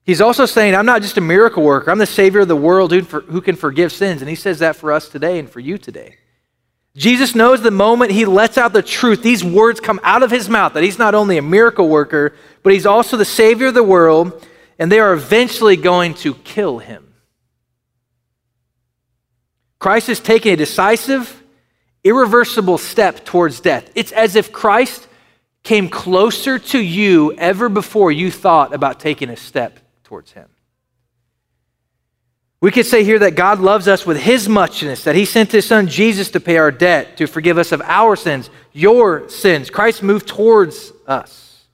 He's 0.05 0.21
also 0.21 0.47
saying, 0.47 0.77
I'm 0.77 0.87
not 0.87 1.03
just 1.03 1.17
a 1.17 1.21
miracle 1.21 1.65
worker, 1.65 1.91
I'm 1.91 1.99
the 1.99 2.07
Savior 2.07 2.41
of 2.41 2.49
the 2.49 2.55
world 2.57 2.93
who, 2.93 3.01
who 3.01 3.41
can 3.41 3.57
forgive 3.57 3.91
sins. 3.91 4.23
And 4.23 4.29
he 4.29 4.37
says 4.37 4.61
that 4.61 4.77
for 4.77 4.93
us 4.93 5.09
today 5.09 5.39
and 5.41 5.51
for 5.51 5.59
you 5.59 5.79
today. 5.79 6.17
Jesus 6.97 7.35
knows 7.35 7.61
the 7.61 7.71
moment 7.71 8.13
he 8.13 8.25
lets 8.25 8.57
out 8.57 8.73
the 8.73 8.83
truth, 8.83 9.23
these 9.23 9.45
words 9.45 9.81
come 9.81 10.01
out 10.03 10.23
of 10.23 10.31
his 10.31 10.49
mouth 10.49 10.73
that 10.73 10.83
he's 10.83 10.99
not 10.99 11.15
only 11.15 11.37
a 11.37 11.43
miracle 11.43 11.89
worker, 11.89 12.35
but 12.63 12.73
he's 12.73 12.87
also 12.87 13.17
the 13.17 13.25
Savior 13.25 13.67
of 13.67 13.75
the 13.75 13.83
world, 13.83 14.47
and 14.79 14.91
they 14.91 15.01
are 15.01 15.13
eventually 15.13 15.77
going 15.77 16.15
to 16.15 16.35
kill 16.35 16.79
him. 16.79 17.15
Christ 19.79 20.09
is 20.09 20.21
taking 20.21 20.55
a 20.55 20.57
decisive, 20.57 21.43
irreversible 22.03 22.79
step 22.79 23.27
towards 23.27 23.61
death. 23.61 23.91
It's 23.95 24.13
as 24.13 24.37
if 24.37 24.51
Christ 24.51 25.07
came 25.67 25.89
closer 25.89 26.61
to 26.61 26.79
you 26.79 27.33
ever 27.35 27.69
before 27.69 28.13
you 28.13 28.31
thought 28.31 28.73
about 28.73 29.01
taking 29.01 29.29
a 29.29 29.37
step 29.37 29.81
towards 30.05 30.31
him. 30.31 30.49
We 32.61 32.71
could 32.71 32.87
say 32.87 33.03
here 33.03 33.19
that 33.19 33.35
God 33.35 33.59
loves 33.59 33.89
us 33.89 34.07
with 34.07 34.17
his 34.17 34.49
muchness, 34.49 35.05
that 35.05 35.17
he 35.17 35.25
sent 35.25 35.53
his 35.53 35.67
son 35.67 35.89
Jesus 35.89 36.31
to 36.31 36.41
pay 36.41 36.57
our 36.57 36.71
debt, 36.71 37.17
to 37.17 37.27
forgive 37.27 37.59
us 37.59 37.73
of 37.73 37.83
our 37.83 38.15
sins, 38.15 38.49
your 38.73 39.29
sins. 39.29 39.69
Christ 39.69 40.03
moved 40.05 40.29
towards 40.29 40.93
us. 41.07 41.65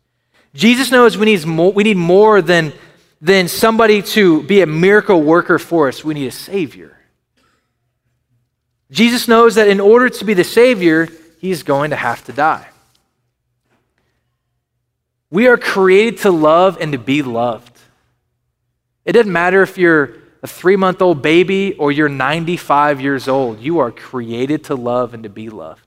Jesus 0.54 0.90
knows 0.90 1.18
we 1.18 1.26
need 1.26 1.44
more, 1.46 1.72
we 1.72 1.84
need 1.84 1.98
more 1.98 2.40
than, 2.40 2.72
than 3.20 3.46
somebody 3.46 4.02
to 4.02 4.42
be 4.42 4.62
a 4.62 4.66
miracle 4.66 5.22
worker 5.22 5.58
for 5.58 5.88
us. 5.88 6.02
We 6.02 6.14
need 6.14 6.28
a 6.28 6.32
Savior. 6.32 6.96
Jesus 8.90 9.28
knows 9.28 9.54
that 9.54 9.68
in 9.68 9.80
order 9.80 10.08
to 10.08 10.24
be 10.24 10.34
the 10.34 10.44
Savior, 10.44 11.08
he's 11.40 11.62
going 11.62 11.90
to 11.90 11.96
have 11.96 12.24
to 12.24 12.32
die. 12.32 12.68
We 15.32 15.48
are 15.48 15.56
created 15.56 16.18
to 16.18 16.30
love 16.30 16.76
and 16.78 16.92
to 16.92 16.98
be 16.98 17.22
loved. 17.22 17.72
It 19.06 19.12
doesn't 19.12 19.32
matter 19.32 19.62
if 19.62 19.78
you're 19.78 20.18
a 20.42 20.46
three 20.46 20.76
month 20.76 21.00
old 21.00 21.22
baby 21.22 21.72
or 21.74 21.90
you're 21.90 22.10
95 22.10 23.00
years 23.00 23.28
old. 23.28 23.58
You 23.58 23.78
are 23.78 23.90
created 23.90 24.64
to 24.64 24.74
love 24.74 25.14
and 25.14 25.22
to 25.22 25.30
be 25.30 25.48
loved. 25.48 25.86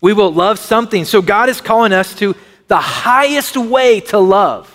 We 0.00 0.12
will 0.12 0.32
love 0.32 0.60
something. 0.60 1.04
So 1.04 1.20
God 1.20 1.48
is 1.48 1.60
calling 1.60 1.92
us 1.92 2.14
to 2.14 2.36
the 2.68 2.78
highest 2.78 3.56
way 3.56 3.98
to 4.02 4.20
love, 4.20 4.72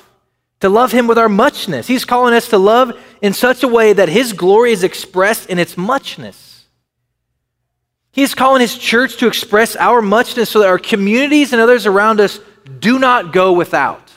to 0.60 0.68
love 0.68 0.92
Him 0.92 1.08
with 1.08 1.18
our 1.18 1.30
muchness. 1.30 1.88
He's 1.88 2.04
calling 2.04 2.34
us 2.34 2.50
to 2.50 2.58
love 2.58 3.00
in 3.22 3.32
such 3.32 3.64
a 3.64 3.68
way 3.70 3.94
that 3.94 4.10
His 4.10 4.34
glory 4.34 4.74
is 4.74 4.84
expressed 4.84 5.50
in 5.50 5.58
its 5.58 5.78
muchness. 5.78 6.45
He's 8.16 8.34
calling 8.34 8.62
His 8.62 8.78
church 8.78 9.18
to 9.18 9.28
express 9.28 9.76
our 9.76 10.02
muchness 10.02 10.50
so 10.50 10.60
that 10.60 10.70
our 10.70 10.80
communities 10.80 11.52
and 11.52 11.62
others 11.62 11.86
around 11.86 12.22
us 12.22 12.40
do 12.80 12.98
not 12.98 13.34
go 13.34 13.52
without. 13.52 14.10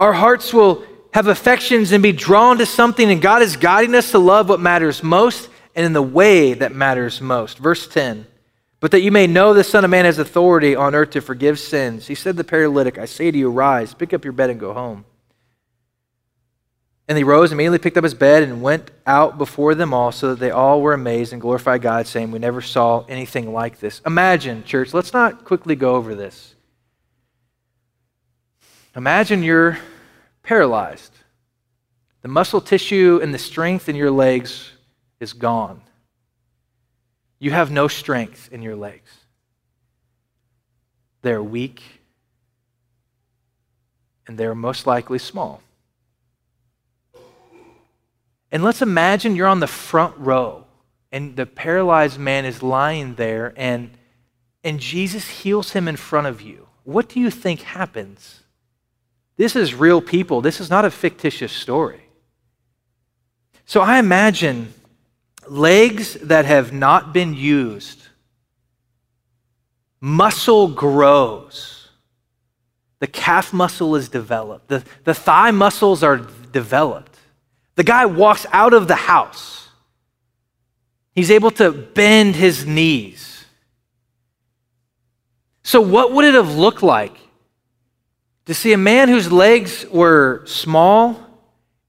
Our 0.00 0.12
hearts 0.12 0.52
will 0.52 0.84
have 1.14 1.28
affections 1.28 1.92
and 1.92 2.02
be 2.02 2.10
drawn 2.10 2.58
to 2.58 2.66
something, 2.66 3.08
and 3.08 3.22
God 3.22 3.42
is 3.42 3.56
guiding 3.56 3.94
us 3.94 4.10
to 4.10 4.18
love 4.18 4.48
what 4.48 4.58
matters 4.58 5.04
most 5.04 5.48
and 5.76 5.86
in 5.86 5.92
the 5.92 6.02
way 6.02 6.52
that 6.54 6.74
matters 6.74 7.20
most. 7.20 7.58
Verse 7.58 7.86
10 7.86 8.26
But 8.80 8.90
that 8.90 9.02
you 9.02 9.12
may 9.12 9.28
know 9.28 9.54
the 9.54 9.62
Son 9.62 9.84
of 9.84 9.90
Man 9.92 10.04
has 10.04 10.18
authority 10.18 10.74
on 10.74 10.96
earth 10.96 11.10
to 11.10 11.20
forgive 11.20 11.60
sins. 11.60 12.08
He 12.08 12.16
said 12.16 12.32
to 12.32 12.38
the 12.38 12.44
paralytic, 12.44 12.98
I 12.98 13.04
say 13.04 13.30
to 13.30 13.38
you, 13.38 13.50
rise, 13.50 13.94
pick 13.94 14.12
up 14.12 14.24
your 14.24 14.32
bed, 14.32 14.50
and 14.50 14.58
go 14.58 14.74
home. 14.74 15.04
And 17.10 17.18
he 17.18 17.24
rose, 17.24 17.50
and 17.50 17.58
immediately 17.58 17.80
picked 17.80 17.96
up 17.96 18.04
his 18.04 18.14
bed, 18.14 18.44
and 18.44 18.62
went 18.62 18.92
out 19.04 19.36
before 19.36 19.74
them 19.74 19.92
all, 19.92 20.12
so 20.12 20.28
that 20.30 20.38
they 20.38 20.52
all 20.52 20.80
were 20.80 20.92
amazed 20.92 21.32
and 21.32 21.42
glorified 21.42 21.82
God, 21.82 22.06
saying, 22.06 22.30
We 22.30 22.38
never 22.38 22.60
saw 22.60 23.04
anything 23.08 23.52
like 23.52 23.80
this. 23.80 24.00
Imagine, 24.06 24.62
church, 24.62 24.94
let's 24.94 25.12
not 25.12 25.44
quickly 25.44 25.74
go 25.74 25.96
over 25.96 26.14
this. 26.14 26.54
Imagine 28.94 29.42
you're 29.42 29.78
paralyzed. 30.44 31.12
The 32.22 32.28
muscle 32.28 32.60
tissue 32.60 33.18
and 33.20 33.34
the 33.34 33.38
strength 33.38 33.88
in 33.88 33.96
your 33.96 34.12
legs 34.12 34.70
is 35.18 35.32
gone. 35.32 35.80
You 37.40 37.50
have 37.50 37.72
no 37.72 37.88
strength 37.88 38.50
in 38.52 38.62
your 38.62 38.76
legs. 38.76 39.10
They're 41.22 41.42
weak 41.42 41.82
and 44.28 44.38
they're 44.38 44.54
most 44.54 44.86
likely 44.86 45.18
small. 45.18 45.60
And 48.52 48.64
let's 48.64 48.82
imagine 48.82 49.36
you're 49.36 49.46
on 49.46 49.60
the 49.60 49.66
front 49.66 50.16
row 50.18 50.64
and 51.12 51.36
the 51.36 51.46
paralyzed 51.46 52.18
man 52.18 52.44
is 52.44 52.62
lying 52.62 53.14
there 53.14 53.52
and, 53.56 53.90
and 54.64 54.80
Jesus 54.80 55.28
heals 55.28 55.72
him 55.72 55.88
in 55.88 55.96
front 55.96 56.26
of 56.26 56.40
you. 56.40 56.68
What 56.84 57.08
do 57.08 57.20
you 57.20 57.30
think 57.30 57.62
happens? 57.62 58.42
This 59.36 59.56
is 59.56 59.74
real 59.74 60.00
people. 60.00 60.40
This 60.40 60.60
is 60.60 60.68
not 60.68 60.84
a 60.84 60.90
fictitious 60.90 61.52
story. 61.52 62.02
So 63.64 63.80
I 63.80 63.98
imagine 63.98 64.74
legs 65.48 66.14
that 66.14 66.44
have 66.44 66.72
not 66.72 67.12
been 67.12 67.34
used, 67.34 68.02
muscle 70.00 70.68
grows. 70.68 71.88
The 72.98 73.06
calf 73.06 73.52
muscle 73.52 73.96
is 73.96 74.08
developed, 74.08 74.68
the, 74.68 74.84
the 75.04 75.14
thigh 75.14 75.52
muscles 75.52 76.02
are 76.02 76.18
developed. 76.52 77.09
The 77.76 77.84
guy 77.84 78.06
walks 78.06 78.46
out 78.52 78.74
of 78.74 78.88
the 78.88 78.94
house. 78.94 79.68
He's 81.14 81.30
able 81.30 81.50
to 81.52 81.72
bend 81.72 82.36
his 82.36 82.66
knees. 82.66 83.44
So, 85.62 85.80
what 85.80 86.12
would 86.12 86.24
it 86.24 86.34
have 86.34 86.54
looked 86.54 86.82
like 86.82 87.16
to 88.46 88.54
see 88.54 88.72
a 88.72 88.78
man 88.78 89.08
whose 89.08 89.30
legs 89.30 89.86
were 89.90 90.42
small 90.46 91.20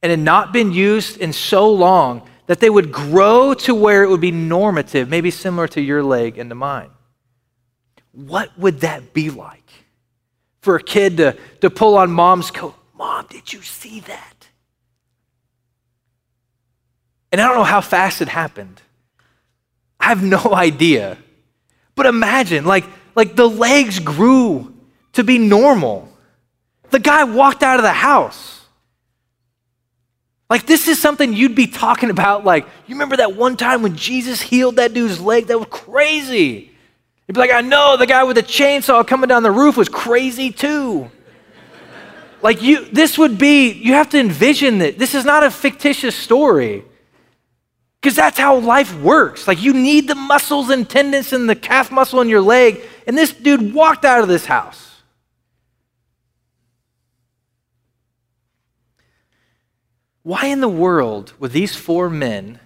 and 0.01 0.09
had 0.09 0.19
not 0.19 0.53
been 0.53 0.71
used 0.71 1.17
in 1.17 1.33
so 1.33 1.69
long 1.69 2.27
that 2.47 2.59
they 2.59 2.69
would 2.69 2.91
grow 2.91 3.53
to 3.53 3.73
where 3.73 4.03
it 4.03 4.09
would 4.09 4.21
be 4.21 4.31
normative, 4.31 5.07
maybe 5.07 5.31
similar 5.31 5.67
to 5.69 5.81
your 5.81 6.03
leg 6.03 6.37
and 6.37 6.49
to 6.49 6.55
mine. 6.55 6.89
What 8.11 8.57
would 8.57 8.81
that 8.81 9.13
be 9.13 9.29
like 9.29 9.71
for 10.61 10.75
a 10.75 10.83
kid 10.83 11.17
to, 11.17 11.37
to 11.61 11.69
pull 11.69 11.97
on 11.97 12.11
mom's 12.11 12.51
coat? 12.51 12.75
Mom, 12.93 13.25
did 13.29 13.51
you 13.53 13.61
see 13.61 14.01
that? 14.01 14.40
And 17.31 17.39
I 17.39 17.47
don't 17.47 17.55
know 17.55 17.63
how 17.63 17.81
fast 17.81 18.21
it 18.21 18.27
happened. 18.27 18.81
I 19.99 20.05
have 20.05 20.23
no 20.23 20.39
idea. 20.53 21.17
But 21.95 22.05
imagine, 22.05 22.65
like, 22.65 22.85
like 23.15 23.35
the 23.35 23.47
legs 23.47 23.99
grew 23.99 24.73
to 25.13 25.23
be 25.23 25.37
normal. 25.37 26.09
The 26.89 26.99
guy 26.99 27.23
walked 27.23 27.63
out 27.63 27.77
of 27.77 27.83
the 27.83 27.93
house. 27.93 28.59
Like, 30.49 30.65
this 30.65 30.89
is 30.89 31.01
something 31.01 31.31
you'd 31.31 31.55
be 31.55 31.67
talking 31.67 32.09
about. 32.09 32.43
Like, 32.43 32.65
you 32.85 32.95
remember 32.95 33.17
that 33.17 33.35
one 33.35 33.55
time 33.55 33.83
when 33.83 33.95
Jesus 33.95 34.41
healed 34.41 34.75
that 34.75 34.93
dude's 34.93 35.21
leg? 35.21 35.47
That 35.47 35.57
was 35.57 35.67
crazy. 35.69 36.71
You'd 37.27 37.33
be 37.33 37.39
like, 37.39 37.51
I 37.51 37.61
know 37.61 37.95
the 37.95 38.05
guy 38.05 38.25
with 38.25 38.35
the 38.35 38.43
chainsaw 38.43 39.07
coming 39.07 39.29
down 39.29 39.43
the 39.43 39.51
roof 39.51 39.77
was 39.77 39.87
crazy 39.87 40.51
too. 40.51 41.09
like, 42.41 42.61
you, 42.61 42.83
this 42.91 43.17
would 43.17 43.37
be, 43.37 43.71
you 43.71 43.93
have 43.93 44.09
to 44.09 44.19
envision 44.19 44.79
that 44.79 44.99
this 44.99 45.15
is 45.15 45.23
not 45.23 45.43
a 45.43 45.49
fictitious 45.49 46.15
story. 46.17 46.83
Because 48.01 48.15
that's 48.15 48.39
how 48.39 48.57
life 48.57 48.95
works. 48.99 49.47
Like, 49.47 49.61
you 49.61 49.73
need 49.73 50.07
the 50.07 50.15
muscles 50.15 50.69
and 50.71 50.89
tendons 50.89 51.33
and 51.33 51.47
the 51.47 51.55
calf 51.55 51.91
muscle 51.91 52.19
in 52.21 52.29
your 52.29 52.41
leg. 52.41 52.81
And 53.05 53.15
this 53.15 53.31
dude 53.31 53.75
walked 53.75 54.05
out 54.05 54.21
of 54.21 54.27
this 54.27 54.45
house. 54.45 55.01
Why 60.23 60.47
in 60.47 60.61
the 60.61 60.67
world 60.67 61.33
would 61.39 61.51
these 61.51 61.75
four 61.75 62.09
men 62.09 62.59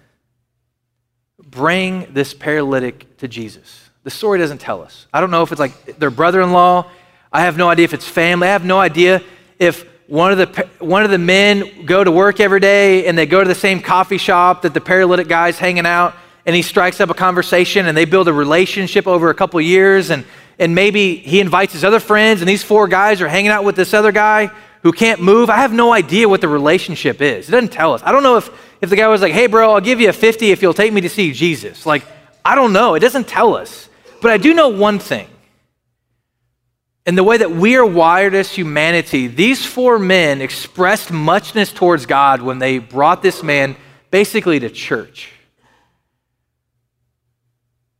bring 1.38 2.12
this 2.12 2.32
paralytic 2.32 3.18
to 3.18 3.28
Jesus? 3.28 3.90
The 4.04 4.10
story 4.10 4.38
doesn't 4.38 4.58
tell 4.58 4.82
us. 4.82 5.06
I 5.12 5.20
don't 5.20 5.30
know 5.30 5.42
if 5.42 5.52
it's 5.52 5.58
like 5.58 5.98
their 5.98 6.10
brother 6.10 6.40
in 6.40 6.52
law. 6.52 6.90
I 7.30 7.42
have 7.42 7.58
no 7.58 7.68
idea 7.68 7.84
if 7.84 7.92
it's 7.92 8.08
family. 8.08 8.48
I 8.48 8.52
have 8.52 8.64
no 8.64 8.78
idea 8.78 9.22
if 9.58 9.86
one 10.08 10.30
of, 10.30 10.38
the, 10.38 10.68
one 10.78 11.02
of 11.02 11.10
the 11.10 11.18
men 11.18 11.84
go 11.84 12.04
to 12.04 12.12
work 12.12 12.38
every 12.38 12.60
day 12.60 13.06
and 13.06 13.18
they 13.18 13.26
go 13.26 13.42
to 13.42 13.48
the 13.48 13.54
same 13.54 13.80
coffee 13.80 14.18
shop 14.18 14.62
that 14.62 14.72
the 14.72 14.80
paralytic 14.80 15.26
guy's 15.26 15.58
hanging 15.58 15.86
out 15.86 16.14
and 16.44 16.54
he 16.54 16.62
strikes 16.62 17.00
up 17.00 17.10
a 17.10 17.14
conversation 17.14 17.86
and 17.86 17.96
they 17.96 18.04
build 18.04 18.28
a 18.28 18.32
relationship 18.32 19.08
over 19.08 19.30
a 19.30 19.34
couple 19.34 19.60
years 19.60 20.10
and, 20.10 20.24
and 20.60 20.74
maybe 20.74 21.16
he 21.16 21.40
invites 21.40 21.72
his 21.72 21.82
other 21.82 21.98
friends 21.98 22.40
and 22.40 22.48
these 22.48 22.62
four 22.62 22.86
guys 22.86 23.20
are 23.20 23.28
hanging 23.28 23.50
out 23.50 23.64
with 23.64 23.74
this 23.74 23.92
other 23.92 24.12
guy 24.12 24.48
who 24.82 24.92
can't 24.92 25.20
move. 25.20 25.50
I 25.50 25.56
have 25.56 25.72
no 25.72 25.92
idea 25.92 26.28
what 26.28 26.40
the 26.40 26.46
relationship 26.48 27.20
is. 27.20 27.48
It 27.48 27.52
doesn't 27.52 27.72
tell 27.72 27.92
us. 27.92 28.02
I 28.04 28.12
don't 28.12 28.22
know 28.22 28.36
if, 28.36 28.48
if 28.80 28.90
the 28.90 28.96
guy 28.96 29.08
was 29.08 29.22
like, 29.22 29.32
hey, 29.32 29.48
bro, 29.48 29.72
I'll 29.72 29.80
give 29.80 30.00
you 30.00 30.08
a 30.08 30.12
50 30.12 30.52
if 30.52 30.62
you'll 30.62 30.72
take 30.72 30.92
me 30.92 31.00
to 31.00 31.08
see 31.08 31.32
Jesus. 31.32 31.84
Like, 31.84 32.04
I 32.44 32.54
don't 32.54 32.72
know. 32.72 32.94
It 32.94 33.00
doesn't 33.00 33.26
tell 33.26 33.56
us. 33.56 33.88
But 34.22 34.30
I 34.30 34.36
do 34.36 34.54
know 34.54 34.68
one 34.68 35.00
thing. 35.00 35.28
In 37.06 37.14
the 37.14 37.22
way 37.22 37.36
that 37.36 37.52
we 37.52 37.76
are 37.76 37.86
wired 37.86 38.34
as 38.34 38.50
humanity, 38.50 39.28
these 39.28 39.64
four 39.64 39.98
men 39.98 40.42
expressed 40.42 41.12
muchness 41.12 41.72
towards 41.72 42.04
God 42.04 42.42
when 42.42 42.58
they 42.58 42.78
brought 42.78 43.22
this 43.22 43.44
man 43.44 43.76
basically 44.10 44.58
to 44.58 44.68
church. 44.68 45.30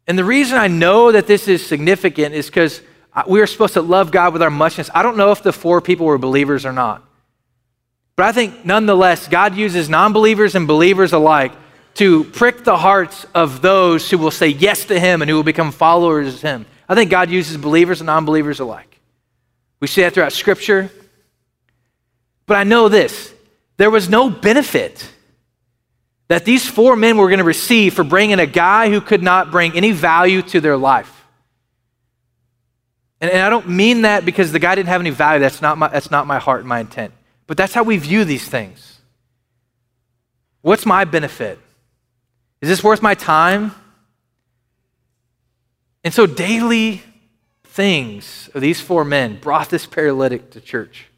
And 0.09 0.19
the 0.19 0.25
reason 0.25 0.59
I 0.59 0.67
know 0.67 1.13
that 1.13 1.29
this 1.29 1.47
is 1.47 1.65
significant 1.65 2.35
is 2.35 2.47
because 2.47 2.81
we 3.29 3.41
are 3.41 3.47
supposed 3.47 3.75
to 3.75 3.83
love 3.83 4.11
God 4.11 4.33
with 4.33 4.43
our 4.43 4.51
muchness. 4.51 4.91
I 4.93 5.03
don't 5.03 5.17
know 5.17 5.31
if 5.31 5.43
the 5.43 5.53
four 5.53 5.81
people 5.81 6.07
were 6.07 6.19
believers 6.19 6.67
or 6.67 6.73
not. 6.73 7.03
But 8.17 8.27
I 8.27 8.33
think 8.33 8.65
nonetheless, 8.65 9.29
God 9.29 9.55
uses 9.55 9.89
non 9.89 10.13
believers 10.13 10.55
and 10.55 10.67
believers 10.67 11.13
alike 11.13 11.53
to 11.95 12.25
prick 12.25 12.65
the 12.65 12.77
hearts 12.77 13.27
of 13.35 13.63
those 13.63 14.11
who 14.11 14.19
will 14.19 14.31
say 14.31 14.49
yes 14.49 14.85
to 14.87 14.99
Him 14.99 15.23
and 15.23 15.31
who 15.31 15.37
will 15.37 15.43
become 15.43 15.71
followers 15.71 16.35
of 16.35 16.43
Him. 16.43 16.67
I 16.89 16.95
think 16.95 17.11
God 17.11 17.31
uses 17.31 17.57
believers 17.57 18.01
and 18.01 18.07
non 18.07 18.25
believers 18.25 18.61
alike. 18.61 18.96
We 19.81 19.87
see 19.87 20.03
that 20.03 20.15
throughout 20.15 20.33
Scripture. 20.33 20.91
But 22.47 22.57
I 22.57 22.65
know 22.65 22.89
this 22.89 23.33
there 23.77 23.91
was 23.91 24.09
no 24.09 24.31
benefit 24.31 25.11
that 26.29 26.45
these 26.45 26.69
four 26.69 26.97
men 26.97 27.17
were 27.17 27.29
going 27.29 27.39
to 27.39 27.45
receive 27.45 27.95
for 27.95 28.05
bringing 28.05 28.41
a 28.41 28.47
guy 28.47 28.91
who 28.91 29.01
could 29.01 29.23
not 29.23 29.51
bring 29.51 29.77
any 29.77 29.93
value 29.93 30.43
to 30.43 30.61
their 30.61 30.77
life. 30.77 31.13
And, 33.21 33.31
and 33.31 33.43
I 33.43 33.51
don't 33.51 33.69
mean 33.69 34.03
that 34.03 34.25
because 34.25 34.51
the 34.53 34.59
guy 34.59 34.75
didn't 34.75 34.89
have 34.89 35.01
any 35.01 35.11
value. 35.11 35.41
That's 35.41 35.63
not, 35.63 35.79
my, 35.79 35.89
that's 35.89 36.11
not 36.11 36.27
my 36.27 36.39
heart 36.39 36.61
and 36.61 36.69
my 36.69 36.81
intent. 36.81 37.13
But 37.47 37.57
that's 37.57 37.73
how 37.73 37.85
we 37.85 37.97
view 37.97 38.25
these 38.25 38.47
things. 38.47 39.01
What's 40.63 40.85
my 40.85 41.05
benefit? 41.05 41.61
Is 42.61 42.69
this 42.69 42.83
worth 42.83 43.03
my 43.03 43.15
time? 43.15 43.73
And 46.03 46.13
so, 46.13 46.27
daily 46.27 47.03
things 47.77 48.49
of 48.55 48.63
these 48.63 48.81
four 48.81 49.05
men 49.05 49.39
brought 49.39 49.69
this 49.69 49.85
paralytic 49.85 50.51
to 50.53 50.61
church. 50.63 51.09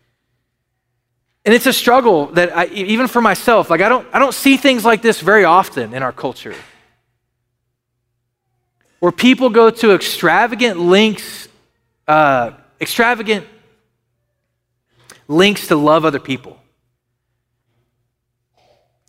And 1.44 1.54
it's 1.54 1.66
a 1.66 1.72
struggle 1.72 2.26
that 2.32 2.54
I, 2.54 2.66
even 2.66 3.06
for 3.06 3.22
myself, 3.22 3.70
like 3.70 3.80
I 3.80 3.88
don't, 3.88 4.06
I 4.12 4.18
don't 4.18 4.34
see 4.34 4.56
things 4.56 4.84
like 4.84 5.00
this 5.00 5.20
very 5.20 5.44
often 5.44 5.94
in 5.94 6.02
our 6.02 6.12
culture. 6.12 6.56
Where 8.98 9.12
people 9.12 9.50
go 9.50 9.70
to 9.70 9.94
extravagant 9.94 10.80
links, 10.80 11.48
uh, 12.08 12.50
extravagant 12.80 13.46
links 15.28 15.68
to 15.68 15.76
love 15.76 16.04
other 16.04 16.18
people. 16.18 16.58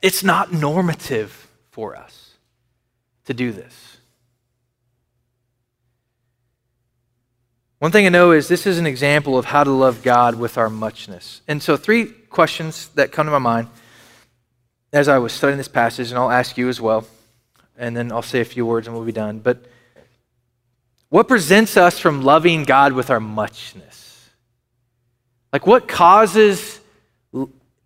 It's 0.03 0.23
not 0.23 0.53
normative 0.53 1.47
for 1.71 1.95
us 1.95 2.35
to 3.25 3.33
do 3.33 3.51
this. 3.51 3.88
One 7.79 7.93
thing 7.93 8.05
I 8.05 8.09
know 8.09 8.31
is 8.31 8.49
this 8.49 8.67
is 8.67 8.77
an 8.77 8.85
example 8.85 9.37
of 9.37 9.45
how 9.45 9.63
to 9.63 9.71
love 9.71 10.03
God 10.03 10.35
with 10.35 10.57
our 10.57 10.69
muchness. 10.69 11.41
And 11.47 11.63
so, 11.63 11.77
three 11.77 12.07
questions 12.07 12.89
that 12.95 13.13
come 13.13 13.25
to 13.25 13.31
my 13.31 13.39
mind 13.39 13.69
as 14.91 15.07
I 15.07 15.17
was 15.19 15.31
studying 15.31 15.57
this 15.57 15.69
passage, 15.69 16.09
and 16.09 16.17
I'll 16.17 16.31
ask 16.31 16.57
you 16.57 16.67
as 16.67 16.81
well, 16.81 17.07
and 17.77 17.95
then 17.95 18.11
I'll 18.11 18.21
say 18.21 18.41
a 18.41 18.45
few 18.45 18.65
words 18.65 18.87
and 18.87 18.95
we'll 18.95 19.05
be 19.05 19.13
done. 19.13 19.39
But 19.39 19.63
what 21.07 21.29
presents 21.29 21.77
us 21.77 21.97
from 21.97 22.21
loving 22.21 22.63
God 22.63 22.91
with 22.91 23.09
our 23.09 23.21
muchness? 23.21 24.29
Like, 25.53 25.65
what 25.65 25.87
causes, 25.87 26.81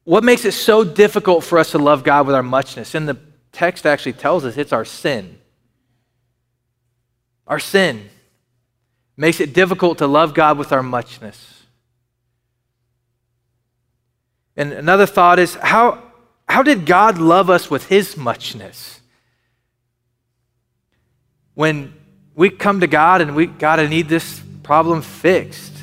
what 0.06 0.24
makes 0.24 0.44
it 0.44 0.54
so 0.54 0.84
difficult 0.84 1.44
for 1.44 1.60
us 1.60 1.72
to 1.72 1.78
love 1.78 2.04
God 2.04 2.26
with 2.26 2.36
our 2.36 2.44
muchness? 2.44 2.96
And 2.96 3.08
the 3.08 3.18
text 3.52 3.86
actually 3.86 4.14
tells 4.14 4.44
us 4.44 4.58
it's 4.58 4.74
our 4.74 4.86
sin. 4.86 5.38
Our 7.46 7.60
sin 7.60 8.10
makes 9.16 9.39
it 9.39 9.53
difficult 9.53 9.99
to 9.99 10.07
love 10.07 10.34
God 10.34 10.57
with 10.57 10.72
our 10.72 10.84
muchness. 10.84 11.64
And 14.55 14.72
another 14.72 15.05
thought 15.05 15.39
is 15.39 15.55
how, 15.55 16.03
how 16.47 16.64
did 16.64 16.86
God 16.86 17.18
love 17.18 17.49
us 17.49 17.70
with 17.70 17.88
his 17.88 18.16
muchness? 18.18 19.01
When 21.55 21.93
we 22.36 22.49
come 22.49 22.80
to 22.80 22.88
God 22.88 23.22
and 23.22 23.36
we, 23.36 23.47
God, 23.47 23.80
I 23.80 23.88
need 23.88 24.09
this 24.09 24.41
problem 24.64 25.01
fixed. 25.01 25.74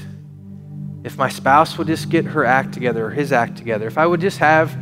If 1.03 1.17
my 1.17 1.29
spouse 1.29 1.79
would 1.79 1.87
just 1.87 2.11
get 2.11 2.25
her 2.27 2.45
act 2.45 2.75
together 2.75 3.07
or 3.07 3.11
his 3.11 3.33
act 3.33 3.57
together, 3.57 3.87
if 3.87 3.97
I 3.97 4.07
would 4.07 4.21
just 4.21 4.39
have, 4.39 4.77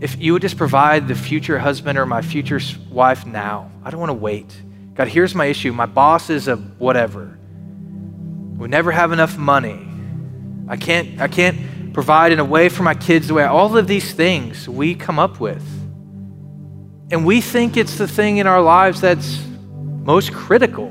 if 0.00 0.20
you 0.20 0.32
would 0.32 0.42
just 0.42 0.56
provide 0.56 1.08
the 1.08 1.14
future 1.14 1.58
husband 1.58 1.98
or 1.98 2.04
my 2.04 2.20
future 2.20 2.60
wife 2.90 3.24
now, 3.24 3.70
I 3.82 3.90
don't 3.90 4.00
want 4.00 4.10
to 4.10 4.14
wait. 4.14 4.54
God, 4.96 5.08
here's 5.08 5.34
my 5.34 5.44
issue. 5.44 5.72
My 5.72 5.86
boss 5.86 6.30
is 6.30 6.48
a 6.48 6.56
whatever. 6.56 7.38
We 8.56 8.68
never 8.68 8.90
have 8.90 9.12
enough 9.12 9.36
money. 9.36 9.86
I 10.68 10.76
can't, 10.76 11.20
I 11.20 11.28
can't 11.28 11.92
provide 11.92 12.32
in 12.32 12.40
a 12.40 12.44
way 12.44 12.70
for 12.70 12.82
my 12.82 12.94
kids 12.94 13.28
the 13.28 13.34
way 13.34 13.44
all 13.44 13.76
of 13.76 13.86
these 13.86 14.12
things 14.14 14.66
we 14.68 14.94
come 14.94 15.18
up 15.18 15.38
with. 15.38 15.62
And 17.10 17.26
we 17.26 17.40
think 17.40 17.76
it's 17.76 17.98
the 17.98 18.08
thing 18.08 18.38
in 18.38 18.46
our 18.46 18.62
lives 18.62 19.02
that's 19.02 19.44
most 19.70 20.32
critical. 20.32 20.88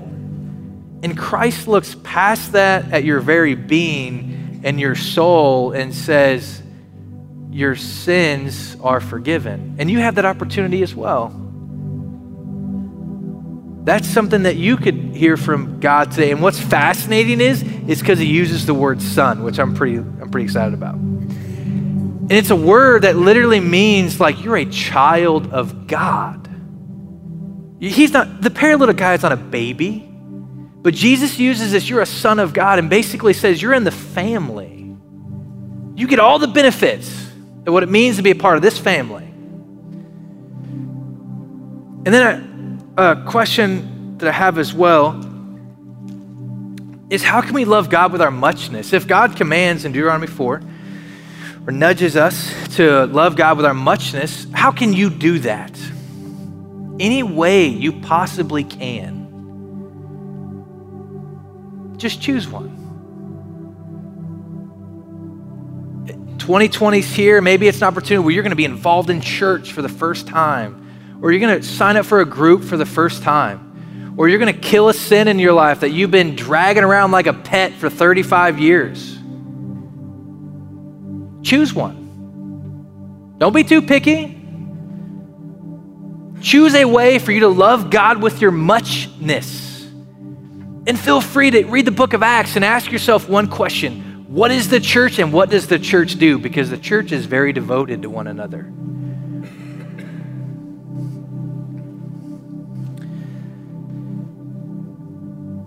And 1.04 1.18
Christ 1.18 1.68
looks 1.68 1.96
past 2.04 2.52
that 2.54 2.92
at 2.94 3.04
your 3.04 3.20
very 3.20 3.56
being 3.56 4.62
and 4.64 4.80
your 4.80 4.96
soul 4.96 5.72
and 5.72 5.94
says, 5.94 6.62
Your 7.50 7.76
sins 7.76 8.78
are 8.82 9.02
forgiven. 9.02 9.76
And 9.80 9.90
you 9.90 10.00
have 10.00 10.16
that 10.16 10.26
opportunity 10.26 10.84
as 10.84 10.96
well. 10.96 11.45
That's 13.86 14.08
something 14.08 14.44
that 14.44 14.56
you 14.56 14.78
could 14.78 14.96
hear 15.16 15.38
from 15.38 15.80
God 15.80 16.10
today. 16.12 16.32
And 16.32 16.42
what's 16.42 16.60
fascinating 16.60 17.40
is, 17.40 17.62
it's 17.88 18.02
because 18.02 18.18
he 18.18 18.26
uses 18.26 18.66
the 18.66 18.74
word 18.74 19.00
son, 19.00 19.44
which 19.44 19.60
I'm 19.60 19.76
pretty, 19.76 19.98
I'm 19.98 20.32
pretty 20.32 20.46
excited 20.46 20.74
about. 20.74 20.96
And 20.96 22.32
it's 22.32 22.50
a 22.50 22.56
word 22.56 23.04
that 23.04 23.16
literally 23.16 23.60
means 23.60 24.20
like 24.20 24.44
you're 24.44 24.58
a 24.58 24.66
child 24.66 25.54
of 25.54 25.86
God. 25.86 26.50
He's 27.80 28.12
not, 28.12 28.42
the 28.42 28.50
paralytic 28.50 28.98
guy 28.98 29.14
is 29.14 29.22
not 29.22 29.32
a 29.32 29.38
baby, 29.38 30.10
but 30.82 30.96
Jesus 30.96 31.38
uses 31.38 31.72
this, 31.72 31.88
you're 31.88 32.02
a 32.02 32.08
son 32.08 32.40
of 32.40 32.54
God, 32.54 32.80
and 32.80 32.90
basically 32.90 33.34
says 33.34 33.62
you're 33.62 33.74
in 33.74 33.84
the 33.84 33.92
family. 33.92 34.96
You 35.96 36.08
get 36.08 36.18
all 36.18 36.40
the 36.40 36.48
benefits 36.48 37.08
of 37.68 37.74
what 37.74 37.84
it 37.84 37.90
means 37.90 38.18
to 38.18 38.24
be 38.24 38.32
a 38.32 38.36
part 38.36 38.56
of 38.56 38.64
this 38.64 38.80
family. 38.80 39.26
And 42.06 42.08
then 42.08 42.24
I, 42.26 42.55
a 42.98 43.24
question 43.28 44.18
that 44.20 44.30
I 44.30 44.32
have 44.32 44.58
as 44.58 44.74
well 44.74 45.22
is 47.10 47.22
how 47.22 47.42
can 47.42 47.54
we 47.54 47.66
love 47.66 47.90
God 47.90 48.12
with 48.12 48.22
our 48.22 48.32
muchness? 48.32 48.94
If 48.94 49.08
God 49.08 49.36
commands 49.36 49.86
in 49.86 49.92
Deuteronomy 49.92 50.28
4 50.28 50.62
or 51.68 51.72
nudges 51.72 52.16
us 52.16 52.54
to 52.78 53.06
love 53.08 53.36
God 53.36 53.58
with 53.58 53.66
our 53.66 53.74
muchness, 53.74 54.48
how 54.54 54.72
can 54.72 54.94
you 54.94 55.10
do 55.10 55.40
that? 55.40 55.78
Any 57.00 57.22
way 57.24 57.68
you 57.68 58.00
possibly 58.02 58.64
can. 58.64 59.24
Just 61.98 62.22
choose 62.22 62.48
one. 62.48 62.84
2020's 66.38 67.14
here. 67.14 67.42
Maybe 67.42 67.68
it's 67.68 67.80
an 67.80 67.84
opportunity 67.86 68.24
where 68.24 68.34
you're 68.34 68.44
going 68.44 68.52
to 68.52 68.56
be 68.56 68.66
involved 68.66 69.10
in 69.10 69.20
church 69.20 69.74
for 69.74 69.82
the 69.82 69.90
first 69.90 70.28
time 70.28 70.85
or 71.22 71.32
you're 71.32 71.40
going 71.40 71.62
to 71.62 71.68
sign 71.68 71.98
up 71.98 72.06
for 72.06 72.22
a 72.22 72.26
group 72.26 72.64
for 72.64 72.78
the 72.78 72.86
first 72.86 73.24
time, 73.24 74.14
or 74.18 74.30
you're 74.30 74.40
going 74.40 74.54
to 74.54 74.60
kill 74.60 74.90
a 74.90 74.94
sin 74.94 75.28
in 75.28 75.40
your 75.40 75.54
life 75.54 75.82
that 75.82 75.90
you've 75.90 76.12
been 76.12 76.36
dragging 76.36 76.84
around 76.84 77.12
like 77.12 77.28
a 77.28 77.34
pet 77.34 77.74
for 77.74 77.90
35 77.90 78.60
years. 78.60 79.16
Choose 81.44 81.74
one. 81.74 83.36
Don't 83.38 83.54
be 83.54 83.64
too 83.64 83.82
picky. 83.82 84.42
Choose 86.42 86.76
a 86.76 86.86
way 86.86 87.20
for 87.20 87.32
you 87.32 87.42
to 87.42 87.48
love 87.48 87.90
God 87.90 88.22
with 88.22 88.42
your 88.42 88.52
muchness. 88.52 89.66
And 90.88 91.00
feel 91.00 91.22
free 91.22 91.50
to 91.52 91.64
read 91.66 91.86
the 91.86 91.92
book 91.92 92.14
of 92.14 92.22
Acts 92.22 92.56
and 92.56 92.64
ask 92.64 92.92
yourself 92.92 93.28
one 93.28 93.48
question 93.48 94.26
What 94.28 94.52
is 94.52 94.70
the 94.70 94.80
church 94.80 95.20
and 95.20 95.34
what 95.34 95.50
does 95.50 95.68
the 95.68 95.80
church 95.80 96.18
do? 96.18 96.38
Because 96.38 96.70
the 96.70 96.78
church 96.78 97.12
is 97.12 97.26
very 97.26 97.54
devoted 97.54 98.04
to 98.04 98.10
one 98.10 98.28
another. 98.28 98.72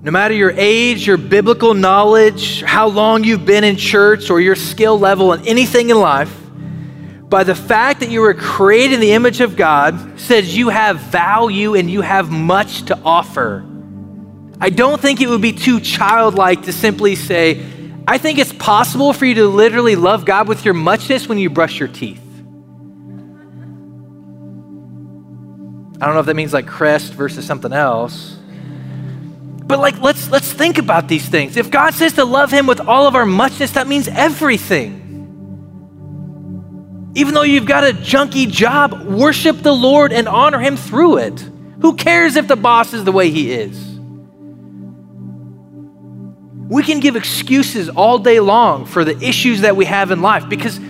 No 0.08 0.12
matter 0.12 0.32
your 0.32 0.54
age, 0.56 1.06
your 1.06 1.18
biblical 1.18 1.74
knowledge, 1.74 2.62
how 2.62 2.88
long 2.88 3.24
you've 3.24 3.44
been 3.44 3.62
in 3.62 3.76
church, 3.76 4.30
or 4.30 4.40
your 4.40 4.56
skill 4.56 4.98
level 4.98 5.34
in 5.34 5.46
anything 5.46 5.90
in 5.90 6.00
life, 6.00 6.34
by 7.28 7.44
the 7.44 7.54
fact 7.54 8.00
that 8.00 8.08
you 8.10 8.22
were 8.22 8.32
created 8.32 8.94
in 8.94 9.00
the 9.00 9.12
image 9.12 9.42
of 9.42 9.54
God, 9.54 10.18
says 10.18 10.56
you 10.56 10.70
have 10.70 10.98
value 10.98 11.74
and 11.74 11.90
you 11.90 12.00
have 12.00 12.30
much 12.30 12.84
to 12.84 12.98
offer. 13.04 13.66
I 14.58 14.70
don't 14.70 14.98
think 14.98 15.20
it 15.20 15.28
would 15.28 15.42
be 15.42 15.52
too 15.52 15.78
childlike 15.78 16.62
to 16.62 16.72
simply 16.72 17.14
say, 17.14 17.62
I 18.08 18.16
think 18.16 18.38
it's 18.38 18.54
possible 18.54 19.12
for 19.12 19.26
you 19.26 19.34
to 19.34 19.46
literally 19.46 19.94
love 19.94 20.24
God 20.24 20.48
with 20.48 20.64
your 20.64 20.72
muchness 20.72 21.28
when 21.28 21.36
you 21.36 21.50
brush 21.50 21.78
your 21.78 21.88
teeth. 21.88 22.24
I 26.00 26.06
don't 26.06 26.14
know 26.14 26.20
if 26.20 26.26
that 26.26 26.34
means 26.34 26.54
like 26.54 26.66
crest 26.66 27.12
versus 27.12 27.44
something 27.44 27.74
else. 27.74 28.37
But 29.68 29.80
like 29.80 30.00
let's 30.00 30.30
let's 30.30 30.50
think 30.50 30.78
about 30.78 31.08
these 31.08 31.28
things. 31.28 31.58
If 31.58 31.70
God 31.70 31.92
says 31.92 32.14
to 32.14 32.24
love 32.24 32.50
him 32.50 32.66
with 32.66 32.80
all 32.80 33.06
of 33.06 33.14
our 33.14 33.26
muchness, 33.26 33.72
that 33.72 33.86
means 33.86 34.08
everything. 34.08 35.04
Even 37.14 37.34
though 37.34 37.42
you've 37.42 37.66
got 37.66 37.84
a 37.84 37.92
junky 37.92 38.50
job, 38.50 39.02
worship 39.02 39.58
the 39.58 39.74
Lord 39.74 40.10
and 40.12 40.26
honor 40.26 40.58
him 40.58 40.76
through 40.76 41.18
it. 41.18 41.38
Who 41.82 41.96
cares 41.96 42.36
if 42.36 42.48
the 42.48 42.56
boss 42.56 42.94
is 42.94 43.04
the 43.04 43.12
way 43.12 43.30
he 43.30 43.52
is? 43.52 43.76
We 46.68 46.82
can 46.82 47.00
give 47.00 47.16
excuses 47.16 47.88
all 47.90 48.18
day 48.18 48.40
long 48.40 48.86
for 48.86 49.04
the 49.04 49.18
issues 49.20 49.60
that 49.62 49.76
we 49.76 49.84
have 49.84 50.10
in 50.10 50.22
life 50.22 50.48
because, 50.48 50.80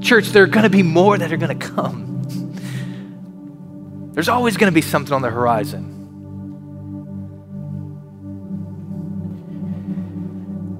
church, 0.00 0.28
there 0.28 0.44
are 0.44 0.48
going 0.48 0.64
to 0.64 0.70
be 0.70 0.82
more 0.82 1.18
that 1.18 1.32
are 1.32 1.36
going 1.36 1.58
to 1.58 1.66
come. 1.66 2.06
There's 4.12 4.28
always 4.28 4.56
going 4.56 4.70
to 4.70 4.74
be 4.74 4.82
something 4.82 5.12
on 5.12 5.22
the 5.22 5.30
horizon. 5.30 5.99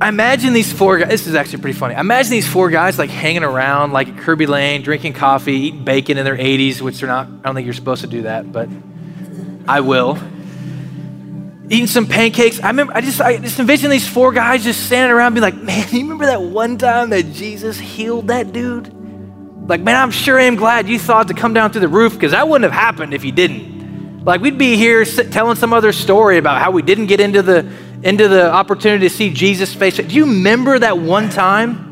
I 0.01 0.09
imagine 0.09 0.55
these 0.55 0.73
four 0.73 0.97
guys, 0.97 1.09
this 1.09 1.27
is 1.27 1.35
actually 1.35 1.61
pretty 1.61 1.79
funny. 1.79 1.95
I 1.95 2.01
imagine 2.01 2.31
these 2.31 2.49
four 2.49 2.71
guys 2.71 2.99
like 2.99 3.11
hanging 3.11 3.45
around 3.45 3.93
like 3.93 4.09
at 4.09 4.17
Kerbey 4.17 4.49
Lane, 4.49 4.81
drinking 4.81 5.13
coffee, 5.13 5.53
eating 5.53 5.85
bacon 5.85 6.17
in 6.17 6.25
their 6.25 6.39
80s, 6.39 6.81
which 6.81 7.01
they're 7.01 7.09
not, 7.09 7.27
I 7.27 7.31
don't 7.43 7.55
think 7.55 7.67
you're 7.67 7.75
supposed 7.75 8.01
to 8.01 8.07
do 8.07 8.23
that, 8.23 8.51
but 8.51 8.71
I 9.69 9.81
will. 9.81 10.19
Eating 11.69 11.87
some 11.87 12.07
pancakes. 12.07 12.61
I 12.61 12.69
remember, 12.69 12.95
I 12.95 13.03
just, 13.03 13.21
I 13.21 13.37
just 13.37 13.59
envision 13.59 13.91
these 13.91 14.09
four 14.09 14.33
guys 14.33 14.65
just 14.65 14.87
standing 14.87 15.15
around 15.15 15.35
being 15.35 15.43
like, 15.43 15.57
man, 15.57 15.87
you 15.91 16.01
remember 16.01 16.27
that 16.27 16.41
one 16.41 16.79
time 16.79 17.11
that 17.11 17.33
Jesus 17.33 17.79
healed 17.79 18.29
that 18.29 18.53
dude? 18.53 18.89
Like, 19.69 19.83
man, 19.83 19.97
I'm 19.97 20.11
sure 20.11 20.41
I 20.41 20.45
am 20.45 20.57
glad 20.57 20.89
you 20.89 20.99
thought 20.99 21.29
to 21.29 21.35
come 21.35 21.53
down 21.53 21.73
through 21.73 21.83
the 21.83 21.89
roof 21.89 22.15
because 22.15 22.33
that 22.33 22.49
wouldn't 22.49 22.73
have 22.73 22.81
happened 22.81 23.13
if 23.13 23.23
you 23.23 23.33
didn't. 23.33 24.25
Like, 24.25 24.41
we'd 24.41 24.59
be 24.59 24.77
here 24.77 25.05
telling 25.05 25.57
some 25.57 25.75
other 25.75 25.93
story 25.93 26.39
about 26.39 26.61
how 26.61 26.71
we 26.71 26.81
didn't 26.81 27.07
get 27.07 27.21
into 27.21 27.43
the 27.43 27.71
into 28.03 28.29
the 28.29 28.51
opportunity 28.51 29.09
to 29.09 29.15
see 29.15 29.31
Jesus 29.31 29.75
face. 29.75 29.97
Do 29.97 30.15
you 30.15 30.27
remember 30.27 30.79
that 30.79 30.99
one 30.99 31.29
time 31.29 31.89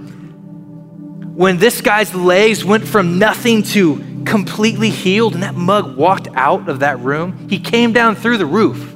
when 1.36 1.58
this 1.58 1.80
guy's 1.80 2.14
legs 2.14 2.64
went 2.64 2.86
from 2.86 3.18
nothing 3.18 3.62
to 3.62 4.22
completely 4.24 4.90
healed 4.90 5.34
and 5.34 5.42
that 5.42 5.54
mug 5.54 5.96
walked 5.96 6.28
out 6.34 6.68
of 6.68 6.80
that 6.80 6.98
room? 7.00 7.48
He 7.48 7.60
came 7.60 7.92
down 7.92 8.16
through 8.16 8.38
the 8.38 8.46
roof. 8.46 8.94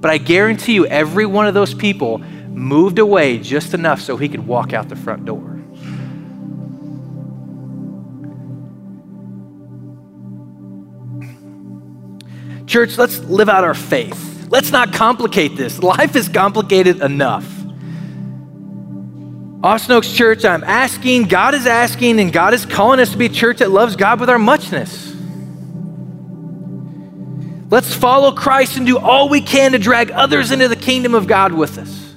But 0.00 0.10
I 0.10 0.18
guarantee 0.18 0.74
you, 0.74 0.86
every 0.86 1.24
one 1.24 1.46
of 1.46 1.54
those 1.54 1.72
people 1.72 2.18
moved 2.18 2.98
away 2.98 3.38
just 3.38 3.72
enough 3.72 4.00
so 4.00 4.16
he 4.16 4.28
could 4.28 4.46
walk 4.46 4.72
out 4.72 4.88
the 4.88 4.96
front 4.96 5.24
door. 5.24 5.50
Church, 12.66 12.98
let's 12.98 13.20
live 13.20 13.48
out 13.48 13.64
our 13.64 13.74
faith. 13.74 14.33
Let's 14.54 14.70
not 14.70 14.92
complicate 14.92 15.56
this. 15.56 15.82
Life 15.82 16.14
is 16.14 16.28
complicated 16.28 17.02
enough. 17.02 17.44
Austin 19.64 19.96
Oaks 19.96 20.12
Church, 20.12 20.44
I'm 20.44 20.62
asking, 20.62 21.24
God 21.24 21.54
is 21.54 21.66
asking, 21.66 22.20
and 22.20 22.32
God 22.32 22.54
is 22.54 22.64
calling 22.64 23.00
us 23.00 23.10
to 23.10 23.18
be 23.18 23.26
a 23.26 23.30
church 23.30 23.58
that 23.58 23.72
loves 23.72 23.96
God 23.96 24.20
with 24.20 24.30
our 24.30 24.38
muchness. 24.38 25.12
Let's 27.68 27.92
follow 27.96 28.30
Christ 28.30 28.76
and 28.76 28.86
do 28.86 28.96
all 28.96 29.28
we 29.28 29.40
can 29.40 29.72
to 29.72 29.78
drag 29.80 30.12
others 30.12 30.52
into 30.52 30.68
the 30.68 30.76
kingdom 30.76 31.16
of 31.16 31.26
God 31.26 31.52
with 31.52 31.76
us. 31.76 32.14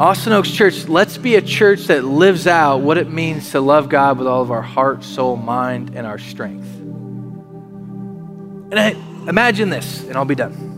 Austin 0.00 0.32
Oaks 0.32 0.50
Church, 0.50 0.88
let's 0.88 1.16
be 1.16 1.36
a 1.36 1.42
church 1.42 1.84
that 1.84 2.02
lives 2.02 2.48
out 2.48 2.78
what 2.78 2.98
it 2.98 3.08
means 3.08 3.52
to 3.52 3.60
love 3.60 3.88
God 3.88 4.18
with 4.18 4.26
all 4.26 4.42
of 4.42 4.50
our 4.50 4.62
heart, 4.62 5.04
soul, 5.04 5.36
mind, 5.36 5.92
and 5.94 6.08
our 6.08 6.18
strength. 6.18 6.66
And 8.72 8.80
I, 8.80 8.96
imagine 9.28 9.70
this, 9.70 10.02
and 10.04 10.16
I'll 10.16 10.24
be 10.24 10.34
done. 10.34 10.70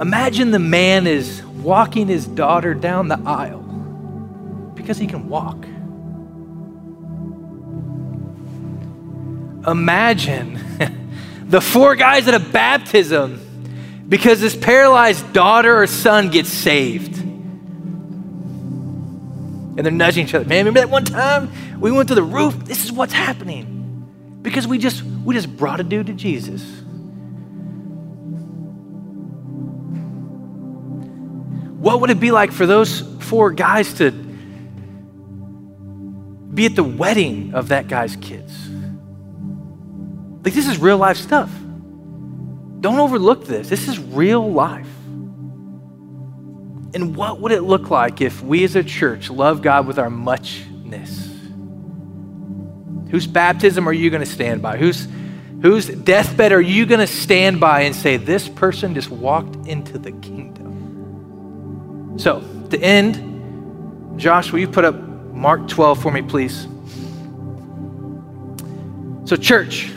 Imagine 0.00 0.50
the 0.50 0.58
man 0.58 1.06
is 1.06 1.42
walking 1.42 2.06
his 2.06 2.26
daughter 2.26 2.74
down 2.74 3.08
the 3.08 3.20
aisle 3.24 3.62
because 4.74 4.98
he 4.98 5.06
can 5.06 5.28
walk. 5.28 5.64
Imagine 9.66 10.60
the 11.48 11.60
four 11.60 11.96
guys 11.96 12.28
at 12.28 12.34
a 12.34 12.38
baptism 12.38 13.40
because 14.08 14.40
this 14.40 14.54
paralyzed 14.54 15.32
daughter 15.32 15.82
or 15.82 15.86
son 15.86 16.30
gets 16.30 16.50
saved. 16.50 17.18
And 19.76 19.78
they're 19.78 19.90
nudging 19.90 20.26
each 20.26 20.34
other. 20.34 20.44
Man, 20.44 20.66
remember 20.66 20.80
that 20.80 20.90
one 20.90 21.04
time 21.04 21.50
we 21.80 21.90
went 21.90 22.08
to 22.08 22.14
the 22.14 22.22
roof? 22.22 22.54
This 22.64 22.84
is 22.84 22.92
what's 22.92 23.12
happening. 23.12 23.75
Because 24.46 24.64
we 24.68 24.78
just 24.78 25.02
we 25.02 25.34
just 25.34 25.56
brought 25.56 25.80
a 25.80 25.82
dude 25.82 26.06
to 26.06 26.12
Jesus. 26.12 26.62
What 31.80 32.00
would 32.00 32.10
it 32.10 32.20
be 32.20 32.30
like 32.30 32.52
for 32.52 32.64
those 32.64 33.00
four 33.24 33.50
guys 33.50 33.94
to 33.94 34.12
be 36.54 36.64
at 36.64 36.76
the 36.76 36.84
wedding 36.84 37.54
of 37.54 37.70
that 37.70 37.88
guy's 37.88 38.14
kids? 38.14 38.68
Like, 40.44 40.54
this 40.54 40.68
is 40.68 40.78
real 40.78 40.98
life 40.98 41.16
stuff. 41.16 41.50
Don't 42.80 43.00
overlook 43.00 43.46
this. 43.46 43.68
This 43.68 43.88
is 43.88 43.98
real 43.98 44.48
life. 44.48 44.86
And 46.94 47.16
what 47.16 47.40
would 47.40 47.50
it 47.50 47.62
look 47.62 47.90
like 47.90 48.20
if 48.20 48.44
we 48.44 48.62
as 48.62 48.76
a 48.76 48.84
church 48.84 49.28
love 49.28 49.60
God 49.60 49.88
with 49.88 49.98
our 49.98 50.08
muchness? 50.08 51.25
Whose 53.10 53.26
baptism 53.26 53.88
are 53.88 53.92
you 53.92 54.10
going 54.10 54.24
to 54.24 54.30
stand 54.30 54.62
by? 54.62 54.76
Whose, 54.76 55.06
whose 55.62 55.86
deathbed 55.86 56.52
are 56.52 56.60
you 56.60 56.86
going 56.86 57.00
to 57.00 57.06
stand 57.06 57.60
by 57.60 57.82
and 57.82 57.94
say, 57.94 58.16
this 58.16 58.48
person 58.48 58.94
just 58.94 59.10
walked 59.10 59.66
into 59.66 59.98
the 59.98 60.12
kingdom? 60.12 62.18
So, 62.18 62.42
to 62.70 62.80
end, 62.80 64.18
Josh, 64.18 64.50
will 64.50 64.58
you 64.58 64.68
put 64.68 64.84
up 64.84 64.96
Mark 64.96 65.68
12 65.68 66.02
for 66.02 66.10
me, 66.10 66.22
please? 66.22 66.66
So, 69.24 69.36
church, 69.36 69.92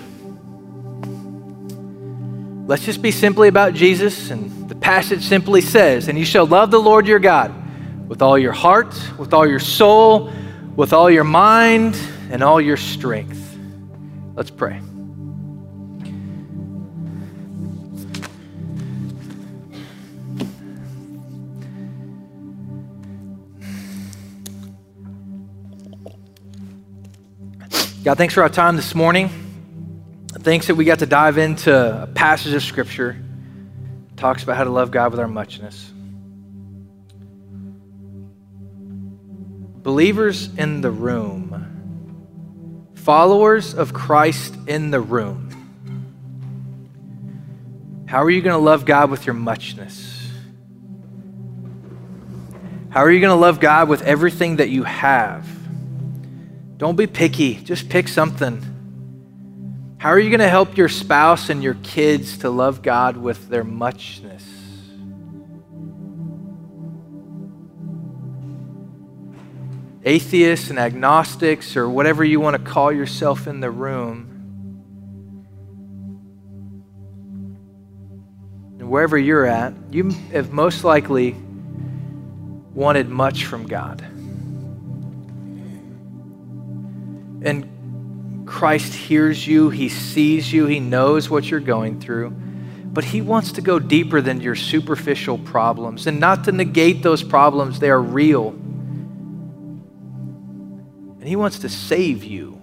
let's 2.67 2.83
just 2.83 3.01
be 3.01 3.11
simply 3.11 3.47
about 3.47 3.73
Jesus. 3.73 4.31
And 4.31 4.69
the 4.69 4.75
passage 4.75 5.23
simply 5.23 5.61
says, 5.61 6.07
And 6.07 6.17
you 6.17 6.25
shall 6.25 6.45
love 6.45 6.71
the 6.71 6.79
Lord 6.79 7.07
your 7.07 7.19
God 7.19 7.53
with 8.07 8.21
all 8.21 8.37
your 8.37 8.51
heart, 8.51 8.93
with 9.17 9.33
all 9.33 9.47
your 9.47 9.59
soul, 9.59 10.31
with 10.75 10.93
all 10.93 11.09
your 11.09 11.23
mind, 11.23 11.97
and 12.29 12.43
all 12.43 12.61
your 12.61 12.77
strength. 12.77 13.57
Let's 14.35 14.51
pray. 14.51 14.79
God, 28.03 28.17
thanks 28.17 28.33
for 28.33 28.43
our 28.43 28.49
time 28.49 28.75
this 28.75 28.95
morning. 28.95 29.29
Thanks 30.29 30.67
that 30.67 30.75
we 30.75 30.85
got 30.85 30.99
to 30.99 31.05
dive 31.05 31.37
into 31.37 32.03
a 32.03 32.07
passage 32.07 32.53
of 32.53 32.63
Scripture 32.63 33.21
talks 34.15 34.43
about 34.43 34.57
how 34.57 34.65
to 34.65 34.69
love 34.69 34.91
God 34.91 35.11
with 35.11 35.19
our 35.19 35.27
muchness. 35.27 35.91
Believers 39.81 40.53
in 40.55 40.81
the 40.81 40.91
room, 40.91 41.78
followers 43.09 43.73
of 43.73 43.91
Christ 43.91 44.53
in 44.67 44.91
the 44.91 45.01
room. 45.01 45.49
How 48.05 48.23
are 48.23 48.29
you 48.29 48.39
going 48.39 48.53
to 48.53 48.63
love 48.63 48.85
God 48.85 49.09
with 49.09 49.25
your 49.25 49.33
muchness? 49.33 50.29
How 52.89 52.99
are 52.99 53.09
you 53.09 53.19
going 53.19 53.35
to 53.35 53.41
love 53.41 53.59
God 53.59 53.89
with 53.89 54.03
everything 54.03 54.57
that 54.57 54.69
you 54.69 54.83
have? 54.83 55.49
Don't 56.77 56.95
be 56.95 57.07
picky, 57.07 57.55
just 57.55 57.89
pick 57.89 58.07
something. 58.07 59.95
How 59.97 60.09
are 60.09 60.19
you 60.19 60.29
going 60.29 60.39
to 60.41 60.47
help 60.47 60.77
your 60.77 60.87
spouse 60.87 61.49
and 61.49 61.63
your 61.63 61.77
kids 61.81 62.37
to 62.37 62.51
love 62.51 62.83
God 62.83 63.17
with 63.17 63.49
their 63.49 63.63
muchness? 63.63 64.48
Atheists 70.03 70.69
and 70.69 70.79
agnostics, 70.79 71.75
or 71.75 71.89
whatever 71.89 72.23
you 72.23 72.39
want 72.39 72.55
to 72.55 72.71
call 72.71 72.91
yourself 72.91 73.47
in 73.47 73.59
the 73.59 73.69
room, 73.69 74.27
and 78.79 78.89
wherever 78.89 79.17
you're 79.17 79.45
at, 79.45 79.73
you 79.91 80.09
have 80.31 80.51
most 80.51 80.83
likely 80.83 81.35
wanted 82.73 83.09
much 83.09 83.45
from 83.45 83.67
God. 83.67 84.01
And 87.41 88.45
Christ 88.45 88.93
hears 88.93 89.45
you, 89.45 89.69
He 89.69 89.89
sees 89.89 90.51
you, 90.51 90.65
He 90.65 90.79
knows 90.79 91.29
what 91.29 91.49
you're 91.49 91.59
going 91.59 91.99
through. 91.99 92.31
But 92.31 93.03
He 93.03 93.21
wants 93.21 93.53
to 93.53 93.61
go 93.61 93.79
deeper 93.79 94.21
than 94.21 94.41
your 94.41 94.55
superficial 94.55 95.37
problems 95.37 96.07
and 96.07 96.19
not 96.19 96.45
to 96.45 96.51
negate 96.51 97.03
those 97.03 97.23
problems, 97.23 97.79
they 97.79 97.89
are 97.89 98.01
real. 98.01 98.58
And 101.19 101.27
He 101.27 101.35
wants 101.35 101.59
to 101.59 101.69
save 101.69 102.23
you. 102.23 102.59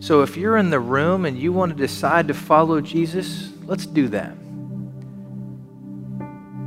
So 0.00 0.22
if 0.22 0.36
you're 0.36 0.56
in 0.56 0.70
the 0.70 0.80
room 0.80 1.24
and 1.24 1.38
you 1.38 1.52
want 1.52 1.72
to 1.72 1.76
decide 1.76 2.28
to 2.28 2.34
follow 2.34 2.80
Jesus, 2.80 3.50
let's 3.64 3.86
do 3.86 4.08
that. 4.08 4.36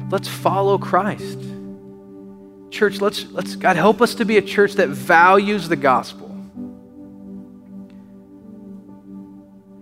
Let's 0.09 0.27
follow 0.27 0.77
Christ. 0.77 1.39
Church, 2.69 2.99
let's, 2.99 3.25
let's 3.31 3.55
God 3.55 3.75
help 3.75 4.01
us 4.01 4.15
to 4.15 4.25
be 4.25 4.37
a 4.37 4.41
church 4.41 4.73
that 4.73 4.89
values 4.89 5.69
the 5.69 5.75
gospel 5.75 6.31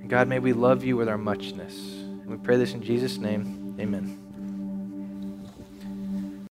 And 0.10 0.18
God, 0.18 0.28
may 0.28 0.40
we 0.40 0.54
love 0.54 0.84
you 0.84 0.98
with 0.98 1.08
our 1.08 1.20
muchness. 1.20 1.78
And 1.78 2.26
we 2.26 2.38
pray 2.38 2.58
this 2.58 2.74
in 2.74 2.82
Jesus' 2.82 3.20
name. 3.20 3.76
Amen. 3.80 4.19